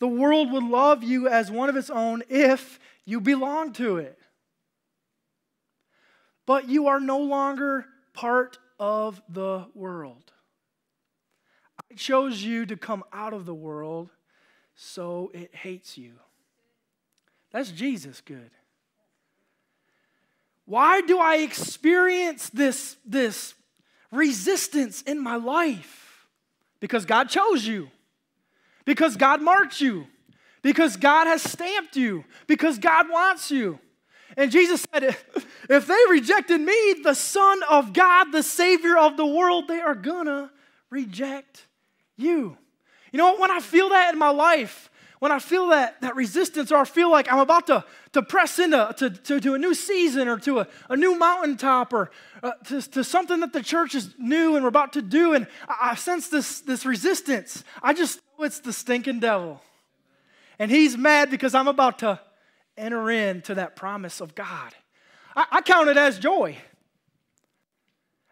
The 0.01 0.09
world 0.09 0.51
would 0.51 0.65
love 0.65 1.05
you 1.05 1.29
as 1.29 1.49
one 1.49 1.69
of 1.69 1.77
its 1.77 1.91
own 1.91 2.25
if 2.29 2.81
you 3.05 3.21
belong 3.21 3.73
to 3.75 3.99
it. 3.99 4.19
But 6.45 6.69
you 6.69 6.89
are 6.89 6.99
no 6.99 7.21
longer 7.21 7.87
part 8.15 8.59
of 8.81 9.23
the 9.29 9.67
world. 9.77 10.33
I 11.79 11.95
chose 11.95 12.43
you 12.43 12.67
to 12.67 12.77
come 12.77 13.05
out 13.13 13.33
of 13.33 13.47
the 13.47 13.55
world 13.55 14.11
so 14.75 15.31
it 15.33 15.55
hates 15.55 15.97
you. 15.97 16.15
That's 17.53 17.71
Jesus 17.71 18.21
good. 18.21 18.51
Why 20.73 21.03
do 21.03 21.19
I 21.19 21.37
experience 21.37 22.49
this, 22.49 22.97
this 23.05 23.53
resistance 24.11 25.03
in 25.03 25.23
my 25.23 25.37
life? 25.37 26.27
Because 26.81 27.05
God 27.05 27.29
chose 27.29 27.67
you, 27.67 27.91
because 28.87 29.19
God 29.19 29.43
marked 29.43 29.83
you, 29.83 30.07
because 30.63 30.97
God 30.97 31.27
has 31.27 31.43
stamped 31.43 31.95
you, 31.95 32.25
because 32.47 32.79
God 32.79 33.11
wants 33.11 33.51
you. 33.51 33.81
And 34.35 34.51
Jesus 34.51 34.87
said, 34.91 35.15
if 35.69 35.87
they 35.87 35.99
rejected 36.09 36.63
me, 36.63 36.95
the 37.05 37.13
Son 37.13 37.61
of 37.69 37.93
God, 37.93 38.33
the 38.33 38.43
Savior 38.43 38.97
of 38.97 39.19
the 39.19 39.27
world, 39.27 39.69
they 39.69 39.83
are 39.83 39.95
gonna 39.95 40.51
reject 40.89 41.67
you. 42.17 42.57
You 43.13 43.19
know? 43.19 43.37
When 43.37 43.51
I 43.51 43.61
feel 43.61 43.91
that 43.91 44.15
in 44.15 44.19
my 44.19 44.31
life, 44.31 44.91
when 45.23 45.31
I 45.31 45.39
feel 45.39 45.69
that, 45.69 46.01
that 46.01 46.17
resistance 46.17 46.73
or 46.73 46.79
I 46.79 46.85
feel 46.85 47.09
like 47.09 47.33
I'm 47.33 47.39
about 47.39 47.69
to, 47.69 47.85
to 48.11 48.23
press 48.23 48.59
into 48.59 48.93
to, 48.99 49.09
to, 49.09 49.39
to 49.39 49.55
a 49.55 49.59
new 49.59 49.73
season 49.73 50.27
or 50.27 50.37
to 50.41 50.59
a, 50.59 50.67
a 50.89 50.97
new 50.97 51.17
mountaintop 51.17 51.93
or 51.93 52.11
uh, 52.43 52.51
to, 52.67 52.83
to 52.91 53.05
something 53.05 53.39
that 53.39 53.53
the 53.53 53.63
church 53.63 53.95
is 53.95 54.13
new 54.19 54.57
and 54.57 54.65
we're 54.65 54.69
about 54.69 54.95
to 54.95 55.01
do, 55.01 55.33
and 55.35 55.47
I, 55.69 55.91
I 55.91 55.95
sense 55.95 56.27
this, 56.27 56.63
this 56.63 56.85
resistance, 56.85 57.63
I 57.85 57.95
just 57.95 58.19
know 58.37 58.47
it's 58.47 58.59
the 58.59 58.73
stinking 58.73 59.21
devil. 59.21 59.63
And 60.59 60.73
he's 60.73 60.99
mad 60.99 61.31
because 61.31 61.55
I'm 61.55 61.69
about 61.69 62.01
to 62.01 62.19
enter 62.77 63.09
into 63.09 63.55
that 63.55 63.77
promise 63.77 64.21
of 64.21 64.35
God. 64.35 64.75
I, 65.37 65.47
I 65.53 65.61
count 65.61 65.89
it 65.89 65.97
as 65.97 66.19
joy 66.19 66.57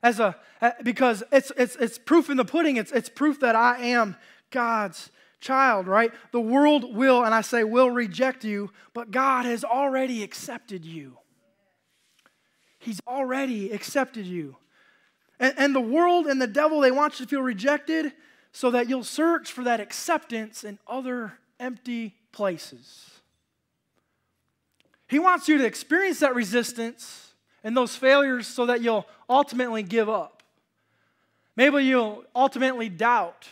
as 0.02 0.18
a 0.18 0.34
because 0.82 1.22
it's 1.30 1.52
it's 1.56 1.76
it's 1.76 1.98
proof 1.98 2.28
in 2.30 2.36
the 2.36 2.44
pudding 2.44 2.78
it's 2.78 2.90
it's 2.90 3.10
proof 3.10 3.38
that 3.40 3.54
i 3.54 3.78
am 3.78 4.16
god's 4.50 5.10
child 5.40 5.86
right? 5.86 6.12
The 6.32 6.40
world 6.40 6.94
will 6.94 7.24
and 7.24 7.34
i 7.34 7.40
say 7.40 7.64
will 7.64 7.90
reject 7.90 8.44
you 8.44 8.70
but 8.94 9.10
god 9.10 9.44
has 9.44 9.64
already 9.64 10.22
accepted 10.22 10.84
you. 10.84 11.18
He's 12.78 13.00
already 13.06 13.70
accepted 13.72 14.26
you. 14.26 14.56
And, 15.38 15.54
and 15.56 15.74
the 15.74 15.80
world 15.80 16.26
and 16.26 16.40
the 16.40 16.46
devil 16.46 16.80
they 16.80 16.90
want 16.90 17.18
you 17.18 17.26
to 17.26 17.30
feel 17.30 17.42
rejected 17.42 18.12
so 18.52 18.70
that 18.70 18.88
you'll 18.88 19.04
search 19.04 19.52
for 19.52 19.64
that 19.64 19.80
acceptance 19.80 20.64
in 20.64 20.78
other 20.86 21.34
empty 21.58 22.16
places. 22.32 23.10
He 25.08 25.18
wants 25.18 25.48
you 25.48 25.58
to 25.58 25.64
experience 25.64 26.20
that 26.20 26.34
resistance 26.34 27.34
and 27.64 27.76
those 27.76 27.96
failures 27.96 28.46
so 28.46 28.66
that 28.66 28.80
you'll 28.80 29.06
ultimately 29.28 29.82
give 29.82 30.08
up. 30.08 30.42
Maybe 31.56 31.84
you'll 31.84 32.24
ultimately 32.34 32.88
doubt 32.88 33.48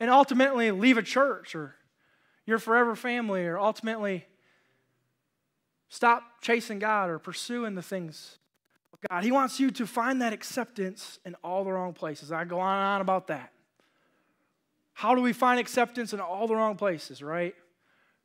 and 0.00 0.10
ultimately 0.10 0.70
leave 0.70 0.98
a 0.98 1.02
church 1.02 1.54
or 1.54 1.74
your 2.46 2.58
forever 2.58 2.96
family 2.96 3.46
or 3.46 3.58
ultimately 3.58 4.26
stop 5.88 6.22
chasing 6.40 6.78
God 6.78 7.10
or 7.10 7.18
pursuing 7.18 7.74
the 7.74 7.82
things 7.82 8.38
of 8.92 9.00
God. 9.08 9.24
He 9.24 9.32
wants 9.32 9.60
you 9.60 9.70
to 9.72 9.86
find 9.86 10.22
that 10.22 10.32
acceptance 10.32 11.18
in 11.24 11.34
all 11.44 11.64
the 11.64 11.72
wrong 11.72 11.92
places. 11.92 12.32
I 12.32 12.44
go 12.44 12.60
on 12.60 12.76
and 12.76 12.86
on 12.86 13.00
about 13.00 13.26
that. 13.28 13.52
How 14.94 15.14
do 15.14 15.20
we 15.20 15.32
find 15.32 15.60
acceptance 15.60 16.12
in 16.12 16.20
all 16.20 16.46
the 16.46 16.56
wrong 16.56 16.76
places, 16.76 17.22
right? 17.22 17.54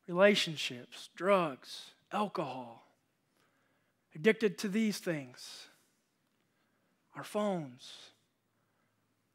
Relationships, 0.08 1.10
drugs, 1.16 1.92
alcohol, 2.12 2.88
addicted 4.16 4.58
to 4.60 4.68
these 4.68 5.00
things, 5.00 5.68
our 7.16 7.24
phones, 7.24 7.92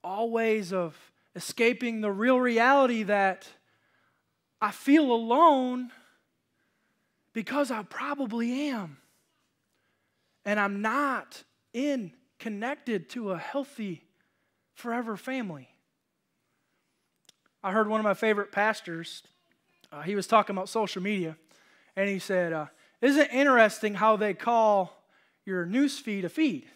all 0.03 0.31
ways 0.31 0.73
of 0.73 0.97
escaping 1.35 2.01
the 2.01 2.11
real 2.11 2.41
reality 2.41 3.05
that 3.05 3.49
I 4.61 4.71
feel 4.71 5.13
alone 5.13 5.91
because 7.33 7.71
I 7.71 7.83
probably 7.83 8.71
am. 8.71 8.99
And 10.45 10.59
I'm 10.59 10.83
not 10.83 11.43
in 11.73 12.13
connected 12.39 13.09
to 13.11 13.33
a 13.33 13.39
healthy 13.39 14.03
forever 14.75 15.17
family. 15.17 15.69
I 17.63 17.73
heard 17.73 17.89
one 17.89 18.01
of 18.01 18.05
my 18.05 18.15
favorite 18.15 18.53
pastors, 18.53 19.23
uh, 19.91 20.03
he 20.03 20.15
was 20.15 20.27
talking 20.27 20.55
about 20.55 20.69
social 20.69 21.03
media, 21.03 21.37
and 21.97 22.09
he 22.09 22.19
said, 22.19 22.53
uh, 22.53 22.67
isn't 23.03 23.29
interesting 23.33 23.95
how 23.95 24.17
they 24.17 24.35
call 24.35 25.05
your 25.45 25.67
news 25.67 25.99
feed 25.99 26.25
a 26.25 26.29
feed? 26.29 26.67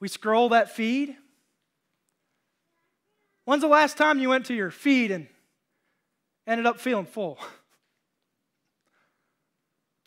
We 0.00 0.08
scroll 0.08 0.50
that 0.50 0.70
feed. 0.70 1.16
When's 3.44 3.62
the 3.62 3.68
last 3.68 3.96
time 3.96 4.18
you 4.18 4.28
went 4.28 4.46
to 4.46 4.54
your 4.54 4.70
feed 4.70 5.10
and 5.10 5.26
ended 6.46 6.66
up 6.66 6.78
feeling 6.78 7.06
full? 7.06 7.38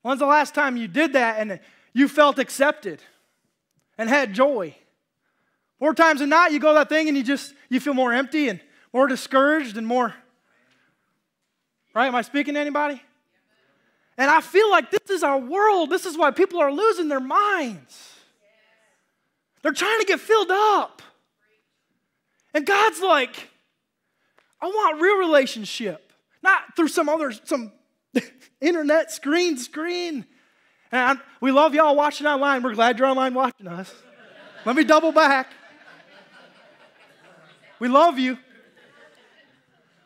When's 0.02 0.20
the 0.20 0.26
last 0.26 0.54
time 0.54 0.78
you 0.78 0.88
did 0.88 1.14
that 1.14 1.40
and 1.40 1.60
you 1.94 2.08
felt 2.08 2.40
accepted 2.40 3.02
and 3.98 4.08
had 4.08 4.34
joy? 4.34 4.76
More 5.80 5.94
times 5.94 6.20
than 6.20 6.30
not, 6.30 6.52
you 6.52 6.60
go 6.60 6.74
that 6.76 6.90
thing 6.90 7.08
and 7.08 7.18
you 7.18 7.24
just 7.24 7.54
you 7.70 7.80
feel 7.80 7.94
more 7.94 8.14
empty 8.14 8.48
and 8.48 8.62
more 8.94 9.08
discouraged 9.08 9.78
and 9.78 9.86
more. 9.86 10.14
Right? 11.94 12.08
Am 12.08 12.16
I 12.16 12.22
speaking 12.22 12.54
to 12.54 12.60
anybody? 12.60 13.02
And 14.18 14.32
I 14.32 14.40
feel 14.42 14.70
like 14.72 14.92
this 14.92 15.10
is 15.10 15.24
our 15.24 15.38
world. 15.38 15.90
This 15.90 16.06
is 16.06 16.18
why 16.18 16.32
people 16.32 16.60
are 16.60 16.72
losing 16.72 17.10
their 17.10 17.20
minds. 17.20 18.14
They're 19.62 19.74
trying 19.74 20.00
to 20.00 20.06
get 20.06 20.20
filled 20.20 20.52
up. 20.52 21.02
And 22.56 22.66
God's 22.66 23.02
like, 23.02 23.50
I 24.62 24.68
want 24.68 25.02
real 25.02 25.18
relationship, 25.18 26.14
not 26.42 26.76
through 26.78 26.88
some 26.88 27.10
other, 27.10 27.34
some 27.44 27.74
internet 28.62 29.12
screen, 29.12 29.58
screen. 29.58 30.26
And 30.90 31.20
we 31.42 31.52
love 31.52 31.76
y'all 31.76 31.98
watching 31.98 32.26
online. 32.26 32.64
We're 32.64 32.74
glad 32.74 32.98
you're 32.98 33.10
online 33.10 33.34
watching 33.34 33.68
us. 33.68 33.94
Let 34.64 34.78
me 34.78 34.86
double 34.86 35.12
back. 35.12 35.48
We 37.80 37.90
love 37.90 38.18
you. 38.18 38.38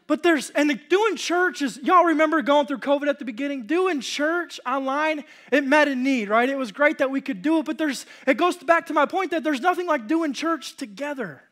But 0.07 0.23
there's, 0.23 0.49
and 0.49 0.79
doing 0.89 1.17
church 1.17 1.61
is, 1.61 1.77
y'all 1.83 2.05
remember 2.05 2.41
going 2.41 2.65
through 2.65 2.79
COVID 2.79 3.07
at 3.07 3.19
the 3.19 3.25
beginning? 3.25 3.67
Doing 3.67 4.01
church 4.01 4.59
online, 4.65 5.23
it 5.51 5.63
met 5.63 5.87
a 5.87 5.93
need, 5.93 6.29
right? 6.29 6.49
It 6.49 6.57
was 6.57 6.71
great 6.71 6.97
that 6.97 7.11
we 7.11 7.21
could 7.21 7.43
do 7.43 7.59
it, 7.59 7.65
but 7.65 7.77
there's, 7.77 8.07
it 8.25 8.37
goes 8.37 8.57
back 8.57 8.87
to 8.87 8.93
my 8.93 9.05
point 9.05 9.29
that 9.29 9.43
there's 9.43 9.61
nothing 9.61 9.85
like 9.85 10.07
doing 10.07 10.33
church 10.33 10.77
together, 10.77 11.43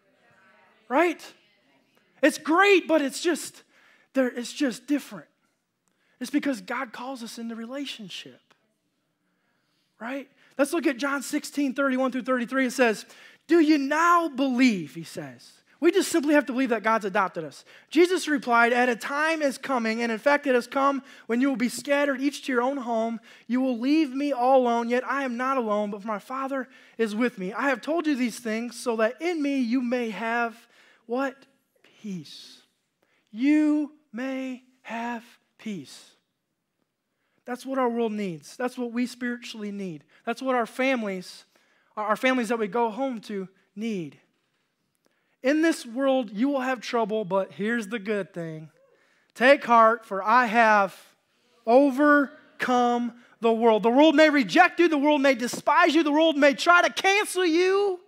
right? 0.89 1.21
It's 2.21 2.37
great, 2.37 2.87
but 2.87 3.01
it's 3.01 3.21
just, 3.21 3.63
there, 4.13 4.27
it's 4.27 4.53
just 4.53 4.87
different. 4.87 5.27
It's 6.19 6.31
because 6.31 6.61
God 6.61 6.93
calls 6.93 7.21
us 7.23 7.37
into 7.37 7.55
relationship, 7.55 8.41
right? 9.99 10.27
Let's 10.57 10.73
look 10.73 10.87
at 10.87 10.97
John 10.97 11.21
16, 11.21 11.75
31 11.75 12.11
through 12.11 12.23
33. 12.23 12.67
It 12.67 12.71
says, 12.71 13.05
Do 13.47 13.59
you 13.59 13.77
now 13.77 14.27
believe, 14.27 14.95
he 14.95 15.03
says, 15.03 15.51
we 15.79 15.91
just 15.91 16.11
simply 16.11 16.33
have 16.33 16.47
to 16.47 16.53
believe 16.53 16.69
that 16.69 16.81
God's 16.81 17.05
adopted 17.05 17.43
us. 17.43 17.63
Jesus 17.91 18.27
replied, 18.27 18.73
At 18.73 18.89
a 18.89 18.95
time 18.95 19.43
is 19.43 19.59
coming, 19.59 20.01
and 20.01 20.11
in 20.11 20.17
fact 20.17 20.47
it 20.47 20.55
has 20.55 20.65
come, 20.65 21.03
when 21.27 21.39
you 21.39 21.49
will 21.49 21.55
be 21.55 21.69
scattered 21.69 22.19
each 22.19 22.45
to 22.45 22.51
your 22.51 22.63
own 22.63 22.77
home. 22.77 23.19
You 23.45 23.61
will 23.61 23.77
leave 23.77 24.11
me 24.11 24.31
all 24.31 24.61
alone, 24.61 24.89
yet 24.89 25.05
I 25.05 25.23
am 25.23 25.37
not 25.37 25.57
alone, 25.57 25.91
but 25.91 26.03
my 26.03 26.17
Father 26.17 26.67
is 26.97 27.15
with 27.15 27.37
me. 27.37 27.53
I 27.53 27.69
have 27.69 27.81
told 27.81 28.07
you 28.07 28.15
these 28.15 28.39
things 28.39 28.79
so 28.79 28.95
that 28.95 29.21
in 29.21 29.41
me 29.41 29.59
you 29.59 29.81
may 29.81 30.09
have 30.09 30.66
what? 31.07 31.35
Peace. 32.01 32.61
You 33.31 33.93
may 34.13 34.63
have 34.83 35.23
peace. 35.57 36.11
That's 37.45 37.65
what 37.65 37.79
our 37.79 37.89
world 37.89 38.11
needs. 38.11 38.55
That's 38.57 38.77
what 38.77 38.91
we 38.91 39.07
spiritually 39.07 39.71
need. 39.71 40.03
That's 40.25 40.41
what 40.41 40.55
our 40.55 40.65
families, 40.65 41.45
our 41.95 42.15
families 42.15 42.49
that 42.49 42.59
we 42.59 42.67
go 42.67 42.89
home 42.89 43.21
to, 43.21 43.47
need. 43.75 44.19
In 45.41 45.61
this 45.61 45.85
world, 45.85 46.29
you 46.31 46.49
will 46.49 46.61
have 46.61 46.81
trouble, 46.81 47.23
but 47.23 47.53
here's 47.53 47.87
the 47.87 47.99
good 47.99 48.33
thing 48.33 48.69
take 49.33 49.63
heart, 49.63 50.05
for 50.05 50.21
I 50.21 50.47
have 50.47 50.99
overcome 51.65 53.13
the 53.39 53.53
world. 53.53 53.83
The 53.83 53.89
world 53.89 54.15
may 54.15 54.29
reject 54.29 54.79
you, 54.79 54.89
the 54.89 54.97
world 54.97 55.21
may 55.21 55.35
despise 55.35 55.95
you, 55.95 56.03
the 56.03 56.11
world 56.11 56.37
may 56.37 56.53
try 56.53 56.81
to 56.81 56.91
cancel 56.91 57.45
you. 57.45 57.99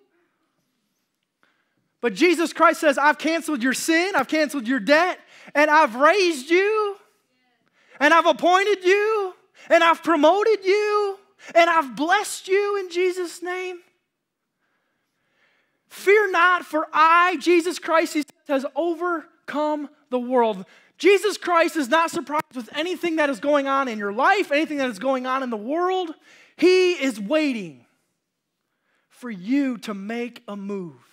But 2.01 2.13
Jesus 2.13 2.53
Christ 2.53 2.79
says, 2.79 2.97
I've 2.97 3.17
canceled 3.17 3.61
your 3.61 3.73
sin, 3.73 4.13
I've 4.15 4.27
canceled 4.27 4.67
your 4.67 4.79
debt, 4.79 5.19
and 5.53 5.69
I've 5.69 5.95
raised 5.95 6.49
you, 6.49 6.95
and 7.99 8.13
I've 8.13 8.25
appointed 8.25 8.83
you, 8.83 9.33
and 9.69 9.83
I've 9.83 10.01
promoted 10.03 10.63
you, 10.63 11.19
and 11.53 11.69
I've 11.69 11.95
blessed 11.95 12.47
you 12.47 12.79
in 12.79 12.89
Jesus' 12.89 13.43
name. 13.43 13.79
Fear 15.89 16.31
not, 16.31 16.65
for 16.65 16.87
I, 16.93 17.37
Jesus 17.37 17.79
Christ, 17.79 18.15
has 18.47 18.65
overcome 18.75 19.89
the 20.09 20.19
world. 20.19 20.65
Jesus 20.97 21.37
Christ 21.37 21.75
is 21.75 21.89
not 21.89 22.11
surprised 22.11 22.55
with 22.55 22.69
anything 22.75 23.17
that 23.17 23.29
is 23.29 23.39
going 23.39 23.67
on 23.67 23.87
in 23.87 23.97
your 23.97 24.13
life, 24.13 24.51
anything 24.51 24.77
that 24.77 24.89
is 24.89 24.99
going 24.99 25.25
on 25.25 25.43
in 25.43 25.49
the 25.49 25.57
world. 25.57 26.13
He 26.55 26.91
is 26.91 27.19
waiting 27.19 27.85
for 29.09 29.29
you 29.31 29.77
to 29.79 29.93
make 29.93 30.43
a 30.47 30.55
move 30.55 31.08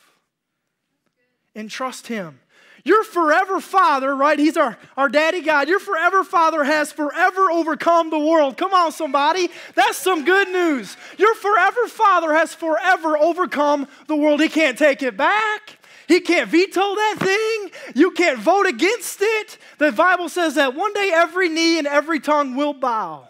and 1.57 1.69
trust 1.69 2.07
Him. 2.07 2.39
Your 2.85 3.03
forever 3.03 3.61
Father, 3.61 4.15
right? 4.15 4.39
He's 4.39 4.57
our, 4.57 4.79
our 4.97 5.09
daddy 5.09 5.41
God. 5.41 5.69
Your 5.69 5.81
forever 5.81 6.23
Father 6.23 6.63
has 6.63 6.93
forever 6.93 7.51
overcome 7.51 8.11
the 8.11 8.19
world. 8.19 8.57
Come 8.57 8.73
on, 8.73 8.93
somebody. 8.93 9.49
That's 9.75 9.99
some 9.99 10.25
good 10.25 10.49
news. 10.51 10.97
Your 11.19 11.35
forever 11.35 11.89
Father 11.89 12.33
has 12.33 12.55
forever 12.55 13.19
overcome 13.19 13.89
the 14.07 14.15
world. 14.15 14.41
He 14.41 14.49
can't 14.49 14.79
take 14.79 15.03
it 15.03 15.17
back. 15.17 15.81
He 16.07 16.21
can't 16.21 16.49
veto 16.49 16.95
that 16.95 17.17
thing. 17.19 17.93
You 17.97 18.13
can't 18.13 18.39
vote 18.39 18.67
against 18.67 19.19
it. 19.21 19.59
The 19.79 19.91
Bible 19.91 20.29
says 20.29 20.55
that 20.55 20.77
one 20.77 20.93
day 20.93 21.11
every 21.13 21.49
knee 21.49 21.79
and 21.79 21.89
every 21.89 22.21
tongue 22.21 22.55
will 22.55 22.73
bow. 22.73 23.29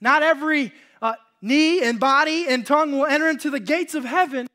Not 0.00 0.22
every 0.22 0.72
uh, 1.02 1.14
knee 1.42 1.82
and 1.82 1.98
body 1.98 2.46
and 2.48 2.64
tongue 2.64 2.92
will 2.92 3.06
enter 3.06 3.28
into 3.28 3.50
the 3.50 3.58
gates 3.58 3.96
of 3.96 4.04
heaven, 4.04 4.46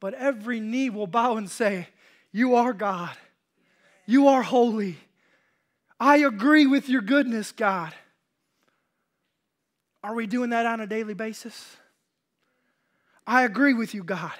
but 0.00 0.14
every 0.14 0.60
knee 0.60 0.90
will 0.90 1.06
bow 1.06 1.36
and 1.36 1.50
say, 1.50 1.88
You 2.32 2.54
are 2.54 2.72
God. 2.72 3.16
You 4.06 4.28
are 4.28 4.42
holy. 4.42 4.96
I 5.98 6.18
agree 6.18 6.66
with 6.66 6.88
your 6.88 7.00
goodness, 7.00 7.52
God. 7.52 7.94
Are 10.02 10.14
we 10.14 10.26
doing 10.26 10.50
that 10.50 10.66
on 10.66 10.80
a 10.80 10.86
daily 10.86 11.14
basis? 11.14 11.76
I 13.26 13.42
agree 13.42 13.74
with 13.74 13.94
you, 13.94 14.04
God. 14.04 14.34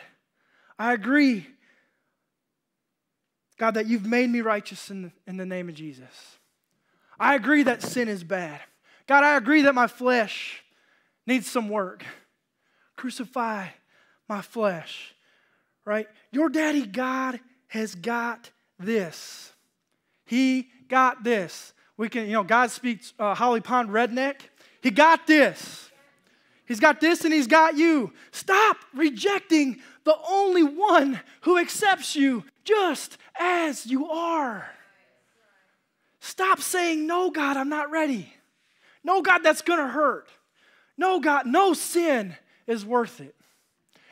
I 0.78 0.92
agree, 0.92 1.46
God, 3.58 3.74
that 3.74 3.86
you've 3.86 4.06
made 4.06 4.30
me 4.30 4.42
righteous 4.42 4.90
in 4.90 5.02
the, 5.02 5.12
in 5.26 5.36
the 5.38 5.46
name 5.46 5.68
of 5.68 5.74
Jesus. 5.74 6.38
I 7.18 7.34
agree 7.34 7.64
that 7.64 7.82
sin 7.82 8.08
is 8.08 8.22
bad. 8.22 8.60
God, 9.08 9.24
I 9.24 9.36
agree 9.36 9.62
that 9.62 9.74
my 9.74 9.86
flesh 9.86 10.62
needs 11.26 11.50
some 11.50 11.68
work. 11.68 12.04
Crucify 12.94 13.68
my 14.28 14.42
flesh 14.42 15.15
right? 15.86 16.06
Your 16.32 16.50
daddy 16.50 16.84
God 16.84 17.40
has 17.68 17.94
got 17.94 18.50
this. 18.78 19.52
He 20.26 20.68
got 20.88 21.24
this. 21.24 21.72
We 21.96 22.10
can, 22.10 22.26
you 22.26 22.32
know, 22.32 22.44
God 22.44 22.70
speaks 22.70 23.14
uh, 23.18 23.34
Holly 23.34 23.62
Pond 23.62 23.88
redneck. 23.88 24.40
He 24.82 24.90
got 24.90 25.26
this. 25.26 25.90
He's 26.66 26.80
got 26.80 27.00
this 27.00 27.24
and 27.24 27.32
he's 27.32 27.46
got 27.46 27.76
you. 27.76 28.12
Stop 28.32 28.76
rejecting 28.92 29.80
the 30.04 30.16
only 30.28 30.64
one 30.64 31.20
who 31.42 31.58
accepts 31.58 32.16
you 32.16 32.44
just 32.64 33.16
as 33.38 33.86
you 33.86 34.10
are. 34.10 34.68
Stop 36.20 36.60
saying, 36.60 37.06
No, 37.06 37.30
God, 37.30 37.56
I'm 37.56 37.68
not 37.68 37.90
ready. 37.90 38.32
No, 39.04 39.22
God, 39.22 39.44
that's 39.44 39.62
going 39.62 39.78
to 39.78 39.86
hurt. 39.86 40.28
No, 40.98 41.20
God, 41.20 41.46
no 41.46 41.72
sin 41.72 42.34
is 42.66 42.84
worth 42.84 43.20
it. 43.20 43.36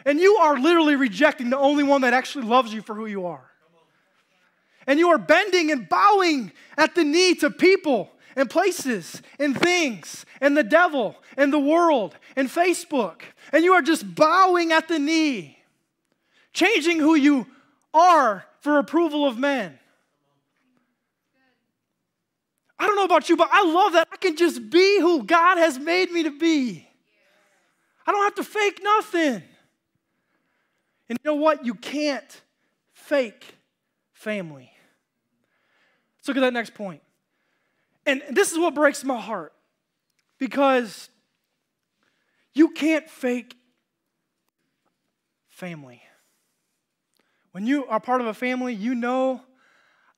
And 0.05 0.21
you 0.21 0.37
are 0.37 0.59
literally 0.59 0.97
rejecting 0.97 1.51
the 1.51 1.59
only 1.59 1.83
one 1.83 2.03
that 2.03 2.13
actually 2.13 2.47
loves 2.47 2.73
you 2.73 2.83
for 2.83 2.95
who 2.95 3.07
you 3.07 3.27
are. 3.27 3.51
And 4.87 4.99
you 4.99 5.09
are 5.09 5.19
bending 5.19 5.71
and 5.71 5.89
bowing 5.89 6.53
at 6.77 6.95
the 6.95 7.05
knee 7.05 7.35
to 7.37 7.51
people 7.51 8.11
and 8.37 8.51
places 8.51 9.23
and 9.39 9.59
things 9.59 10.27
and 10.41 10.57
the 10.57 10.65
devil 10.65 11.17
and 11.37 11.53
the 11.53 11.59
world 11.59 12.17
and 12.37 12.49
Facebook. 12.49 13.23
And 13.53 13.65
you 13.65 13.73
are 13.73 13.83
just 13.83 14.15
bowing 14.15 14.73
at 14.73 14.89
the 14.89 14.99
knee, 14.99 15.59
changing 16.53 16.99
who 16.99 17.15
you 17.15 17.47
are 17.95 18.45
for 18.61 18.79
approval 18.79 19.27
of 19.27 19.39
men. 19.39 19.79
I 22.79 22.87
don't 22.87 22.97
know 22.97 23.05
about 23.05 23.31
you, 23.31 23.37
but 23.37 23.49
I 23.51 23.65
love 23.65 23.93
that 23.93 24.09
I 24.13 24.17
can 24.17 24.37
just 24.37 24.69
be 24.69 25.01
who 25.01 25.23
God 25.23 25.57
has 25.57 25.79
made 25.79 26.11
me 26.11 26.25
to 26.25 26.31
be. 26.31 26.87
I 28.07 28.13
don't 28.13 28.25
have 28.25 28.35
to 28.35 28.45
fake 28.45 28.81
nothing. 28.83 29.43
And 31.09 31.19
you 31.23 31.31
know 31.31 31.37
what? 31.37 31.65
You 31.65 31.75
can't 31.75 32.43
fake 32.93 33.57
family. 34.13 34.71
Let's 36.19 36.29
look 36.29 36.37
at 36.37 36.41
that 36.41 36.53
next 36.53 36.75
point. 36.75 37.03
And 38.07 38.23
this 38.31 38.53
is 38.53 38.59
what 38.59 38.75
breaks 38.75 39.05
my 39.05 39.21
heart 39.21 39.53
because 40.39 41.09
you 42.55 42.71
can't 42.71 43.09
fake 43.09 43.57
family. 45.49 46.03
When 47.53 47.67
you 47.67 47.87
are 47.87 48.01
part 48.01 48.21
of 48.21 48.27
a 48.27 48.35
family, 48.35 48.75
you 48.75 48.95
know 48.95 49.43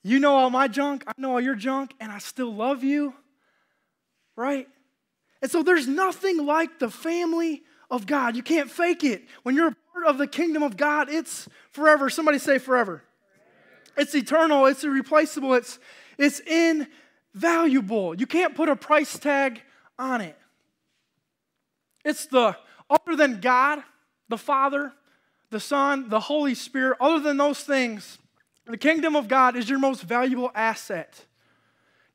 you 0.06 0.20
know 0.20 0.36
all 0.36 0.50
my 0.50 0.68
junk, 0.68 1.02
I 1.08 1.12
know 1.18 1.32
all 1.32 1.40
your 1.40 1.56
junk, 1.56 1.92
and 1.98 2.12
I 2.12 2.18
still 2.18 2.54
love 2.54 2.84
you. 2.84 3.12
Right? 4.36 4.68
And 5.42 5.50
so 5.50 5.64
there's 5.64 5.88
nothing 5.88 6.46
like 6.46 6.78
the 6.78 6.88
family 6.88 7.64
of 7.90 8.06
God. 8.06 8.36
You 8.36 8.44
can't 8.44 8.70
fake 8.70 9.02
it. 9.02 9.24
When 9.42 9.56
you're 9.56 9.74
of 10.04 10.18
the 10.18 10.26
kingdom 10.26 10.62
of 10.62 10.76
God, 10.76 11.08
it's 11.08 11.48
forever. 11.70 12.10
Somebody 12.10 12.38
say 12.38 12.58
forever. 12.58 13.02
It's 13.96 14.14
eternal, 14.14 14.66
it's 14.66 14.84
irreplaceable, 14.84 15.54
it's, 15.54 15.78
it's 16.18 16.40
invaluable. 16.40 18.14
You 18.14 18.26
can't 18.26 18.54
put 18.54 18.68
a 18.68 18.76
price 18.76 19.18
tag 19.18 19.62
on 19.98 20.20
it. 20.20 20.36
It's 22.04 22.26
the 22.26 22.56
other 22.90 23.16
than 23.16 23.40
God, 23.40 23.82
the 24.28 24.38
Father, 24.38 24.92
the 25.50 25.60
Son, 25.60 26.08
the 26.08 26.20
Holy 26.20 26.54
Spirit, 26.54 26.98
other 27.00 27.20
than 27.20 27.36
those 27.36 27.60
things, 27.60 28.18
the 28.66 28.76
kingdom 28.76 29.16
of 29.16 29.28
God 29.28 29.56
is 29.56 29.68
your 29.68 29.78
most 29.78 30.02
valuable 30.02 30.50
asset 30.54 31.24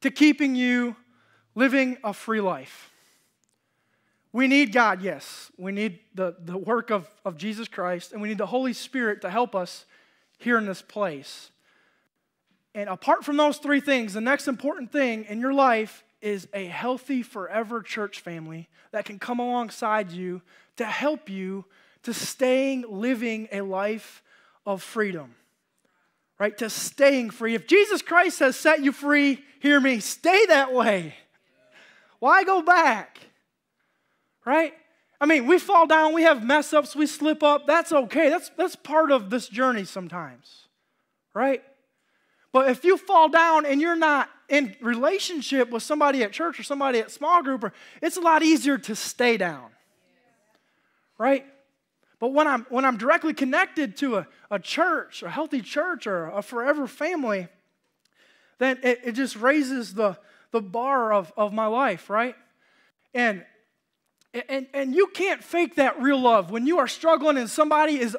to 0.02 0.12
keeping 0.12 0.56
you 0.56 0.96
living 1.56 1.98
a 2.04 2.14
free 2.14 2.42
life. 2.42 2.91
We 4.34 4.48
need 4.48 4.72
God, 4.72 5.02
yes. 5.02 5.52
We 5.58 5.72
need 5.72 6.00
the, 6.16 6.36
the 6.40 6.58
work 6.58 6.90
of, 6.90 7.10
of 7.26 7.38
Jesus 7.38 7.68
Christ, 7.68 8.14
and 8.14 8.22
we 8.22 8.30
need 8.30 8.38
the 8.38 8.46
Holy 8.46 8.74
Spirit 8.74 9.22
to 9.22 9.30
help 9.30 9.56
us 9.56 9.86
here 10.38 10.58
in 10.58 10.66
this 10.66 10.82
place. 10.82 11.52
And 12.74 12.90
apart 12.90 13.26
from 13.26 13.36
those 13.36 13.58
three 13.58 13.82
things, 13.82 14.14
the 14.14 14.22
next 14.22 14.48
important 14.48 14.92
thing 14.92 15.26
in 15.26 15.42
your 15.42 15.54
life 15.54 16.04
is 16.22 16.48
a 16.54 16.66
healthy, 16.66 17.24
forever 17.24 17.82
church 17.82 18.22
family 18.22 18.70
that 18.92 19.06
can 19.06 19.20
come 19.20 19.40
alongside 19.40 20.12
you 20.12 20.42
to 20.78 20.86
help 20.86 21.30
you 21.30 21.66
to 22.04 22.14
staying 22.14 22.86
living 22.88 23.50
a 23.52 23.62
life 23.62 24.24
of 24.66 24.82
freedom. 24.82 25.36
Right? 26.40 26.58
To 26.60 26.70
staying 26.70 27.32
free. 27.32 27.54
If 27.54 27.68
Jesus 27.68 28.02
Christ 28.02 28.40
has 28.40 28.56
set 28.56 28.84
you 28.84 28.92
free, 28.92 29.44
hear 29.60 29.80
me, 29.80 30.00
stay 30.00 30.46
that 30.48 30.74
way. 30.74 31.16
Why 32.20 32.44
go 32.44 32.62
back? 32.62 33.20
Right? 34.46 34.74
I 35.20 35.28
mean, 35.28 35.46
we 35.46 35.60
fall 35.60 35.86
down, 35.86 36.14
we 36.14 36.24
have 36.24 36.44
mess 36.44 36.74
ups, 36.74 36.96
we 36.96 37.06
slip 37.06 37.44
up. 37.44 37.68
That's 37.68 37.92
okay. 37.92 38.30
That's, 38.30 38.50
that's 38.58 38.76
part 38.76 39.12
of 39.12 39.30
this 39.30 39.48
journey 39.48 39.86
sometimes. 39.86 40.68
Right? 41.34 41.64
But 42.52 42.70
if 42.70 42.84
you 42.84 42.98
fall 42.98 43.30
down 43.30 43.66
and 43.66 43.80
you're 43.80 43.96
not 43.96 44.30
in 44.50 44.76
relationship 44.82 45.70
with 45.70 45.84
somebody 45.84 46.24
at 46.24 46.32
church 46.32 46.60
or 46.60 46.64
somebody 46.64 47.00
at 47.00 47.12
small 47.12 47.44
group, 47.44 47.64
or, 47.64 47.74
it's 48.02 48.18
a 48.18 48.22
lot 48.22 48.44
easier 48.44 48.78
to 48.80 48.96
stay 48.96 49.38
down. 49.38 49.70
Right? 51.18 51.46
But 52.20 52.34
when 52.34 52.48
I'm, 52.48 52.66
when 52.70 52.84
I'm 52.84 52.98
directly 52.98 53.34
connected 53.34 53.98
to 53.98 54.18
a, 54.18 54.28
a 54.50 54.60
church, 54.60 55.24
a 55.24 55.30
healthy 55.30 55.62
church, 55.62 56.08
or 56.08 56.28
a 56.28 56.42
forever 56.42 56.88
family, 56.88 57.48
then 58.58 58.80
it, 58.84 59.02
it 59.06 59.12
just 59.14 59.36
raises 59.36 59.94
the, 59.94 60.18
the 60.52 60.62
bar 60.62 61.14
of, 61.14 61.32
of 61.38 61.54
my 61.54 61.68
life, 61.68 62.10
right? 62.10 62.36
And, 63.14 63.46
and, 64.34 64.68
and 64.74 64.96
you 64.96 65.08
can't 65.08 65.44
fake 65.44 65.76
that 65.76 66.02
real 66.02 66.20
love. 66.20 66.52
When 66.52 66.66
you 66.66 66.80
are 66.80 66.88
struggling 66.88 67.38
and 67.38 67.50
somebody 67.50 68.00
is 68.00 68.16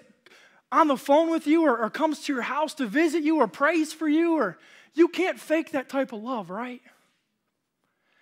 on 0.70 0.88
the 0.88 0.96
phone 0.96 1.31
with 1.31 1.46
you 1.46 1.64
or, 1.64 1.79
or 1.79 1.90
comes 1.90 2.20
to 2.25 2.33
your 2.33 2.42
house 2.42 2.75
to 2.75 2.87
visit 2.87 3.22
you 3.22 3.38
or 3.38 3.46
prays 3.46 3.92
for 3.92 4.09
you, 4.09 4.37
or 4.37 4.59
you 4.94 5.09
can't 5.09 5.40
fake 5.40 5.72
that 5.72 5.88
type 5.88 6.12
of 6.12 6.22
love, 6.22 6.51
right? 6.51 6.83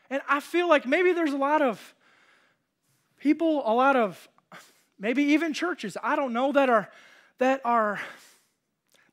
And 0.09 0.22
I 0.29 0.40
feel 0.40 0.68
like 0.68 0.87
maybe 0.87 1.12
there's 1.12 1.33
a 1.33 1.37
lot 1.37 1.62
of 1.62 1.94
people, 3.18 3.62
a 3.64 3.74
lot 3.74 3.96
of 3.96 4.29
maybe 4.98 5.22
even 5.24 5.53
churches, 5.53 5.96
I 6.03 6.16
don't 6.16 6.33
know, 6.33 6.53
that 6.53 6.68
are 6.68 6.90
that 7.38 7.61
are 7.64 8.00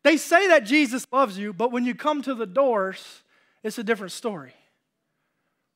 they 0.04 0.18
say 0.18 0.48
that 0.50 0.63
Jesus 0.63 1.06
loves 1.12 1.38
you, 1.38 1.52
but 1.52 1.72
when 1.72 1.84
you 1.84 1.94
come 1.94 2.22
to 2.22 2.34
the 2.34 2.46
doors, 2.46 3.24
it's 3.63 3.78
a 3.78 3.84
different 3.84 4.13
story. 4.13 4.54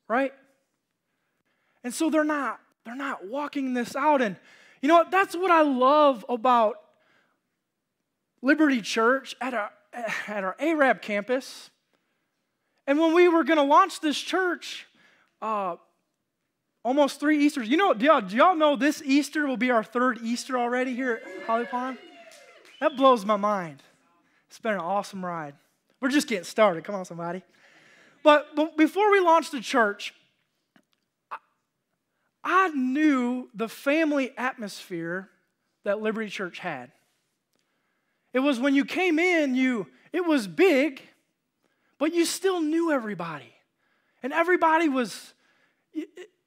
Right? 0.07 0.33
And 1.83 1.93
so 1.93 2.09
they're 2.09 2.23
not 2.23 2.60
they're 2.85 2.95
not 2.95 3.27
walking 3.27 3.73
this 3.73 3.95
out 3.95 4.21
and 4.21 4.35
you 4.81 4.87
know 4.87 4.95
what? 4.95 5.11
That's 5.11 5.35
what 5.35 5.51
I 5.51 5.61
love 5.61 6.25
about 6.27 6.77
Liberty 8.41 8.81
Church 8.81 9.35
at 9.39 9.53
our, 9.53 9.71
at 9.93 10.43
our 10.43 10.55
Arab 10.59 11.01
campus. 11.01 11.69
And 12.87 12.99
when 12.99 13.13
we 13.13 13.27
were 13.27 13.43
going 13.43 13.57
to 13.57 13.63
launch 13.63 13.99
this 13.99 14.19
church, 14.19 14.87
uh, 15.41 15.75
almost 16.83 17.19
three 17.19 17.45
Easters, 17.45 17.69
you 17.69 17.77
know, 17.77 17.93
do 17.93 18.05
y'all, 18.05 18.21
do 18.21 18.35
y'all 18.35 18.55
know 18.55 18.75
this 18.75 19.03
Easter 19.05 19.45
will 19.45 19.57
be 19.57 19.69
our 19.69 19.83
third 19.83 20.19
Easter 20.23 20.57
already 20.57 20.95
here 20.95 21.21
at 21.23 21.45
Holly 21.45 21.65
Pond? 21.65 21.99
That 22.79 22.97
blows 22.97 23.23
my 23.23 23.37
mind. 23.37 23.83
It's 24.49 24.57
been 24.57 24.73
an 24.73 24.79
awesome 24.79 25.23
ride. 25.23 25.53
We're 26.01 26.09
just 26.09 26.27
getting 26.27 26.43
started. 26.43 26.83
Come 26.83 26.95
on, 26.95 27.05
somebody. 27.05 27.43
But, 28.23 28.55
but 28.55 28.75
before 28.75 29.11
we 29.11 29.19
launched 29.19 29.51
the 29.51 29.61
church, 29.61 30.15
I 32.43 32.69
knew 32.69 33.49
the 33.53 33.69
family 33.69 34.31
atmosphere 34.37 35.29
that 35.83 36.01
Liberty 36.01 36.29
Church 36.29 36.59
had. 36.59 36.91
It 38.33 38.39
was 38.39 38.59
when 38.59 38.75
you 38.75 38.85
came 38.85 39.19
in, 39.19 39.55
you 39.55 39.87
it 40.13 40.25
was 40.25 40.47
big, 40.47 41.01
but 41.97 42.13
you 42.13 42.25
still 42.25 42.61
knew 42.61 42.91
everybody. 42.91 43.53
And 44.23 44.33
everybody 44.33 44.89
was 44.89 45.33
you, 45.93 46.05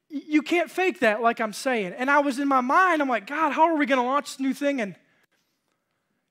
you 0.09 0.43
can't 0.43 0.71
fake 0.71 1.01
that 1.01 1.23
like 1.23 1.41
I'm 1.41 1.53
saying. 1.53 1.95
And 1.97 2.11
I 2.11 2.21
was 2.21 2.39
in 2.39 2.49
my 2.49 2.61
mind, 2.61 3.03
I'm 3.03 3.09
like, 3.09 3.27
God, 3.27 3.53
how 3.53 3.65
are 3.65 3.77
we 3.77 3.87
going 3.87 4.01
to 4.01 4.07
launch 4.07 4.37
this 4.37 4.41
new 4.41 4.55
thing 4.55 4.81
and 4.81 4.97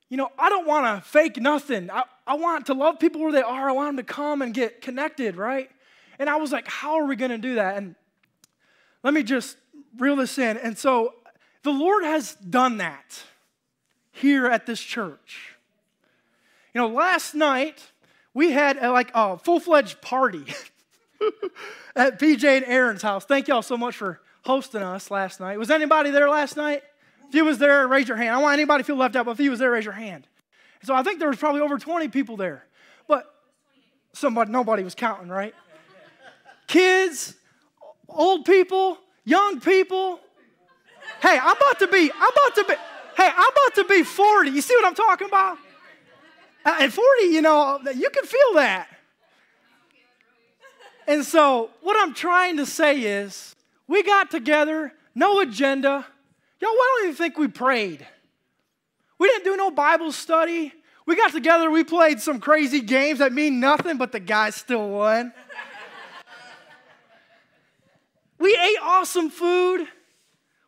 you 0.09 0.17
know, 0.17 0.29
I 0.37 0.49
don't 0.49 0.67
want 0.67 0.85
to 0.85 1.09
fake 1.09 1.37
nothing. 1.37 1.89
I, 1.89 2.03
I 2.27 2.35
want 2.35 2.67
to 2.67 2.75
love 2.75 2.99
people 2.99 3.19
where 3.21 3.31
they 3.31 3.41
are. 3.41 3.69
I 3.69 3.71
want 3.71 3.95
them 3.95 4.05
to 4.05 4.13
come 4.13 4.43
and 4.43 4.53
get 4.53 4.79
connected, 4.79 5.35
right? 5.35 5.71
And 6.19 6.29
I 6.29 6.35
was 6.35 6.51
like, 6.51 6.67
how 6.67 6.99
are 6.99 7.05
we 7.05 7.15
going 7.15 7.31
to 7.31 7.39
do 7.39 7.55
that? 7.55 7.77
And 7.77 7.95
let 9.03 9.13
me 9.13 9.23
just 9.23 9.57
reel 9.97 10.15
this 10.15 10.37
in. 10.37 10.57
And 10.57 10.77
so 10.77 11.13
the 11.63 11.71
Lord 11.71 12.03
has 12.03 12.35
done 12.35 12.77
that 12.77 13.23
here 14.11 14.47
at 14.47 14.65
this 14.65 14.79
church. 14.79 15.55
You 16.73 16.81
know, 16.81 16.87
last 16.87 17.35
night 17.35 17.91
we 18.33 18.51
had 18.51 18.77
a, 18.77 18.91
like 18.91 19.11
a 19.13 19.37
full 19.37 19.59
fledged 19.59 20.01
party 20.01 20.45
at 21.95 22.19
PJ 22.19 22.43
and 22.43 22.65
Aaron's 22.65 23.01
house. 23.01 23.25
Thank 23.25 23.47
y'all 23.47 23.61
so 23.61 23.77
much 23.77 23.95
for 23.95 24.21
hosting 24.43 24.81
us 24.81 25.11
last 25.11 25.39
night. 25.39 25.59
Was 25.59 25.69
anybody 25.69 26.09
there 26.09 26.29
last 26.29 26.57
night? 26.57 26.83
If 27.27 27.35
you 27.35 27.45
was 27.45 27.57
there, 27.57 27.87
raise 27.87 28.07
your 28.07 28.17
hand. 28.17 28.29
I 28.29 28.33
don't 28.33 28.43
want 28.43 28.53
anybody 28.53 28.83
to 28.83 28.85
feel 28.85 28.95
left 28.95 29.15
out, 29.15 29.25
but 29.25 29.31
if 29.31 29.39
you 29.39 29.49
was 29.49 29.59
there, 29.59 29.71
raise 29.71 29.85
your 29.85 29.93
hand. 29.93 30.27
So 30.83 30.93
I 30.93 31.03
think 31.03 31.19
there 31.19 31.29
was 31.29 31.37
probably 31.37 31.61
over 31.61 31.77
20 31.77 32.09
people 32.09 32.37
there. 32.37 32.65
But 33.07 33.25
somebody, 34.13 34.51
nobody 34.51 34.83
was 34.83 34.95
counting, 34.95 35.29
right? 35.29 35.55
Kids, 36.67 37.35
old 38.07 38.45
people, 38.45 38.97
young 39.23 39.59
people. 39.59 40.19
Hey, 41.21 41.37
I'm 41.41 41.55
about 41.55 41.79
to 41.79 41.87
be, 41.87 42.11
I'm 42.13 42.31
about 42.31 42.55
to 42.55 42.65
be, 42.67 42.73
hey, 43.17 43.29
I'm 43.35 43.51
about 43.51 43.75
to 43.75 43.85
be 43.85 44.03
40. 44.03 44.49
You 44.49 44.61
see 44.61 44.75
what 44.75 44.85
I'm 44.85 44.95
talking 44.95 45.27
about? 45.27 45.57
Uh, 46.65 46.77
At 46.79 46.91
40, 46.91 47.25
you 47.25 47.41
know, 47.41 47.79
you 47.93 48.09
can 48.09 48.25
feel 48.25 48.53
that. 48.55 48.87
And 51.07 51.25
so, 51.25 51.69
what 51.81 51.97
I'm 52.01 52.13
trying 52.13 52.57
to 52.57 52.65
say 52.65 53.01
is, 53.01 53.53
we 53.87 54.03
got 54.03 54.31
together, 54.31 54.93
no 55.13 55.41
agenda. 55.41 56.05
Y'all, 56.61 56.71
why 56.71 56.97
don't 56.99 57.09
you 57.09 57.13
think 57.13 57.37
we 57.37 57.49
prayed? 57.49 58.07
We 59.19 59.27
didn't 59.27 59.43
do 59.43 59.57
no 59.57 59.69
Bible 59.69 60.13
study. 60.13 60.71
We 61.05 61.17
got 61.17 61.33
together, 61.33 61.69
we 61.69 61.83
played 61.83 62.21
some 62.21 62.39
crazy 62.39 62.79
games 62.79 63.19
that 63.19 63.33
mean 63.33 63.59
nothing, 63.59 63.97
but 63.97 64.13
the 64.13 64.21
guys 64.21 64.55
still 64.55 64.89
won. 64.89 65.33
We 68.39 68.51
ate 68.51 68.77
awesome 68.81 69.29
food. 69.29 69.87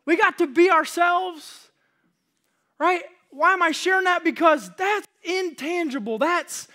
We 0.04 0.16
got 0.16 0.38
to 0.38 0.46
be 0.46 0.70
ourselves, 0.70 1.68
right? 2.78 3.02
Why 3.30 3.52
am 3.52 3.62
I 3.62 3.72
sharing 3.72 4.04
that? 4.04 4.22
Because 4.24 4.70
that's 4.76 5.06
intangible. 5.24 6.18
That's 6.18 6.68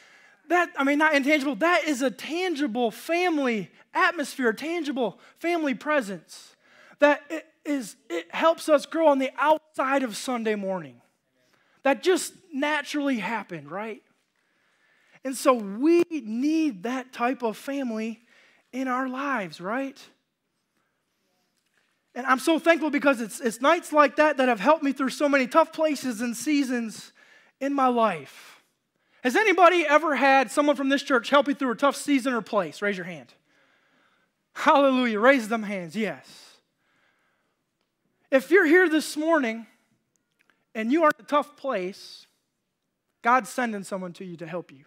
that, 0.50 0.70
I 0.78 0.84
mean, 0.84 0.98
not 0.98 1.16
intangible, 1.16 1.56
that 1.56 1.86
is 1.86 2.02
a 2.02 2.12
tangible 2.12 2.92
family 2.92 3.72
atmosphere, 3.94 4.52
tangible 4.52 5.18
family 5.40 5.74
presence 5.74 6.56
that 7.00 7.22
it 7.30 7.46
is 7.64 7.96
it 8.10 8.34
helps 8.34 8.70
us 8.70 8.86
grow 8.86 9.08
on 9.08 9.20
the 9.20 9.32
outside 9.38 10.04
of 10.04 10.16
Sunday 10.16 10.56
morning. 10.56 11.00
That 11.84 12.04
just 12.04 12.34
naturally 12.54 13.20
happened, 13.20 13.72
right? 13.72 14.02
And 15.24 15.36
so 15.36 15.54
we 15.54 16.04
need 16.10 16.84
that 16.84 17.14
type 17.14 17.44
of 17.44 17.58
family 17.58 18.22
in 18.72 18.88
our 18.88 19.08
lives, 19.08 19.62
right? 19.62 20.00
And 22.14 22.26
I'm 22.26 22.40
so 22.40 22.60
thankful 22.60 22.90
because 22.90 23.22
it's, 23.22 23.40
it's 23.40 23.62
nights 23.62 23.94
like 23.94 24.18
that 24.18 24.38
that 24.38 24.50
have 24.50 24.60
helped 24.60 24.84
me 24.84 24.92
through 24.92 25.12
so 25.12 25.30
many 25.30 25.48
tough 25.48 25.72
places 25.72 26.22
and 26.22 26.36
seasons 26.36 27.14
in 27.60 27.74
my 27.74 27.88
life. 27.88 28.62
Has 29.24 29.36
anybody 29.36 29.86
ever 29.88 30.16
had 30.16 30.52
someone 30.52 30.76
from 30.76 30.90
this 30.90 31.04
church 31.04 31.30
help 31.30 31.48
you 31.48 31.54
through 31.54 31.72
a 31.72 31.76
tough 31.76 31.96
season 31.96 32.34
or 32.34 32.42
place? 32.42 32.82
Raise 32.82 32.98
your 32.98 33.06
hand. 33.06 33.34
Hallelujah. 34.54 35.20
Raise 35.20 35.48
them 35.48 35.64
hands. 35.64 35.96
Yes. 35.96 36.58
If 38.30 38.52
you're 38.52 38.66
here 38.66 38.90
this 38.90 39.16
morning 39.16 39.68
and 40.74 40.92
you 40.92 41.04
are 41.04 41.12
in 41.18 41.24
a 41.24 41.28
tough 41.28 41.56
place, 41.56 42.26
God's 43.22 43.50
sending 43.50 43.84
someone 43.84 44.14
to 44.14 44.26
you 44.26 44.38
to 44.38 44.48
help 44.48 44.72
you. 44.72 44.86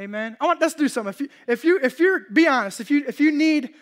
Amen. 0.00 0.36
I 0.40 0.46
want 0.46 0.60
let's 0.60 0.74
do 0.74 0.88
something. 0.88 1.10
If 1.10 1.20
you 1.20 1.28
if 1.46 1.64
you 1.64 1.80
if 1.82 2.00
you're 2.00 2.20
be 2.32 2.48
honest, 2.48 2.80
if 2.80 2.90
you 2.90 3.04
if 3.06 3.20
you 3.20 3.30
need 3.30 3.74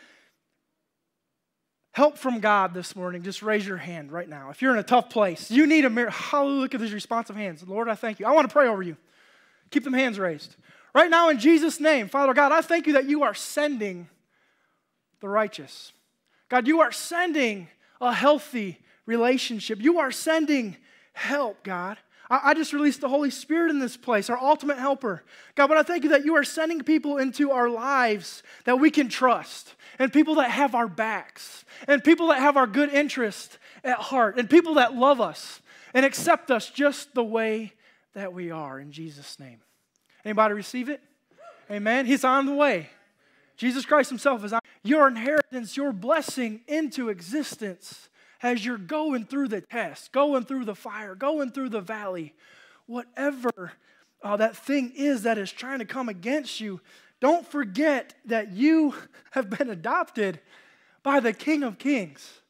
help 1.92 2.16
from 2.16 2.40
God 2.40 2.72
this 2.72 2.94
morning, 2.94 3.22
just 3.22 3.42
raise 3.42 3.66
your 3.66 3.76
hand 3.76 4.12
right 4.12 4.28
now. 4.28 4.50
If 4.50 4.62
you're 4.62 4.72
in 4.72 4.78
a 4.78 4.84
tough 4.84 5.10
place, 5.10 5.50
you 5.50 5.66
need 5.66 5.84
a 5.84 5.90
miracle. 5.90 6.18
Hallelujah. 6.18 6.60
Look 6.60 6.74
at 6.74 6.80
these 6.80 6.92
responsive 6.92 7.36
hands. 7.36 7.66
Lord, 7.66 7.88
I 7.88 7.94
thank 7.94 8.20
you. 8.20 8.26
I 8.26 8.32
want 8.32 8.48
to 8.48 8.52
pray 8.52 8.68
over 8.68 8.82
you. 8.82 8.96
Keep 9.70 9.84
them 9.84 9.92
hands 9.92 10.18
raised. 10.18 10.56
Right 10.94 11.10
now, 11.10 11.28
in 11.28 11.38
Jesus' 11.38 11.80
name, 11.80 12.08
Father 12.08 12.34
God, 12.34 12.52
I 12.52 12.60
thank 12.60 12.86
you 12.86 12.94
that 12.94 13.06
you 13.06 13.22
are 13.22 13.34
sending 13.34 14.08
the 15.20 15.28
righteous. 15.28 15.92
God, 16.48 16.66
you 16.66 16.80
are 16.80 16.92
sending 16.92 17.68
a 18.00 18.12
healthy 18.12 18.80
relationship. 19.06 19.80
You 19.80 19.98
are 19.98 20.10
sending 20.10 20.76
help, 21.12 21.62
God. 21.62 21.98
I, 22.30 22.54
just 22.54 22.72
released 22.72 23.00
the 23.00 23.08
Holy 23.08 23.30
Spirit 23.30 23.70
in 23.70 23.80
this 23.80 23.96
place, 23.96 24.30
our 24.30 24.38
ultimate 24.38 24.78
helper. 24.78 25.24
God, 25.56 25.66
but 25.66 25.76
I 25.76 25.82
thank 25.82 26.04
you 26.04 26.10
that 26.10 26.24
you 26.24 26.36
are 26.36 26.44
sending 26.44 26.80
people 26.82 27.18
into 27.18 27.50
our 27.50 27.68
lives 27.68 28.44
that 28.64 28.78
we 28.78 28.92
can 28.92 29.08
trust, 29.08 29.74
and 29.98 30.12
people 30.12 30.36
that 30.36 30.50
have 30.50 30.76
our 30.76 30.86
backs, 30.86 31.64
and 31.88 32.04
people 32.04 32.28
that 32.28 32.38
have 32.38 32.56
our 32.56 32.68
good 32.68 32.90
interest 32.90 33.58
at 33.82 33.98
heart, 33.98 34.38
and 34.38 34.48
people 34.48 34.74
that 34.74 34.94
love 34.94 35.20
us 35.20 35.60
and 35.92 36.06
accept 36.06 36.52
us 36.52 36.70
just 36.70 37.14
the 37.14 37.24
way 37.24 37.72
that 38.14 38.32
we 38.32 38.52
are 38.52 38.78
in 38.78 38.92
Jesus' 38.92 39.40
name. 39.40 39.60
Anybody 40.24 40.54
receive 40.54 40.88
it? 40.88 41.00
Amen. 41.70 42.06
He's 42.06 42.24
on 42.24 42.46
the 42.46 42.54
way. 42.54 42.90
Jesus 43.56 43.84
Christ 43.84 44.08
Himself 44.08 44.44
is 44.44 44.52
on 44.52 44.60
your 44.82 45.08
inheritance, 45.08 45.76
your 45.76 45.92
blessing 45.92 46.60
into 46.68 47.08
existence 47.08 48.08
as 48.42 48.64
you're 48.64 48.78
going 48.78 49.24
through 49.24 49.48
the 49.48 49.60
test, 49.60 50.12
going 50.12 50.44
through 50.44 50.64
the 50.64 50.74
fire, 50.74 51.14
going 51.14 51.50
through 51.50 51.68
the 51.68 51.80
valley, 51.80 52.34
whatever 52.86 53.72
uh, 54.22 54.36
that 54.36 54.56
thing 54.56 54.92
is 54.96 55.22
that 55.22 55.38
is 55.38 55.52
trying 55.52 55.78
to 55.78 55.84
come 55.84 56.08
against 56.08 56.60
you, 56.60 56.80
don't 57.20 57.46
forget 57.46 58.14
that 58.24 58.52
you 58.52 58.94
have 59.32 59.50
been 59.50 59.70
adopted 59.70 60.40
by 61.02 61.20
the 61.20 61.32
King 61.32 61.62
of 61.62 61.78
Kings. 61.78 62.40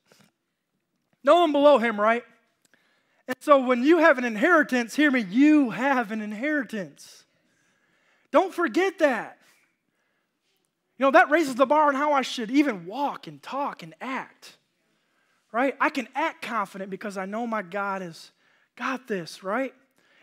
No 1.23 1.41
one 1.41 1.53
below 1.53 1.79
him, 1.79 2.01
right? 2.01 2.25
And 3.27 3.37
so 3.41 3.61
when 3.61 3.85
you 3.85 3.99
have 3.99 4.19
an 4.19 4.25
inheritance, 4.25 4.97
hear 4.97 5.11
me, 5.11 5.21
you 5.21 5.71
have 5.71 6.11
an 6.11 6.21
inheritance. 6.21 7.25
Don't 8.33 8.55
forget 8.55 8.99
that. 8.99 9.39
You 10.99 11.07
know, 11.07 11.11
that 11.13 11.31
raises 11.31 11.55
the 11.55 11.67
bar 11.67 11.89
on 11.89 11.95
how 11.95 12.13
I 12.13 12.23
should 12.23 12.51
even 12.51 12.87
walk 12.87 13.27
and 13.27 13.43
talk 13.43 13.83
and 13.83 13.95
act 14.01 14.57
right? 15.53 15.77
I 15.81 15.91
can 15.91 16.09
act 16.15 16.43
confident 16.43 16.91
because 16.91 17.17
I 17.17 17.27
know 17.27 17.47
my 17.47 17.63
God 17.63 18.03
has 18.03 18.31
got 18.77 19.09
this, 19.09 19.43
right? 19.43 19.75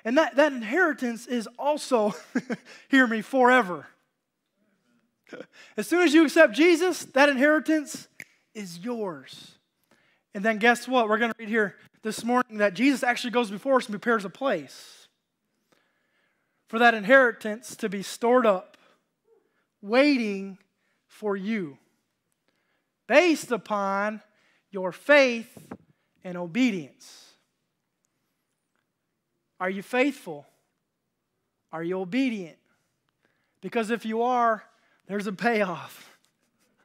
And 0.06 0.18
that, 0.18 0.36
that 0.38 0.54
inheritance 0.54 1.28
is 1.28 1.48
also, 1.60 2.14
hear 2.90 3.08
me, 3.08 3.22
forever. 3.22 3.88
As 5.76 5.88
soon 5.88 6.04
as 6.04 6.14
you 6.14 6.24
accept 6.24 6.54
Jesus, 6.54 7.04
that 7.06 7.30
inheritance 7.30 8.08
is 8.54 8.80
yours. 8.80 9.56
And 10.34 10.46
then 10.46 10.58
guess 10.58 10.88
what? 10.88 11.10
We're 11.10 11.18
going 11.18 11.32
to 11.32 11.38
read 11.38 11.50
here 11.50 11.76
this 12.04 12.24
morning 12.24 12.60
that 12.60 12.74
Jesus 12.74 13.04
actually 13.04 13.32
goes 13.32 13.52
before 13.52 13.78
us 13.78 13.86
and 13.86 13.94
prepares 13.94 14.24
a 14.24 14.30
place 14.30 15.08
for 16.68 16.80
that 16.80 16.94
inheritance 16.94 17.76
to 17.78 17.90
be 17.90 18.02
stored 18.02 18.46
up, 18.46 18.78
waiting 19.82 20.58
for 21.08 21.36
you, 21.36 21.78
based 23.08 23.52
upon 23.52 24.22
your 24.72 24.92
faith 24.92 25.58
and 26.24 26.38
obedience. 26.38 27.28
Are 29.60 29.70
you 29.70 29.82
faithful? 29.82 30.46
Are 31.72 31.84
you 31.84 32.00
obedient? 32.00 32.58
Because 33.62 33.90
if 33.90 34.06
you 34.06 34.22
are, 34.22 34.64
there's 35.08 35.28
a 35.28 35.32
payoff. 35.32 36.18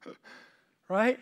right? 0.88 1.18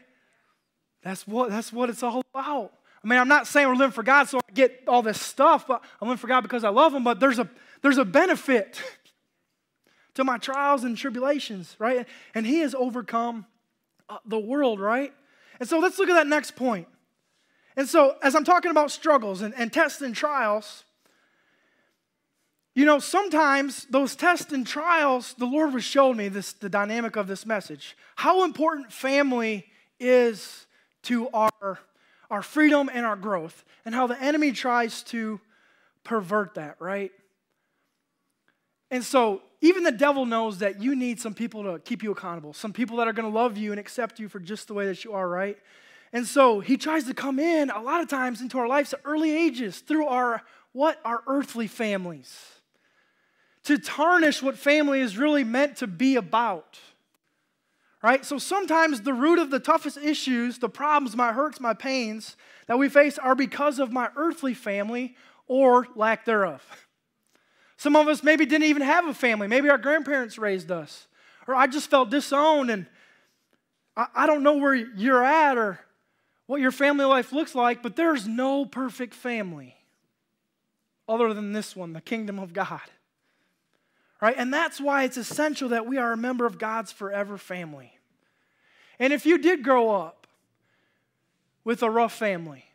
That's 1.03 1.27
what, 1.27 1.51
that's 1.51 1.73
what 1.73 1.91
it's 1.91 2.03
all 2.03 2.23
about. 2.35 2.73
I 3.03 3.09
mean, 3.09 3.19
I'm 3.19 3.29
not 3.29 3.47
saying 3.47 3.67
we're 3.67 3.75
living 3.75 3.93
for 3.93 4.03
God 4.03 4.29
so 4.29 4.39
I 4.39 4.53
get 4.53 4.83
all 4.87 5.03
this 5.03 5.21
stuff, 5.21 5.67
but 5.67 5.83
I'm 6.01 6.09
living 6.09 6.19
for 6.19 6.27
God 6.27 6.43
because 6.43 6.65
I 6.65 6.69
love 6.69 6.93
Him, 6.93 7.03
but 7.03 7.19
there's 7.19 7.39
a, 7.39 7.49
there's 7.83 7.99
a 7.99 8.05
benefit 8.05 8.81
to 10.15 10.25
my 10.25 10.37
trials 10.37 10.85
and 10.85 10.97
tribulations, 10.97 11.75
right? 11.79 12.07
And 12.35 12.47
He 12.47 12.59
has 12.59 12.75
overcome 12.75 13.47
uh, 14.09 14.19
the 14.27 14.39
world, 14.39 14.81
right? 14.81 15.15
And 15.61 15.69
so 15.69 15.79
let's 15.79 15.99
look 15.99 16.09
at 16.09 16.15
that 16.15 16.27
next 16.27 16.57
point. 16.57 16.89
And 17.77 17.89
so, 17.89 18.17
as 18.23 18.35
I'm 18.35 18.45
talking 18.45 18.71
about 18.71 18.91
struggles 18.91 19.43
and, 19.43 19.55
and 19.55 19.73
tests 19.73 20.01
and 20.01 20.17
trials, 20.17 20.85
you 22.75 22.85
know, 22.85 22.99
sometimes 22.99 23.85
those 23.91 24.17
tests 24.17 24.53
and 24.53 24.67
trials, 24.67 25.35
the 25.39 25.47
Lord 25.47 25.73
was 25.73 25.85
showing 25.85 26.17
me 26.17 26.29
this, 26.29 26.53
the 26.53 26.69
dynamic 26.69 27.17
of 27.17 27.27
this 27.27 27.45
message. 27.45 27.97
How 28.17 28.45
important 28.45 28.93
family 28.93 29.67
is 29.99 30.67
to 31.03 31.29
our, 31.31 31.79
our 32.31 32.43
freedom 32.43 32.91
and 32.93 33.07
our 33.07 33.17
growth, 33.17 33.65
and 33.85 33.95
how 33.95 34.07
the 34.07 34.21
enemy 34.21 34.53
tries 34.53 35.03
to 35.05 35.41
pervert 36.05 36.55
that, 36.55 36.77
right? 36.81 37.13
And 38.91 39.05
so, 39.05 39.43
even 39.61 39.83
the 39.83 39.93
devil 39.93 40.25
knows 40.25 40.59
that 40.59 40.81
you 40.81 40.97
need 40.97 41.21
some 41.21 41.35
people 41.35 41.65
to 41.65 41.79
keep 41.79 42.03
you 42.03 42.13
accountable, 42.13 42.53
some 42.53 42.73
people 42.73 42.97
that 42.97 43.09
are 43.09 43.13
going 43.13 43.31
to 43.31 43.35
love 43.35 43.59
you 43.59 43.73
and 43.73 43.79
accept 43.79 44.19
you 44.19 44.29
for 44.29 44.41
just 44.41 44.69
the 44.69 44.75
way 44.75 44.87
that 44.87 45.05
you 45.05 45.13
are, 45.13 45.29
right? 45.29 45.59
And 46.13 46.27
so 46.27 46.61
he 46.61 46.77
tries 46.77 47.05
to 47.05 47.15
come 47.15 47.39
in 47.39 47.71
a 47.71 47.81
lot 47.81 48.01
of 48.01 48.09
times 48.09 48.41
into 48.41 48.59
our 48.59 48.67
lives 48.67 48.93
at 48.95 49.01
early 49.05 49.31
ages 49.37 49.81
through 49.81 50.07
our 50.07 50.43
what? 50.73 51.01
Our 51.05 51.23
earthly 51.27 51.67
families. 51.67 52.35
To 53.65 53.77
tarnish 53.77 54.43
what 54.43 54.57
family 54.57 55.01
is 55.01 55.19
really 55.19 55.45
meant 55.45 55.77
to 55.79 55.87
be 55.87 56.17
about. 56.17 56.79
Right? 58.03 58.25
So 58.25 58.39
sometimes 58.39 59.03
the 59.03 59.13
root 59.13 59.39
of 59.39 59.51
the 59.51 59.61
toughest 59.61 59.99
issues, 59.99 60.59
the 60.59 60.71
problems, 60.71 61.17
my 61.17 61.33
hurts, 61.33 61.61
my 61.61 61.75
pains 61.75 62.37
that 62.67 62.79
we 62.79 62.89
face 62.89 63.19
are 63.19 63.35
because 63.35 63.79
of 63.79 63.93
my 63.93 64.09
earthly 64.17 64.55
family 64.55 65.17
or 65.47 65.87
lack 65.95 66.25
thereof. 66.25 66.65
Some 67.81 67.97
of 67.97 68.09
us 68.09 68.23
maybe 68.23 68.45
didn't 68.45 68.67
even 68.67 68.83
have 68.83 69.07
a 69.07 69.15
family. 69.15 69.49
Maybe 69.49 69.71
our 69.71 69.79
grandparents 69.79 70.37
raised 70.37 70.71
us. 70.71 71.07
Or 71.47 71.55
I 71.55 71.67
just 71.67 71.89
felt 71.89 72.11
disowned 72.11 72.69
and 72.69 72.85
I, 73.97 74.07
I 74.15 74.27
don't 74.27 74.43
know 74.43 74.59
where 74.59 74.75
you're 74.75 75.25
at 75.25 75.57
or 75.57 75.81
what 76.45 76.61
your 76.61 76.73
family 76.73 77.07
life 77.07 77.33
looks 77.33 77.55
like, 77.55 77.83
but 77.83 77.97
there's 77.97 78.29
no 78.29 78.67
perfect 78.67 79.15
family 79.15 79.77
other 81.09 81.33
than 81.33 81.55
this 81.55 81.75
one, 81.75 81.95
the 81.95 82.03
kingdom 82.03 82.39
of 82.39 82.53
God. 82.53 82.83
Right? 84.21 84.35
And 84.37 84.53
that's 84.53 84.79
why 84.79 85.05
it's 85.05 85.17
essential 85.17 85.71
that 85.71 85.87
we 85.87 85.97
are 85.97 86.13
a 86.13 86.19
member 86.19 86.45
of 86.45 86.59
God's 86.59 86.93
forever 86.93 87.39
family. 87.39 87.95
And 88.99 89.11
if 89.11 89.25
you 89.25 89.39
did 89.39 89.65
grow 89.65 89.89
up 89.89 90.27
with 91.65 91.83
a 91.83 91.89
rough 91.89 92.13
family, 92.13 92.67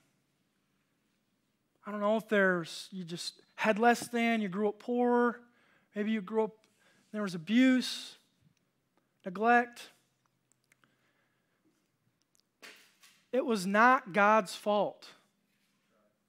I 1.85 1.91
don't 1.91 2.01
know 2.01 2.17
if 2.17 2.27
there's, 2.27 2.89
you 2.91 3.03
just 3.03 3.43
had 3.55 3.79
less 3.79 4.07
than, 4.07 4.41
you 4.41 4.49
grew 4.49 4.69
up 4.69 4.79
poor, 4.79 5.39
maybe 5.95 6.11
you 6.11 6.21
grew 6.21 6.43
up, 6.45 6.51
there 7.11 7.21
was 7.21 7.35
abuse, 7.35 8.17
neglect. 9.25 9.89
It 13.31 13.45
was 13.45 13.65
not 13.65 14.13
God's 14.13 14.55
fault 14.55 15.09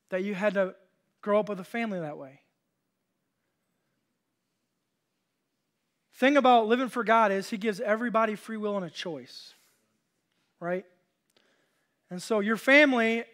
that 0.09 0.23
you 0.23 0.35
had 0.35 0.55
to 0.55 0.75
grow 1.21 1.41
up 1.41 1.49
with 1.49 1.61
a 1.61 1.65
family 1.65 2.01
that 2.01 2.17
way. 2.17 2.41
Thing 6.15 6.37
about 6.37 6.67
living 6.67 6.89
for 6.89 7.05
God 7.05 7.31
is 7.31 7.51
He 7.51 7.59
gives 7.59 7.81
everybody 7.81 8.37
free 8.37 8.57
will 8.57 8.77
and 8.77 8.87
a 8.87 8.91
choice, 8.91 9.53
right? 10.61 10.85
And 12.09 12.23
so 12.23 12.41
your 12.41 12.57
family 12.57 13.25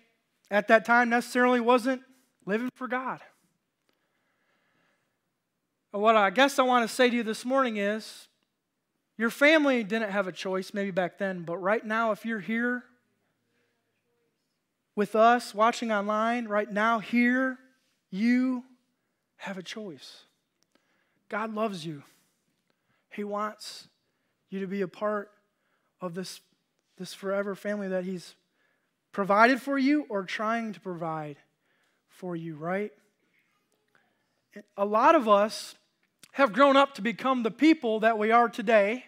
at 0.50 0.68
that 0.68 0.84
time 0.84 1.08
necessarily 1.08 1.60
wasn't 1.60 2.02
living 2.44 2.70
for 2.74 2.88
God. 2.88 3.20
What 5.92 6.16
I 6.16 6.30
guess 6.30 6.58
I 6.58 6.62
want 6.62 6.88
to 6.88 6.94
say 6.94 7.10
to 7.10 7.16
you 7.16 7.22
this 7.22 7.44
morning 7.44 7.76
is 7.76 8.26
your 9.18 9.28
family 9.28 9.84
didn't 9.84 10.10
have 10.10 10.26
a 10.26 10.32
choice 10.32 10.72
maybe 10.72 10.90
back 10.90 11.18
then, 11.18 11.42
but 11.42 11.58
right 11.58 11.84
now, 11.84 12.12
if 12.12 12.24
you're 12.24 12.40
here 12.40 12.82
with 14.96 15.14
us 15.14 15.54
watching 15.54 15.92
online, 15.92 16.48
right 16.48 16.70
now, 16.70 16.98
here, 16.98 17.58
you 18.10 18.64
have 19.36 19.58
a 19.58 19.62
choice. 19.62 20.22
God 21.28 21.54
loves 21.54 21.84
you. 21.84 22.02
He 23.10 23.22
wants 23.22 23.86
you 24.48 24.60
to 24.60 24.66
be 24.66 24.80
a 24.80 24.88
part 24.88 25.30
of 26.00 26.14
this, 26.14 26.40
this 26.96 27.12
forever 27.12 27.54
family 27.54 27.88
that 27.88 28.04
He's 28.04 28.34
provided 29.12 29.60
for 29.60 29.76
you 29.76 30.06
or 30.08 30.24
trying 30.24 30.72
to 30.72 30.80
provide 30.80 31.36
for 32.08 32.34
you, 32.34 32.56
right? 32.56 32.92
A 34.78 34.86
lot 34.86 35.14
of 35.14 35.28
us 35.28 35.74
have 36.32 36.52
grown 36.52 36.76
up 36.76 36.94
to 36.94 37.02
become 37.02 37.42
the 37.42 37.50
people 37.50 38.00
that 38.00 38.18
we 38.18 38.30
are 38.30 38.48
today 38.48 39.06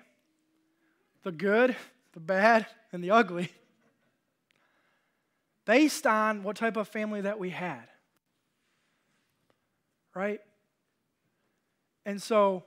the 1.22 1.32
good, 1.32 1.74
the 2.12 2.20
bad, 2.20 2.66
and 2.92 3.02
the 3.02 3.10
ugly 3.10 3.50
based 5.64 6.06
on 6.06 6.42
what 6.42 6.56
type 6.56 6.76
of 6.76 6.88
family 6.88 7.22
that 7.22 7.38
we 7.38 7.50
had. 7.50 7.84
Right? 10.14 10.40
And 12.06 12.22
so, 12.22 12.62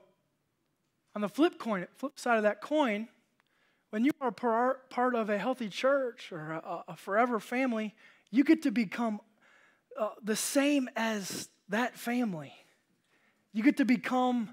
on 1.14 1.22
the 1.22 1.28
flip 1.28 1.58
coin, 1.58 1.86
flip 1.96 2.18
side 2.18 2.36
of 2.36 2.42
that 2.42 2.60
coin, 2.60 3.08
when 3.90 4.04
you 4.04 4.10
are 4.20 4.30
part 4.30 5.14
of 5.14 5.30
a 5.30 5.38
healthy 5.38 5.68
church 5.68 6.30
or 6.30 6.52
a, 6.52 6.84
a 6.88 6.96
forever 6.96 7.40
family, 7.40 7.94
you 8.30 8.44
get 8.44 8.62
to 8.62 8.70
become 8.70 9.20
uh, 9.98 10.10
the 10.22 10.36
same 10.36 10.90
as 10.94 11.48
that 11.70 11.96
family. 11.96 12.52
You 13.52 13.62
get 13.62 13.76
to 13.78 13.84
become, 13.84 14.50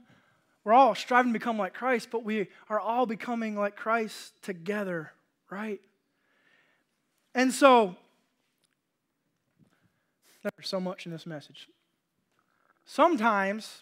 we're 0.64 0.74
all 0.74 0.96
striving 0.96 1.34
to 1.34 1.40
become 1.40 1.58
like 1.58 1.74
Christ, 1.74 2.10
but 2.12 2.24
we 2.24 2.48
are 2.70 2.80
all 2.80 3.06
becoming 3.06 3.56
like 3.56 3.76
Christ 3.76 4.42
together, 4.42 5.12
right? 5.50 5.80
And 7.34 7.54
so, 7.54 7.96
there's 10.42 10.70
so 10.70 10.80
much 10.80 11.06
in 11.06 11.12
this 11.12 11.26
message. 11.26 11.68
sometimes 12.86 13.82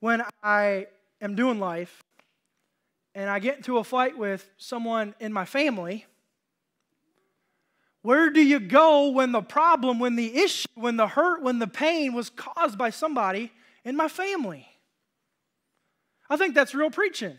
when 0.00 0.22
I 0.42 0.86
am 1.20 1.34
doing 1.34 1.58
life 1.58 2.02
and 3.14 3.28
I 3.28 3.38
get 3.38 3.56
into 3.56 3.78
a 3.78 3.84
fight 3.84 4.16
with 4.16 4.48
someone 4.56 5.14
in 5.20 5.32
my 5.32 5.44
family, 5.44 6.06
where 8.02 8.30
do 8.30 8.42
you 8.42 8.60
go 8.60 9.10
when 9.10 9.32
the 9.32 9.42
problem, 9.42 9.98
when 9.98 10.16
the 10.16 10.38
issue, 10.38 10.68
when 10.74 10.96
the 10.96 11.06
hurt, 11.06 11.42
when 11.42 11.58
the 11.58 11.66
pain 11.66 12.14
was 12.14 12.30
caused 12.30 12.78
by 12.78 12.90
somebody 12.90 13.52
in 13.84 13.96
my 13.96 14.08
family? 14.08 14.66
I 16.30 16.36
think 16.36 16.54
that's 16.54 16.74
real 16.74 16.90
preaching. 16.90 17.38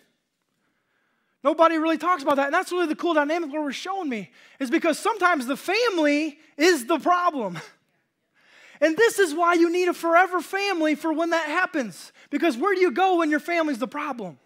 Nobody 1.43 1.77
really 1.77 1.97
talks 1.97 2.21
about 2.21 2.35
that. 2.35 2.45
And 2.47 2.53
that's 2.53 2.71
really 2.71 2.85
the 2.85 2.95
cool 2.95 3.15
dynamic 3.15 3.51
Lord 3.51 3.65
was 3.65 3.75
showing 3.75 4.09
me, 4.09 4.29
is 4.59 4.69
because 4.69 4.99
sometimes 4.99 5.47
the 5.47 5.57
family 5.57 6.37
is 6.57 6.85
the 6.85 6.99
problem. 6.99 7.57
And 8.79 8.97
this 8.97 9.17
is 9.19 9.33
why 9.33 9.53
you 9.53 9.71
need 9.71 9.87
a 9.87 9.93
forever 9.93 10.41
family 10.41 10.95
for 10.95 11.13
when 11.13 11.31
that 11.31 11.47
happens. 11.47 12.11
Because 12.29 12.57
where 12.57 12.75
do 12.75 12.81
you 12.81 12.91
go 12.91 13.17
when 13.17 13.29
your 13.29 13.39
family's 13.39 13.77
the 13.79 13.87
problem? 13.87 14.37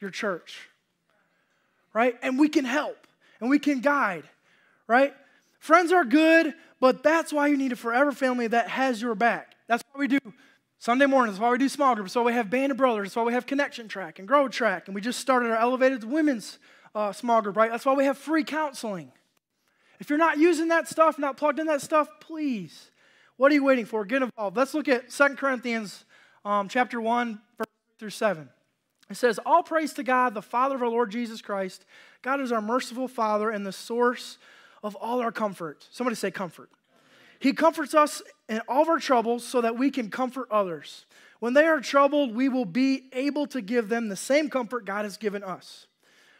Your 0.00 0.10
church. 0.10 0.68
Right? 1.92 2.16
And 2.22 2.38
we 2.38 2.48
can 2.48 2.64
help 2.64 3.06
and 3.40 3.48
we 3.48 3.58
can 3.58 3.80
guide. 3.80 4.24
Right? 4.86 5.14
Friends 5.64 5.92
are 5.92 6.04
good, 6.04 6.52
but 6.78 7.02
that's 7.02 7.32
why 7.32 7.46
you 7.46 7.56
need 7.56 7.72
a 7.72 7.76
forever 7.76 8.12
family 8.12 8.46
that 8.48 8.68
has 8.68 9.00
your 9.00 9.14
back. 9.14 9.54
That's 9.66 9.82
why 9.90 10.00
we 10.00 10.08
do 10.08 10.18
Sunday 10.78 11.06
mornings. 11.06 11.38
That's 11.38 11.42
why 11.42 11.52
we 11.52 11.56
do 11.56 11.70
small 11.70 11.94
groups. 11.94 12.10
That's 12.10 12.16
why 12.16 12.26
we 12.26 12.34
have 12.34 12.50
Band 12.50 12.72
of 12.72 12.76
Brothers. 12.76 13.08
That's 13.08 13.16
why 13.16 13.22
we 13.22 13.32
have 13.32 13.46
Connection 13.46 13.88
Track 13.88 14.18
and 14.18 14.28
Grow 14.28 14.46
Track. 14.46 14.88
And 14.88 14.94
we 14.94 15.00
just 15.00 15.20
started 15.20 15.50
our 15.50 15.56
Elevated 15.56 16.04
Women's 16.04 16.58
uh, 16.94 17.12
small 17.12 17.40
group, 17.40 17.56
right? 17.56 17.70
That's 17.70 17.86
why 17.86 17.94
we 17.94 18.04
have 18.04 18.18
free 18.18 18.44
counseling. 18.44 19.10
If 20.00 20.10
you're 20.10 20.18
not 20.18 20.36
using 20.36 20.68
that 20.68 20.86
stuff, 20.86 21.18
not 21.18 21.38
plugged 21.38 21.58
in 21.58 21.66
that 21.68 21.80
stuff, 21.80 22.08
please 22.20 22.90
what 23.38 23.50
are 23.50 23.54
you 23.54 23.64
waiting 23.64 23.86
for? 23.86 24.04
Get 24.04 24.20
involved. 24.20 24.58
Let's 24.58 24.74
look 24.74 24.86
at 24.86 25.08
2 25.08 25.28
Corinthians 25.36 26.04
um, 26.44 26.68
chapter 26.68 27.00
1, 27.00 27.40
verse 27.56 27.66
through 27.98 28.10
7. 28.10 28.50
It 29.08 29.16
says, 29.16 29.40
All 29.46 29.62
praise 29.62 29.94
to 29.94 30.02
God, 30.02 30.34
the 30.34 30.42
Father 30.42 30.74
of 30.74 30.82
our 30.82 30.90
Lord 30.90 31.10
Jesus 31.10 31.40
Christ. 31.40 31.86
God 32.20 32.42
is 32.42 32.52
our 32.52 32.60
merciful 32.60 33.08
Father 33.08 33.48
and 33.48 33.66
the 33.66 33.72
source 33.72 34.36
of 34.84 34.94
all 34.96 35.20
our 35.20 35.32
comfort. 35.32 35.88
Somebody 35.90 36.14
say 36.14 36.30
comfort. 36.30 36.70
He 37.40 37.52
comforts 37.52 37.94
us 37.94 38.22
in 38.48 38.60
all 38.68 38.82
of 38.82 38.88
our 38.88 39.00
troubles 39.00 39.42
so 39.42 39.60
that 39.62 39.76
we 39.76 39.90
can 39.90 40.10
comfort 40.10 40.46
others. 40.50 41.06
When 41.40 41.54
they 41.54 41.64
are 41.64 41.80
troubled, 41.80 42.34
we 42.34 42.48
will 42.48 42.64
be 42.66 43.08
able 43.12 43.46
to 43.48 43.60
give 43.60 43.88
them 43.88 44.08
the 44.08 44.16
same 44.16 44.48
comfort 44.48 44.84
God 44.84 45.04
has 45.04 45.16
given 45.16 45.42
us. 45.42 45.86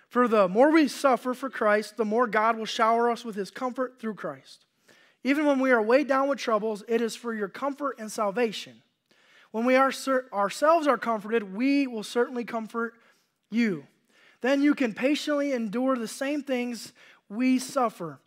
For 0.09 0.29
the 0.29 0.47
more 0.47 0.71
we 0.71 0.87
suffer 0.87 1.35
for 1.35 1.51
Christ, 1.51 1.97
the 1.97 2.05
more 2.05 2.27
God 2.27 2.57
will 2.57 2.67
shower 2.67 3.11
us 3.11 3.25
with 3.25 3.35
his 3.35 3.51
comfort 3.51 3.99
through 3.99 4.15
Christ. 4.15 4.67
Even 5.25 5.47
when 5.47 5.59
we 5.59 5.73
are 5.73 5.83
weighed 5.83 6.07
down 6.07 6.29
with 6.29 6.39
troubles, 6.39 6.85
it 6.87 7.01
is 7.01 7.17
for 7.17 7.35
your 7.35 7.49
comfort 7.49 7.97
and 7.99 8.13
salvation. 8.13 8.83
When 9.51 9.65
we 9.65 9.75
are 9.75 9.93
ourselves 10.33 10.87
are 10.87 10.99
comforted, 10.99 11.55
we 11.55 11.87
will 11.87 12.03
certainly 12.03 12.45
comfort 12.45 12.95
you. 13.51 13.87
Then 14.43 14.63
you 14.63 14.75
can 14.75 14.93
patiently 14.93 15.53
endure 15.53 15.97
the 15.97 16.09
same 16.09 16.43
things 16.43 16.93
we 17.29 17.59
suffer. 17.59 18.21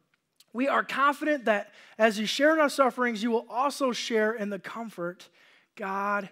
We 0.53 0.67
are 0.67 0.83
confident 0.83 1.45
that 1.45 1.71
as 1.97 2.19
you 2.19 2.25
share 2.25 2.53
in 2.53 2.59
our 2.59 2.69
sufferings, 2.69 3.21
you 3.21 3.31
will 3.31 3.45
also 3.49 3.91
share 3.91 4.33
in 4.33 4.49
the 4.49 4.59
comfort 4.59 5.29
God 5.75 6.29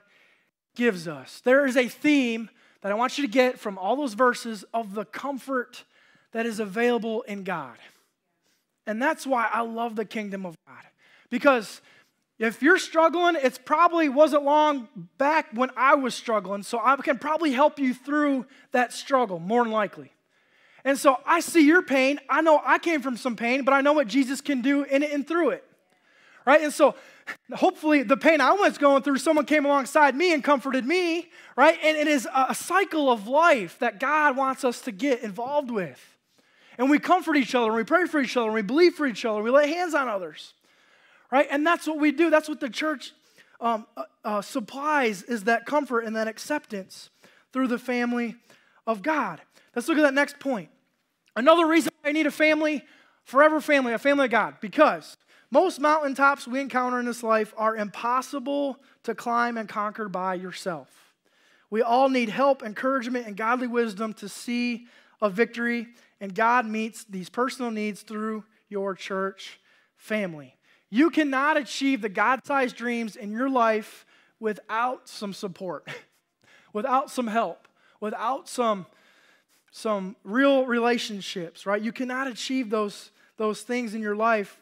gives 0.76 1.08
us. 1.08 1.42
There 1.44 1.66
is 1.66 1.78
a 1.78 1.88
theme 1.88 2.50
that 2.82 2.92
I 2.92 2.96
want 2.96 3.18
you 3.18 3.26
to 3.26 3.32
get 3.32 3.60
from 3.60 3.78
all 3.78 3.96
those 3.96 4.14
verses 4.14 4.66
of 4.74 4.94
the 4.94 5.06
comfort 5.06 5.86
that 6.32 6.46
is 6.46 6.60
available 6.60 7.22
in 7.24 7.44
God. 7.44 7.78
And 8.86 9.02
that's 9.02 9.26
why 9.26 9.50
I 9.52 9.62
love 9.62 9.96
the 9.96 10.06
kingdom 10.06 10.46
of 10.46 10.56
God. 10.68 10.84
Because 11.30 11.82
if 12.38 12.62
you're 12.62 12.78
struggling, 12.78 13.36
it's 13.42 13.58
probably 13.58 14.10
wasn't 14.10 14.44
long 14.44 14.90
back 15.18 15.48
when 15.54 15.72
I 15.78 15.96
was 15.96 16.14
struggling, 16.14 16.64
so 16.64 16.80
I 16.84 16.96
can 16.98 17.18
probably 17.18 17.52
help 17.54 17.80
you 17.80 17.94
through 17.94 18.46
that 18.72 18.92
struggle, 18.92 19.40
more 19.40 19.64
than 19.64 19.72
likely. 19.72 20.12
And 20.86 20.98
so 21.00 21.18
I 21.26 21.40
see 21.40 21.66
your 21.66 21.82
pain. 21.82 22.20
I 22.30 22.42
know 22.42 22.62
I 22.64 22.78
came 22.78 23.02
from 23.02 23.18
some 23.18 23.36
pain, 23.36 23.66
but 23.66 23.74
I 23.74 23.82
know 23.82 23.94
what 23.94 24.08
Jesus 24.08 24.40
can 24.40 24.62
do 24.62 24.84
in 24.84 25.02
it 25.02 25.12
and 25.12 25.28
through 25.28 25.50
it. 25.50 25.64
Right? 26.46 26.62
And 26.62 26.72
so 26.72 26.94
hopefully 27.56 28.04
the 28.04 28.16
pain 28.16 28.40
I 28.40 28.54
was 28.54 28.78
going 28.78 29.02
through, 29.02 29.18
someone 29.18 29.46
came 29.46 29.66
alongside 29.66 30.16
me 30.16 30.32
and 30.32 30.44
comforted 30.44 30.86
me, 30.86 31.32
right? 31.56 31.80
And 31.84 31.98
it 31.98 32.08
is 32.08 32.28
a 32.34 32.54
cycle 32.54 33.12
of 33.12 33.28
life 33.28 33.80
that 33.80 34.00
God 34.00 34.38
wants 34.38 34.64
us 34.64 34.80
to 34.82 34.92
get 34.92 35.24
involved 35.24 35.72
with. 35.72 36.00
And 36.78 36.88
we 36.88 37.00
comfort 37.00 37.36
each 37.36 37.56
other, 37.56 37.68
and 37.68 37.76
we 37.76 37.84
pray 37.84 38.06
for 38.06 38.20
each 38.20 38.38
other, 38.38 38.48
and 38.48 38.54
we 38.54 38.62
believe 38.62 38.94
for 38.94 39.08
each 39.08 39.26
other, 39.26 39.38
and 39.38 39.44
we 39.46 39.50
lay 39.50 39.70
hands 39.70 39.96
on 39.96 40.08
others. 40.08 40.54
Right? 41.32 41.48
And 41.50 41.66
that's 41.66 41.88
what 41.88 41.98
we 41.98 42.12
do. 42.12 42.30
That's 42.30 42.48
what 42.48 42.60
the 42.60 42.70
church 42.70 43.14
um, 43.60 43.88
uh, 43.98 44.04
uh, 44.24 44.42
supplies 44.44 45.24
is 45.24 45.46
that 45.46 45.66
comfort 45.66 46.02
and 46.02 46.16
that 46.16 46.28
acceptance 46.28 47.10
through 47.54 47.70
the 47.70 47.80
family 47.80 48.36
of 48.86 49.02
God. 49.02 49.42
Let's 49.76 49.88
look 49.88 49.98
at 49.98 50.04
that 50.04 50.14
next 50.14 50.40
point. 50.40 50.70
Another 51.36 51.68
reason 51.68 51.92
I 52.04 52.12
need 52.12 52.28
a 52.28 52.32
family, 52.32 52.84
forever 53.24 53.60
family, 53.60 53.94
a 53.94 54.00
family 54.00 54.26
of 54.26 54.32
God, 54.32 54.56
because 54.62 55.18
most 55.52 55.80
mountaintops 55.80 56.48
we 56.48 56.60
encounter 56.60 57.00
in 57.00 57.06
this 57.06 57.24
life 57.24 57.54
are 57.58 57.76
impossible 57.76 58.78
to 59.04 59.16
climb 59.16 59.58
and 59.58 59.70
conquer 59.70 60.10
by 60.10 60.36
yourself. 60.36 60.90
We 61.70 61.82
all 61.82 62.10
need 62.10 62.30
help, 62.30 62.64
encouragement, 62.64 63.28
and 63.28 63.36
godly 63.36 63.68
wisdom 63.68 64.14
to 64.16 64.30
see 64.30 64.88
a 65.22 65.30
victory 65.30 65.88
and 66.22 66.34
God 66.34 66.66
meets 66.66 67.04
these 67.04 67.30
personal 67.30 67.72
needs 67.72 68.02
through 68.02 68.44
your 68.70 68.96
church 68.96 69.60
family. 69.96 70.56
You 70.90 71.10
cannot 71.10 71.58
achieve 71.58 72.02
the 72.02 72.10
God 72.10 72.46
sized 72.46 72.76
dreams 72.76 73.16
in 73.16 73.32
your 73.32 73.50
life 73.50 74.06
without 74.40 75.10
some 75.10 75.34
support, 75.34 75.88
without 76.74 77.12
some 77.12 77.28
help, 77.28 77.68
without 78.00 78.48
some, 78.48 78.86
some 79.78 80.16
real 80.24 80.66
relationships, 80.66 81.66
right? 81.66 81.82
You 81.82 81.92
cannot 81.92 82.28
achieve 82.28 82.70
those, 82.70 83.12
those 83.36 83.62
things 83.62 83.94
in 83.94 84.02
your 84.02 84.16
life 84.16 84.58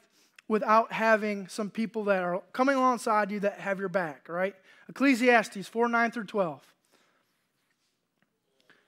without 0.48 0.92
having 0.92 1.48
some 1.48 1.70
people 1.70 2.06
that 2.06 2.24
are 2.24 2.42
coming 2.52 2.76
alongside 2.76 3.30
you 3.30 3.40
that 3.42 3.60
have 3.60 3.78
your 3.78 3.90
back, 3.90 4.28
right? 4.28 4.56
Ecclesiastes 4.90 5.68
4 5.68 5.88
9 5.88 6.10
through 6.10 6.24
12. 6.24 6.74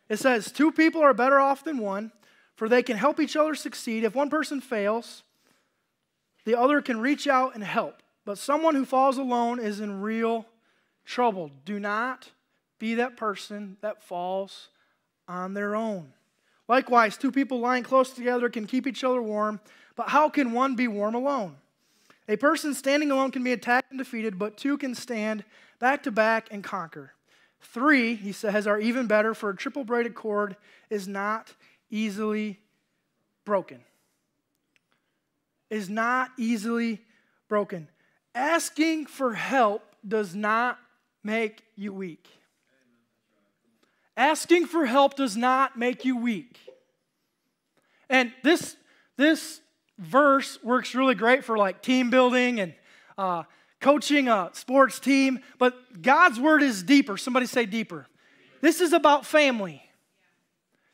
It 0.09 0.17
says, 0.17 0.51
Two 0.51 0.71
people 0.71 0.99
are 1.03 1.13
better 1.13 1.39
off 1.39 1.63
than 1.63 1.77
one 1.77 2.11
for 2.55 2.67
they 2.67 2.81
can 2.81 2.97
help 2.97 3.19
each 3.19 3.35
other 3.35 3.53
succeed. 3.53 4.03
If 4.03 4.15
one 4.15 4.31
person 4.31 4.61
fails, 4.61 5.21
the 6.43 6.57
other 6.57 6.81
can 6.81 6.99
reach 6.99 7.27
out 7.27 7.53
and 7.53 7.63
help. 7.63 8.01
But 8.25 8.39
someone 8.39 8.73
who 8.73 8.85
falls 8.85 9.19
alone 9.19 9.59
is 9.59 9.79
in 9.79 10.01
real 10.01 10.47
trouble. 11.05 11.51
Do 11.65 11.79
not 11.79 12.31
be 12.79 12.95
that 12.95 13.15
person 13.15 13.77
that 13.81 14.01
falls 14.01 14.69
on 15.27 15.53
their 15.53 15.75
own. 15.75 16.13
Likewise, 16.67 17.17
two 17.17 17.31
people 17.31 17.59
lying 17.59 17.83
close 17.83 18.11
together 18.11 18.49
can 18.49 18.65
keep 18.65 18.87
each 18.87 19.03
other 19.03 19.21
warm, 19.21 19.59
but 19.95 20.09
how 20.09 20.29
can 20.29 20.51
one 20.51 20.75
be 20.75 20.87
warm 20.87 21.15
alone? 21.15 21.55
A 22.27 22.37
person 22.37 22.73
standing 22.73 23.11
alone 23.11 23.31
can 23.31 23.43
be 23.43 23.51
attacked 23.51 23.91
and 23.91 23.99
defeated, 23.99 24.39
but 24.39 24.57
two 24.57 24.77
can 24.77 24.95
stand 24.95 25.43
back 25.79 26.03
to 26.03 26.11
back 26.11 26.47
and 26.49 26.63
conquer. 26.63 27.13
Three, 27.61 28.15
he 28.15 28.31
says, 28.31 28.67
are 28.67 28.79
even 28.79 29.07
better, 29.07 29.33
for 29.33 29.49
a 29.49 29.55
triple 29.55 29.83
braided 29.83 30.15
cord 30.15 30.55
is 30.89 31.07
not 31.07 31.53
easily 31.89 32.59
broken. 33.43 33.81
Is 35.69 35.89
not 35.89 36.31
easily 36.37 37.01
broken. 37.47 37.89
Asking 38.33 39.05
for 39.05 39.33
help 39.33 39.95
does 40.07 40.35
not 40.35 40.79
make 41.23 41.63
you 41.75 41.93
weak. 41.93 42.27
Asking 44.17 44.65
for 44.65 44.85
help 44.85 45.15
does 45.15 45.35
not 45.35 45.77
make 45.77 46.05
you 46.05 46.17
weak. 46.17 46.57
And 48.09 48.31
this, 48.43 48.77
this 49.17 49.61
verse 49.97 50.57
works 50.63 50.95
really 50.95 51.15
great 51.15 51.43
for 51.43 51.57
like 51.57 51.81
team 51.81 52.09
building 52.09 52.59
and 52.59 52.73
uh, 53.17 53.43
coaching 53.81 54.27
a 54.27 54.49
sports 54.53 54.99
team, 54.99 55.39
but 55.57 56.01
God's 56.01 56.39
word 56.39 56.63
is 56.63 56.83
deeper. 56.83 57.17
Somebody 57.17 57.45
say 57.45 57.65
deeper. 57.65 58.07
This 58.61 58.81
is 58.81 58.93
about 58.93 59.25
family. 59.25 59.81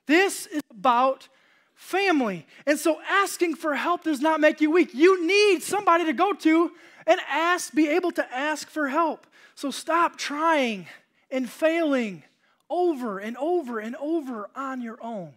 This 0.07 0.45
is 0.45 0.61
about 0.69 1.27
family. 1.73 2.45
And 2.65 2.77
so 2.77 2.99
asking 3.07 3.55
for 3.55 3.75
help 3.75 4.03
does 4.03 4.19
not 4.19 4.39
make 4.39 4.61
you 4.61 4.71
weak. 4.71 4.93
You 4.93 5.25
need 5.25 5.63
somebody 5.63 6.05
to 6.05 6.13
go 6.13 6.33
to 6.33 6.71
and 7.07 7.19
ask, 7.29 7.73
be 7.73 7.87
able 7.89 8.11
to 8.11 8.33
ask 8.33 8.69
for 8.69 8.87
help. 8.87 9.25
So 9.55 9.71
stop 9.71 10.17
trying 10.17 10.87
and 11.29 11.49
failing 11.49 12.23
over 12.71 13.19
and 13.19 13.37
over 13.37 13.77
and 13.79 13.95
over 13.97 14.49
on 14.55 14.81
your 14.81 14.97
own. 15.03 15.33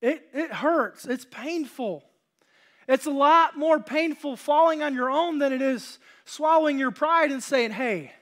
It, 0.00 0.28
it 0.32 0.52
hurts, 0.52 1.04
it's 1.06 1.24
painful. 1.24 2.04
It's 2.86 3.06
a 3.06 3.10
lot 3.10 3.56
more 3.56 3.80
painful 3.80 4.36
falling 4.36 4.82
on 4.82 4.94
your 4.94 5.10
own 5.10 5.38
than 5.38 5.52
it 5.52 5.62
is 5.62 5.98
swallowing 6.24 6.78
your 6.78 6.90
pride 6.90 7.32
and 7.32 7.42
saying, 7.42 7.72
hey, 7.72 8.12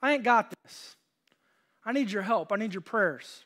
I 0.00 0.14
ain't 0.14 0.22
got 0.24 0.54
this. 0.62 0.96
I 1.84 1.92
need 1.92 2.10
your 2.10 2.22
help. 2.22 2.52
I 2.52 2.56
need 2.56 2.74
your 2.74 2.82
prayers. 2.82 3.44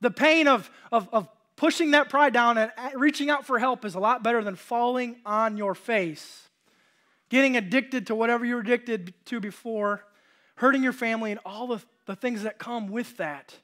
The 0.00 0.10
pain 0.10 0.46
of, 0.46 0.70
of, 0.92 1.08
of 1.12 1.28
pushing 1.56 1.92
that 1.92 2.08
pride 2.08 2.32
down 2.32 2.58
and 2.58 2.70
reaching 2.94 3.30
out 3.30 3.46
for 3.46 3.58
help 3.58 3.84
is 3.84 3.94
a 3.94 4.00
lot 4.00 4.22
better 4.22 4.42
than 4.42 4.56
falling 4.56 5.16
on 5.24 5.56
your 5.56 5.74
face 5.74 6.48
getting 7.28 7.56
addicted 7.56 8.06
to 8.06 8.14
whatever 8.14 8.44
you 8.44 8.54
were 8.54 8.60
addicted 8.60 9.12
to 9.26 9.40
before, 9.40 10.04
hurting 10.56 10.82
your 10.82 10.92
family, 10.92 11.30
and 11.30 11.40
all 11.44 11.66
the, 11.66 11.80
the 12.08 12.16
things 12.16 12.42
that 12.44 12.58
come 12.58 12.88
with 12.88 13.18
that. 13.18 13.54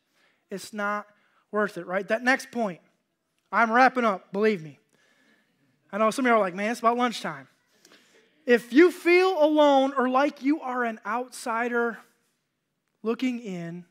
It's 0.51 0.75
not 0.75 1.07
worth 1.51 1.79
it, 1.79 1.87
right? 1.87 2.07
That 2.07 2.23
next 2.23 2.53
point, 2.53 2.81
I'm 3.51 3.73
wrapping 3.73 4.05
up, 4.05 4.33
believe 4.35 4.63
me. 4.63 4.79
I 5.91 5.97
know 5.97 6.11
some 6.11 6.27
of 6.27 6.29
you 6.29 6.37
are 6.37 6.41
like, 6.41 6.55
man, 6.55 6.71
it's 6.71 6.81
about 6.81 6.99
lunchtime. 6.99 7.49
If 8.45 8.71
you 8.71 8.91
feel 8.91 9.43
alone 9.43 9.95
or 9.97 10.11
like 10.11 10.43
you 10.43 10.61
are 10.61 10.85
an 10.85 11.01
outsider 11.07 11.97
looking 13.03 13.41
in, 13.41 13.87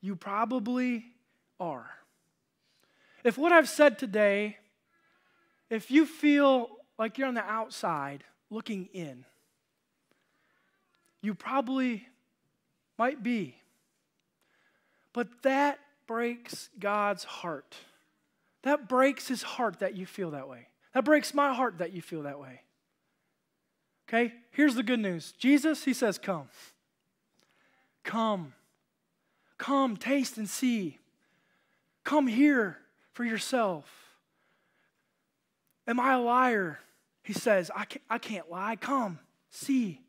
you 0.00 0.14
probably 0.14 1.04
are. 1.58 1.90
If 3.24 3.36
what 3.36 3.50
I've 3.50 3.68
said 3.68 3.98
today, 3.98 4.58
if 5.70 5.90
you 5.90 6.06
feel 6.06 6.68
like 7.00 7.18
you're 7.18 7.26
on 7.26 7.34
the 7.34 7.44
outside 7.44 8.22
looking 8.48 8.88
in, 8.92 9.24
you 11.20 11.34
probably 11.34 12.06
might 12.96 13.24
be. 13.24 13.56
But 15.12 15.28
that 15.42 15.78
breaks 16.06 16.70
God's 16.78 17.24
heart. 17.24 17.76
That 18.62 18.88
breaks 18.88 19.28
his 19.28 19.42
heart 19.42 19.80
that 19.80 19.96
you 19.96 20.06
feel 20.06 20.30
that 20.32 20.48
way. 20.48 20.68
That 20.94 21.04
breaks 21.04 21.34
my 21.34 21.54
heart 21.54 21.78
that 21.78 21.92
you 21.92 22.02
feel 22.02 22.22
that 22.22 22.38
way. 22.38 22.62
Okay, 24.08 24.34
here's 24.50 24.74
the 24.74 24.82
good 24.82 25.00
news 25.00 25.32
Jesus, 25.38 25.84
he 25.84 25.94
says, 25.94 26.18
Come. 26.18 26.48
Come. 28.04 28.54
Come, 29.58 29.96
taste 29.96 30.38
and 30.38 30.48
see. 30.48 30.98
Come 32.04 32.26
here 32.26 32.78
for 33.12 33.24
yourself. 33.24 33.86
Am 35.86 36.00
I 36.00 36.14
a 36.14 36.20
liar? 36.20 36.80
He 37.22 37.32
says, 37.32 37.70
I 37.74 37.84
can't, 37.84 38.02
I 38.10 38.18
can't 38.18 38.50
lie. 38.50 38.76
Come, 38.76 39.20
see. 39.50 40.00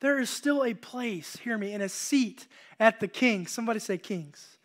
There 0.00 0.18
is 0.18 0.30
still 0.30 0.64
a 0.64 0.74
place, 0.74 1.36
hear 1.36 1.58
me, 1.58 1.72
in 1.72 1.82
a 1.82 1.88
seat 1.88 2.46
at 2.78 3.00
the 3.00 3.08
king. 3.08 3.46
Somebody 3.46 3.80
say, 3.80 3.98
Kings. 3.98 4.58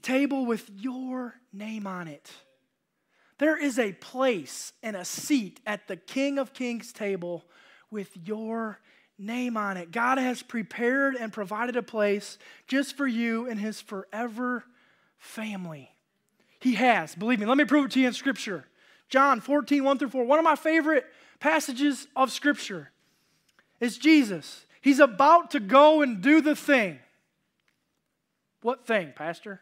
Table 0.00 0.46
with 0.46 0.70
your 0.76 1.34
name 1.52 1.86
on 1.86 2.06
it. 2.06 2.30
There 3.38 3.56
is 3.56 3.78
a 3.78 3.92
place 3.92 4.72
and 4.82 4.96
a 4.96 5.04
seat 5.04 5.60
at 5.66 5.88
the 5.88 5.96
King 5.96 6.38
of 6.38 6.52
Kings 6.52 6.92
table 6.92 7.44
with 7.90 8.10
your 8.24 8.78
name 9.18 9.56
on 9.56 9.76
it. 9.76 9.90
God 9.90 10.18
has 10.18 10.42
prepared 10.42 11.16
and 11.16 11.32
provided 11.32 11.76
a 11.76 11.82
place 11.82 12.38
just 12.66 12.96
for 12.96 13.06
you 13.06 13.46
and 13.48 13.60
his 13.60 13.80
forever 13.80 14.64
family. 15.18 15.90
He 16.60 16.74
has. 16.76 17.14
Believe 17.14 17.40
me, 17.40 17.46
let 17.46 17.58
me 17.58 17.64
prove 17.64 17.86
it 17.86 17.90
to 17.92 18.00
you 18.00 18.06
in 18.06 18.12
Scripture. 18.12 18.64
John 19.08 19.40
14, 19.40 19.84
1 19.84 19.98
through 19.98 20.10
4. 20.10 20.24
One 20.24 20.38
of 20.38 20.44
my 20.44 20.56
favorite 20.56 21.04
passages 21.38 22.06
of 22.16 22.32
Scripture 22.32 22.90
is 23.80 23.98
Jesus. 23.98 24.65
He's 24.86 25.00
about 25.00 25.50
to 25.50 25.58
go 25.58 26.02
and 26.02 26.22
do 26.22 26.40
the 26.40 26.54
thing. 26.54 27.00
What 28.62 28.86
thing, 28.86 29.12
Pastor? 29.16 29.60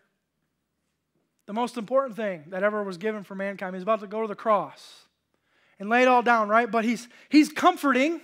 The 1.46 1.54
most 1.54 1.78
important 1.78 2.14
thing 2.14 2.44
that 2.48 2.62
ever 2.62 2.82
was 2.82 2.98
given 2.98 3.22
for 3.24 3.34
mankind. 3.34 3.74
He's 3.74 3.84
about 3.84 4.00
to 4.00 4.06
go 4.06 4.20
to 4.20 4.28
the 4.28 4.34
cross 4.34 5.06
and 5.78 5.88
lay 5.88 6.02
it 6.02 6.08
all 6.08 6.20
down, 6.20 6.50
right? 6.50 6.70
But 6.70 6.84
he's, 6.84 7.08
he's 7.30 7.50
comforting 7.50 8.20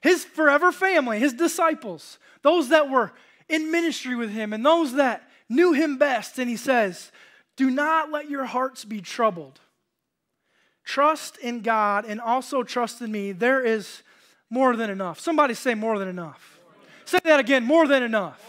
his 0.00 0.24
forever 0.24 0.72
family, 0.72 1.18
his 1.18 1.34
disciples, 1.34 2.18
those 2.40 2.70
that 2.70 2.88
were 2.88 3.12
in 3.50 3.70
ministry 3.70 4.16
with 4.16 4.30
him 4.30 4.54
and 4.54 4.64
those 4.64 4.94
that 4.94 5.28
knew 5.50 5.74
him 5.74 5.98
best. 5.98 6.38
And 6.38 6.48
he 6.48 6.56
says, 6.56 7.12
Do 7.58 7.68
not 7.68 8.10
let 8.10 8.30
your 8.30 8.46
hearts 8.46 8.86
be 8.86 9.02
troubled. 9.02 9.60
Trust 10.82 11.36
in 11.36 11.60
God 11.60 12.06
and 12.06 12.22
also 12.22 12.62
trust 12.62 13.02
in 13.02 13.12
me. 13.12 13.32
There 13.32 13.62
is 13.62 14.02
more 14.50 14.76
than 14.76 14.90
enough. 14.90 15.20
Somebody 15.20 15.54
say 15.54 15.74
more 15.74 15.98
than 15.98 16.08
enough. 16.08 16.58
Say 17.04 17.18
that 17.24 17.40
again 17.40 17.64
more 17.64 17.86
than 17.86 18.02
enough. 18.02 18.44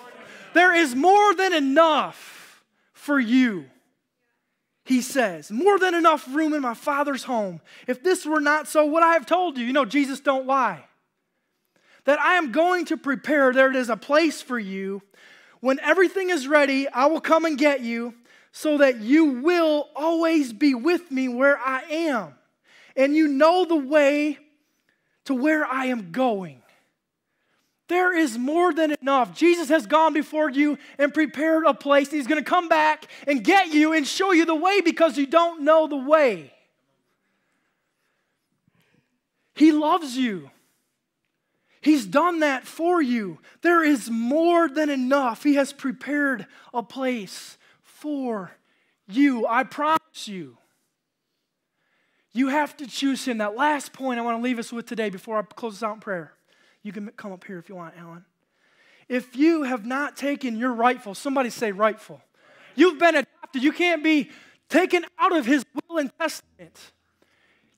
There 0.53 0.73
is 0.73 0.95
more 0.95 1.35
than 1.35 1.53
enough 1.53 2.63
for 2.93 3.19
you 3.19 3.65
he 4.89 5.01
says, 5.01 5.51
More 5.51 5.77
than 5.77 5.93
enough 5.93 6.27
room 6.33 6.51
in 6.55 6.63
my 6.63 6.73
Father's 6.73 7.25
home. 7.25 7.61
If 7.85 8.01
this 8.01 8.25
were 8.25 8.41
not 8.41 8.67
so, 8.67 8.87
would 8.87 9.03
I 9.03 9.13
have 9.13 9.27
told 9.27 9.55
you? 9.55 9.63
You 9.63 9.71
know, 9.71 9.85
Jesus 9.85 10.19
don't 10.19 10.47
lie. 10.47 10.83
That 12.05 12.19
I 12.19 12.37
am 12.37 12.51
going 12.51 12.85
to 12.85 12.97
prepare, 12.97 13.53
there 13.53 13.71
is 13.71 13.89
a 13.89 13.95
place 13.95 14.41
for 14.41 14.57
you. 14.57 15.03
When 15.59 15.79
everything 15.81 16.31
is 16.31 16.47
ready, 16.47 16.87
I 16.89 17.05
will 17.05 17.21
come 17.21 17.45
and 17.45 17.55
get 17.55 17.81
you 17.81 18.15
so 18.51 18.79
that 18.79 18.99
you 18.99 19.43
will 19.43 19.89
always 19.95 20.53
be 20.53 20.73
with 20.73 21.11
me 21.11 21.27
where 21.29 21.59
I 21.59 21.81
am. 21.83 22.33
And 22.95 23.15
you 23.15 23.27
know 23.27 23.65
the 23.65 23.75
way 23.75 24.39
to 25.29 25.35
where 25.35 25.63
I 25.63 25.85
am 25.85 26.11
going. 26.11 26.59
There 27.87 28.17
is 28.17 28.35
more 28.35 28.73
than 28.73 28.95
enough. 28.99 29.35
Jesus 29.35 29.69
has 29.69 29.85
gone 29.85 30.11
before 30.11 30.49
you 30.49 30.79
and 30.97 31.13
prepared 31.13 31.65
a 31.67 31.73
place. 31.75 32.09
He's 32.09 32.25
going 32.25 32.43
to 32.43 32.49
come 32.49 32.67
back 32.67 33.05
and 33.27 33.43
get 33.43 33.67
you 33.67 33.93
and 33.93 34.07
show 34.07 34.31
you 34.31 34.45
the 34.45 34.55
way 34.55 34.81
because 34.81 35.19
you 35.19 35.27
don't 35.27 35.61
know 35.61 35.85
the 35.85 35.97
way. 35.97 36.51
He 39.53 39.71
loves 39.71 40.17
you. 40.17 40.49
He's 41.79 42.07
done 42.07 42.39
that 42.39 42.65
for 42.65 42.99
you. 42.99 43.37
There 43.61 43.83
is 43.83 44.09
more 44.09 44.67
than 44.67 44.89
enough. 44.89 45.43
He 45.43 45.53
has 45.55 45.73
prepared 45.73 46.47
a 46.73 46.81
place 46.81 47.59
for 47.83 48.49
you. 49.07 49.45
I 49.45 49.63
promise 49.63 50.27
you. 50.27 50.58
You 52.33 52.49
have 52.49 52.77
to 52.77 52.87
choose 52.87 53.25
Him. 53.25 53.39
That 53.39 53.55
last 53.55 53.93
point 53.93 54.19
I 54.19 54.23
want 54.23 54.37
to 54.37 54.43
leave 54.43 54.59
us 54.59 54.71
with 54.71 54.85
today 54.85 55.09
before 55.09 55.37
I 55.37 55.41
close 55.41 55.73
this 55.73 55.83
out 55.83 55.95
in 55.95 55.99
prayer. 55.99 56.33
You 56.83 56.91
can 56.91 57.07
come 57.09 57.31
up 57.31 57.43
here 57.43 57.57
if 57.57 57.69
you 57.69 57.75
want, 57.75 57.95
Alan. 57.97 58.25
If 59.07 59.35
you 59.35 59.63
have 59.63 59.85
not 59.85 60.15
taken 60.15 60.57
your 60.57 60.71
rightful, 60.71 61.15
somebody 61.15 61.49
say 61.49 61.71
rightful. 61.71 62.21
You've 62.75 62.99
been 62.99 63.15
adopted. 63.15 63.63
You 63.63 63.71
can't 63.71 64.03
be 64.03 64.29
taken 64.69 65.03
out 65.17 65.35
of 65.35 65.45
his 65.45 65.65
will 65.73 65.97
and 65.97 66.11
testament. 66.19 66.91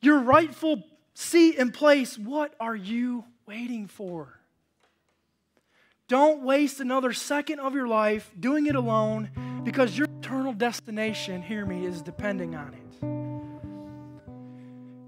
Your 0.02 0.20
rightful 0.20 0.84
seat 1.14 1.58
and 1.58 1.74
place, 1.74 2.18
what 2.18 2.54
are 2.60 2.76
you 2.76 3.24
waiting 3.45 3.88
for? 3.88 4.39
Don't 6.08 6.43
waste 6.43 6.82
another 6.82 7.14
second 7.14 7.62
of 7.62 7.74
your 7.74 7.88
life 7.88 8.30
doing 8.38 8.66
it 8.66 8.76
alone 8.76 9.30
because 9.64 9.97
your 9.97 10.08
eternal 10.20 10.52
destination, 10.52 11.41
hear 11.41 11.66
me, 11.66 11.86
is 11.86 12.02
depending 12.02 12.54
on 12.54 12.74
it. 12.74 12.91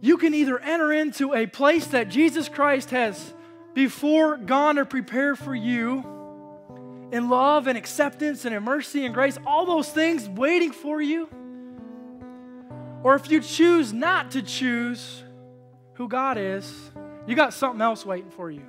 You 0.03 0.17
can 0.17 0.33
either 0.33 0.59
enter 0.59 0.91
into 0.91 1.33
a 1.33 1.45
place 1.45 1.87
that 1.87 2.09
Jesus 2.09 2.49
Christ 2.49 2.89
has 2.89 3.33
before 3.73 4.35
gone 4.35 4.75
to 4.75 4.83
prepare 4.83 5.33
for 5.33 5.55
you 5.55 5.99
in 7.13 7.29
love 7.29 7.67
and 7.67 7.77
acceptance 7.77 8.43
and 8.43 8.53
in 8.53 8.63
mercy 8.63 9.05
and 9.05 9.13
grace, 9.13 9.37
all 9.47 9.65
those 9.65 9.87
things 9.87 10.27
waiting 10.27 10.73
for 10.73 11.01
you. 11.01 11.29
Or 13.01 13.15
if 13.15 13.31
you 13.31 13.39
choose 13.39 13.93
not 13.93 14.31
to 14.31 14.41
choose 14.41 15.23
who 15.93 16.09
God 16.09 16.37
is, 16.37 16.69
you 17.25 17.33
got 17.33 17.53
something 17.53 17.79
else 17.79 18.05
waiting 18.05 18.31
for 18.31 18.51
you. 18.51 18.63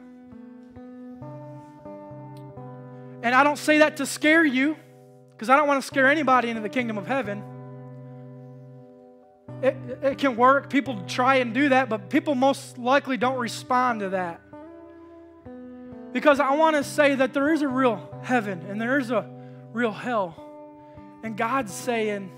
And 3.24 3.34
I 3.34 3.42
don't 3.42 3.58
say 3.58 3.78
that 3.78 3.96
to 3.96 4.06
scare 4.06 4.44
you, 4.44 4.76
because 5.32 5.50
I 5.50 5.56
don't 5.56 5.66
want 5.66 5.82
to 5.82 5.86
scare 5.86 6.06
anybody 6.08 6.50
into 6.50 6.62
the 6.62 6.68
kingdom 6.68 6.96
of 6.96 7.08
heaven. 7.08 7.42
It, 9.62 9.76
it 10.02 10.18
can 10.18 10.36
work. 10.36 10.70
People 10.70 11.02
try 11.06 11.36
and 11.36 11.54
do 11.54 11.70
that, 11.70 11.88
but 11.88 12.10
people 12.10 12.34
most 12.34 12.78
likely 12.78 13.16
don't 13.16 13.38
respond 13.38 14.00
to 14.00 14.10
that. 14.10 14.40
Because 16.12 16.38
I 16.38 16.54
want 16.54 16.76
to 16.76 16.84
say 16.84 17.14
that 17.16 17.32
there 17.34 17.52
is 17.52 17.62
a 17.62 17.68
real 17.68 18.20
heaven 18.22 18.64
and 18.68 18.80
there 18.80 18.98
is 18.98 19.10
a 19.10 19.28
real 19.72 19.92
hell. 19.92 20.40
And 21.22 21.36
God's 21.36 21.72
saying, 21.72 22.30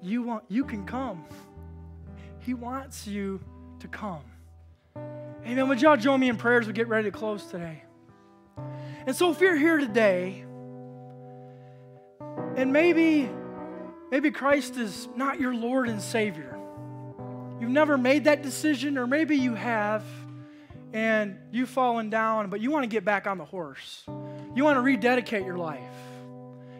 you, 0.00 0.22
want, 0.22 0.44
you 0.48 0.64
can 0.64 0.84
come. 0.84 1.24
He 2.40 2.54
wants 2.54 3.06
you 3.06 3.40
to 3.80 3.88
come. 3.88 4.22
Amen. 5.44 5.68
Would 5.68 5.82
y'all 5.82 5.96
join 5.96 6.20
me 6.20 6.28
in 6.28 6.36
prayers? 6.36 6.66
We 6.66 6.72
get 6.72 6.88
ready 6.88 7.10
to 7.10 7.16
close 7.16 7.44
today. 7.46 7.82
And 9.06 9.16
so 9.16 9.30
if 9.30 9.40
you're 9.40 9.56
here 9.56 9.78
today, 9.78 10.44
and 12.56 12.72
maybe, 12.72 13.30
maybe 14.12 14.30
Christ 14.30 14.76
is 14.76 15.08
not 15.16 15.40
your 15.40 15.52
Lord 15.52 15.88
and 15.88 16.00
Savior. 16.00 16.56
You've 17.60 17.70
never 17.70 17.98
made 17.98 18.24
that 18.24 18.42
decision, 18.42 18.98
or 18.98 19.08
maybe 19.08 19.36
you 19.36 19.54
have 19.54 20.04
and 20.92 21.38
you've 21.50 21.70
fallen 21.70 22.10
down, 22.10 22.50
but 22.50 22.60
you 22.60 22.70
want 22.70 22.82
to 22.84 22.88
get 22.88 23.04
back 23.04 23.26
on 23.26 23.38
the 23.38 23.44
horse. 23.44 24.04
You 24.54 24.62
want 24.62 24.76
to 24.76 24.82
rededicate 24.82 25.44
your 25.46 25.56
life. 25.56 25.80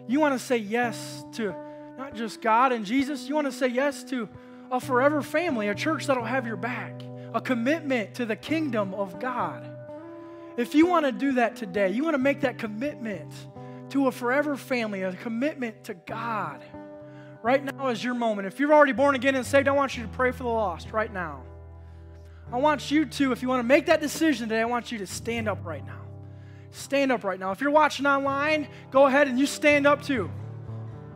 You 0.07 0.21
want 0.21 0.39
to 0.39 0.39
say 0.39 0.59
yes 0.59 1.25
to 1.33 1.55
not 1.97 2.15
just 2.15 2.43
God 2.43 2.73
and 2.73 2.85
Jesus, 2.85 3.29
you 3.29 3.35
want 3.35 3.47
to 3.47 3.53
say 3.53 3.69
yes 3.69 4.05
to 4.05 4.29
a 4.71 4.81
forever 4.81 5.23
family, 5.23 5.69
a 5.69 5.75
church 5.75 6.07
that'll 6.07 6.25
have 6.25 6.47
your 6.47 6.57
back, 6.57 7.03
a 7.33 7.41
commitment 7.41 8.15
to 8.17 8.27
the 8.27 8.37
kingdom 8.37 8.93
of 8.93 9.19
God. 9.19 9.69
If 10.57 10.75
you 10.75 10.87
want 10.87 11.07
to 11.07 11.13
do 11.13 11.33
that 11.35 11.57
today, 11.57 11.91
you 11.91 12.05
want 12.05 12.15
to 12.15 12.19
make 12.19 12.43
that 12.43 12.59
commitment 12.59 13.33
to 13.91 14.09
a 14.09 14.13
forever 14.13 14.57
family, 14.57 15.03
a 15.03 15.13
commitment 15.15 15.85
to 15.85 15.95
God. 15.95 16.63
Right 17.43 17.65
now 17.65 17.89
is 17.89 18.03
your 18.03 18.15
moment. 18.15 18.47
If 18.47 18.61
you're 18.61 18.73
already 18.73 18.93
born 18.93 19.17
again 19.17 19.35
and 19.35 19.45
saved, 19.45 19.67
I 19.67 19.73
want 19.73 19.97
you 19.97 20.05
to 20.05 20.09
pray 20.11 20.31
for 20.31 20.45
the 20.45 20.49
lost 20.49 20.93
right 20.93 21.13
now. 21.13 21.43
I 22.53 22.59
want 22.59 22.91
you 22.91 23.05
to, 23.05 23.33
if 23.33 23.43
you 23.43 23.49
want 23.49 23.61
to 23.61 23.67
make 23.67 23.87
that 23.87 24.01
decision 24.01 24.49
today, 24.49 24.61
I 24.61 24.67
want 24.67 24.93
you 24.93 24.99
to 24.99 25.07
stand 25.07 25.49
up 25.49 25.65
right 25.65 25.85
now. 25.85 26.01
Stand 26.71 27.11
up 27.11 27.25
right 27.25 27.41
now. 27.41 27.51
If 27.51 27.61
you're 27.61 27.71
watching 27.71 28.07
online, 28.07 28.69
go 28.91 29.07
ahead 29.07 29.27
and 29.27 29.39
you 29.39 29.47
stand 29.47 29.87
up 29.87 30.03
too. 30.03 30.31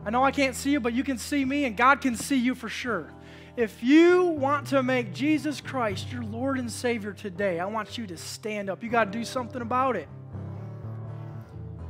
I 0.05 0.09
know 0.09 0.23
I 0.23 0.31
can't 0.31 0.55
see 0.55 0.71
you, 0.71 0.79
but 0.79 0.93
you 0.93 1.03
can 1.03 1.17
see 1.17 1.45
me, 1.45 1.65
and 1.65 1.77
God 1.77 2.01
can 2.01 2.15
see 2.15 2.37
you 2.37 2.55
for 2.55 2.69
sure. 2.69 3.11
If 3.55 3.81
you 3.83 4.25
want 4.25 4.67
to 4.67 4.83
make 4.83 5.13
Jesus 5.13 5.61
Christ 5.61 6.11
your 6.11 6.23
Lord 6.23 6.59
and 6.59 6.71
Savior 6.71 7.13
today, 7.13 7.59
I 7.59 7.65
want 7.65 7.97
you 7.97 8.05
to 8.07 8.17
stand 8.17 8.69
up. 8.69 8.83
You 8.83 8.89
got 8.89 9.05
to 9.05 9.11
do 9.11 9.23
something 9.23 9.61
about 9.61 9.95
it. 9.95 10.07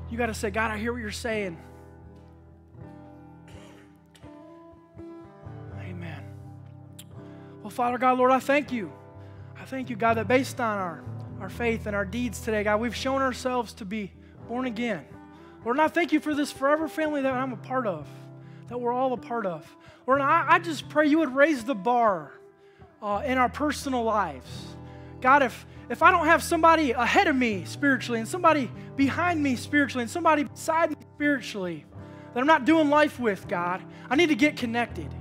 You 0.09 0.17
got 0.17 0.27
to 0.27 0.33
say, 0.33 0.49
God, 0.49 0.71
I 0.71 0.77
hear 0.77 0.93
what 0.93 1.01
you're 1.01 1.11
saying. 1.11 1.57
Well, 7.67 7.75
Father 7.75 7.97
God, 7.97 8.17
Lord, 8.17 8.31
I 8.31 8.39
thank 8.39 8.71
you. 8.71 8.93
I 9.59 9.65
thank 9.65 9.89
you, 9.89 9.97
God, 9.97 10.13
that 10.13 10.29
based 10.29 10.61
on 10.61 10.77
our, 10.77 11.03
our 11.41 11.49
faith 11.49 11.85
and 11.85 11.93
our 11.97 12.05
deeds 12.05 12.39
today, 12.39 12.63
God, 12.63 12.79
we've 12.79 12.95
shown 12.95 13.21
ourselves 13.21 13.73
to 13.73 13.83
be 13.83 14.13
born 14.47 14.67
again. 14.67 15.03
Lord, 15.65 15.75
and 15.75 15.81
I 15.81 15.89
thank 15.89 16.13
you 16.13 16.21
for 16.21 16.33
this 16.33 16.49
forever 16.49 16.87
family 16.87 17.23
that 17.23 17.33
I'm 17.33 17.51
a 17.51 17.57
part 17.57 17.85
of, 17.85 18.07
that 18.69 18.79
we're 18.79 18.93
all 18.93 19.11
a 19.11 19.17
part 19.17 19.45
of. 19.45 19.67
Lord, 20.07 20.21
I, 20.21 20.45
I 20.47 20.59
just 20.59 20.87
pray 20.87 21.07
you 21.07 21.19
would 21.19 21.35
raise 21.35 21.65
the 21.65 21.75
bar 21.75 22.31
uh, 23.01 23.23
in 23.25 23.37
our 23.37 23.49
personal 23.49 24.05
lives. 24.05 24.47
God, 25.19 25.43
if, 25.43 25.65
if 25.89 26.01
I 26.01 26.09
don't 26.09 26.27
have 26.27 26.41
somebody 26.41 26.91
ahead 26.91 27.27
of 27.27 27.35
me 27.35 27.65
spiritually 27.65 28.21
and 28.21 28.29
somebody 28.29 28.71
behind 28.95 29.43
me 29.43 29.57
spiritually 29.57 30.03
and 30.03 30.09
somebody 30.09 30.43
beside 30.43 30.91
me 30.91 30.95
spiritually 31.15 31.83
that 32.33 32.39
I'm 32.39 32.47
not 32.47 32.63
doing 32.63 32.89
life 32.89 33.19
with, 33.19 33.45
God, 33.49 33.83
I 34.09 34.15
need 34.15 34.29
to 34.29 34.35
get 34.35 34.55
connected. 34.55 35.13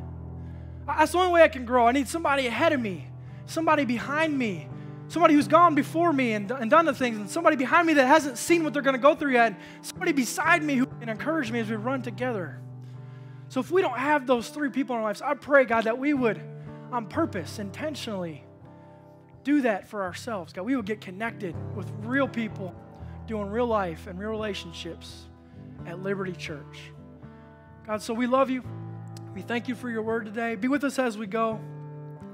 That's 0.86 1.12
the 1.12 1.18
only 1.18 1.32
way 1.32 1.42
I 1.42 1.48
can 1.48 1.64
grow. 1.64 1.86
I 1.86 1.92
need 1.92 2.08
somebody 2.08 2.46
ahead 2.46 2.72
of 2.72 2.80
me, 2.80 3.08
somebody 3.46 3.84
behind 3.84 4.38
me, 4.38 4.68
somebody 5.08 5.34
who's 5.34 5.48
gone 5.48 5.74
before 5.74 6.12
me 6.12 6.32
and, 6.32 6.50
and 6.50 6.70
done 6.70 6.84
the 6.84 6.94
things, 6.94 7.18
and 7.18 7.28
somebody 7.28 7.56
behind 7.56 7.86
me 7.86 7.94
that 7.94 8.06
hasn't 8.06 8.38
seen 8.38 8.64
what 8.64 8.72
they're 8.72 8.82
going 8.82 8.94
to 8.96 9.02
go 9.02 9.14
through 9.14 9.32
yet, 9.32 9.58
somebody 9.82 10.12
beside 10.12 10.62
me 10.62 10.76
who 10.76 10.86
can 10.86 11.08
encourage 11.08 11.50
me 11.50 11.60
as 11.60 11.68
we 11.68 11.76
run 11.76 12.02
together. 12.02 12.60
So 13.48 13.60
if 13.60 13.70
we 13.70 13.82
don't 13.82 13.98
have 13.98 14.26
those 14.26 14.48
three 14.48 14.70
people 14.70 14.96
in 14.96 15.02
our 15.02 15.08
lives, 15.08 15.22
I 15.22 15.34
pray, 15.34 15.64
God, 15.64 15.84
that 15.84 15.98
we 15.98 16.14
would, 16.14 16.40
on 16.90 17.06
purpose, 17.06 17.58
intentionally, 17.58 18.44
do 19.44 19.62
that 19.62 19.86
for 19.86 20.02
ourselves. 20.02 20.52
God, 20.52 20.62
we 20.62 20.74
would 20.74 20.86
get 20.86 21.00
connected 21.00 21.54
with 21.76 21.88
real 22.00 22.26
people 22.26 22.74
doing 23.26 23.48
real 23.48 23.66
life 23.66 24.06
and 24.08 24.18
real 24.18 24.30
relationships 24.30 25.26
at 25.86 26.02
Liberty 26.02 26.32
Church. 26.32 26.90
God, 27.86 28.02
so 28.02 28.12
we 28.12 28.26
love 28.26 28.50
you. 28.50 28.64
We 29.36 29.42
thank 29.42 29.68
you 29.68 29.74
for 29.74 29.90
your 29.90 30.00
word 30.00 30.24
today. 30.24 30.54
Be 30.54 30.66
with 30.66 30.82
us 30.82 30.98
as 30.98 31.18
we 31.18 31.26
go. 31.26 31.60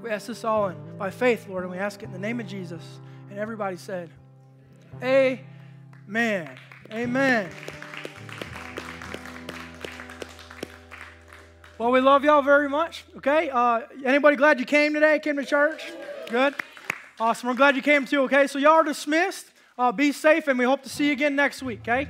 We 0.01 0.09
ask 0.09 0.27
this 0.27 0.45
all 0.45 0.69
in, 0.69 0.77
by 0.97 1.09
faith, 1.09 1.49
Lord, 1.49 1.63
and 1.63 1.71
we 1.73 1.77
ask 1.77 2.01
it 2.01 2.05
in 2.05 2.13
the 2.13 2.17
name 2.17 2.39
of 2.39 2.47
Jesus. 2.47 2.81
And 3.29 3.37
everybody 3.37 3.75
said, 3.75 4.09
Amen. 5.03 6.49
Amen. 6.93 7.49
Well, 11.77 11.91
we 11.91 11.99
love 11.99 12.23
y'all 12.23 12.41
very 12.41 12.69
much. 12.69 13.03
Okay. 13.17 13.49
Uh, 13.49 13.81
anybody 14.05 14.37
glad 14.37 14.61
you 14.61 14.65
came 14.65 14.93
today? 14.93 15.19
Came 15.19 15.35
to 15.35 15.45
church? 15.45 15.83
Good. 16.29 16.55
Awesome. 17.19 17.49
We're 17.49 17.55
glad 17.55 17.75
you 17.75 17.81
came 17.81 18.05
too. 18.05 18.21
Okay. 18.21 18.47
So 18.47 18.59
y'all 18.59 18.75
are 18.75 18.83
dismissed. 18.83 19.47
Uh, 19.77 19.91
be 19.91 20.13
safe, 20.13 20.47
and 20.47 20.57
we 20.57 20.63
hope 20.63 20.83
to 20.83 20.89
see 20.89 21.07
you 21.07 21.11
again 21.11 21.35
next 21.35 21.61
week. 21.63 21.81
Okay. 21.81 22.07